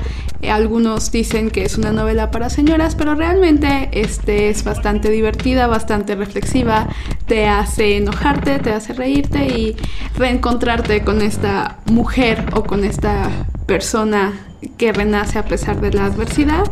Eh, 0.43 0.51
algunos 0.51 1.11
dicen 1.11 1.49
que 1.49 1.63
es 1.63 1.79
una 1.79 1.91
novela 1.91 2.29
para 2.29 2.51
señoras, 2.51 2.93
pero 2.93 3.15
realmente 3.15 3.89
este, 3.93 4.49
es 4.49 4.63
bastante 4.63 5.09
divertida, 5.09 5.65
bastante 5.65 6.13
reflexiva. 6.13 6.87
Te 7.25 7.47
hace 7.47 7.97
enojarte, 7.97 8.59
te 8.59 8.71
hace 8.71 8.93
reírte 8.93 9.47
y 9.47 9.75
reencontrarte 10.15 11.03
con 11.03 11.23
esta 11.23 11.79
mujer 11.85 12.45
o 12.53 12.65
con 12.65 12.83
esta 12.83 13.31
persona 13.65 14.33
que 14.77 14.93
renace 14.93 15.39
a 15.39 15.45
pesar 15.45 15.81
de 15.81 15.91
la 15.91 16.05
adversidad. 16.05 16.65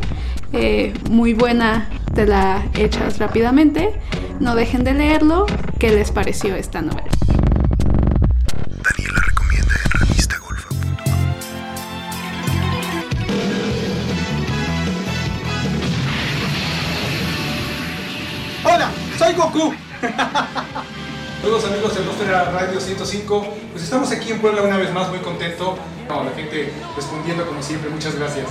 Eh, 0.56 0.94
muy 1.10 1.34
buena, 1.34 1.90
te 2.14 2.28
la 2.28 2.64
echas 2.76 3.18
rápidamente. 3.18 4.00
No 4.40 4.54
dejen 4.56 4.84
de 4.84 4.94
leerlo. 4.94 5.48
¿Qué 5.80 5.90
les 5.90 6.12
pareció 6.12 6.56
esta 6.56 6.84
novela? 6.84 7.10
Hola, 18.64 18.92
soy 19.18 19.34
Goku. 19.34 19.74
Saludos 21.42 21.66
amigos 21.66 21.96
de 21.96 22.02
Atmósfera 22.02 22.52
Radio 22.52 22.80
105. 22.80 23.48
Pues 23.72 23.84
estamos 23.84 24.12
aquí 24.12 24.32
en 24.32 24.40
Puebla 24.40 24.62
una 24.62 24.78
vez 24.78 24.94
más, 24.94 25.10
muy 25.10 25.20
contento. 25.20 25.80
No, 26.08 26.24
la 26.24 26.32
gente 26.32 26.72
respondiendo 26.96 27.44
como 27.48 27.62
siempre, 27.64 27.90
muchas 27.90 28.16
gracias. 28.16 28.48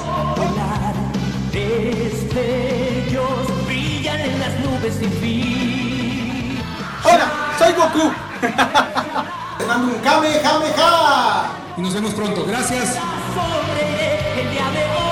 Destellos 1.53 3.47
brillan 3.67 4.21
en 4.21 4.41
las 4.41 4.59
nubes 4.61 4.95
sin 4.95 5.13
fin. 5.13 6.59
Hola, 7.05 7.31
soy 7.59 7.75
Goku. 7.75 8.11
Les 9.59 9.69
mando 9.69 9.93
un 9.93 9.99
Kamehameha. 10.01 11.51
Y 11.77 11.83
nos 11.83 11.93
vemos 11.93 12.15
pronto. 12.15 12.47
Gracias. 12.47 12.95
Sobre 13.35 14.41
el 14.41 14.51
día 14.51 14.71
de 14.71 14.85
hoy. 14.97 15.12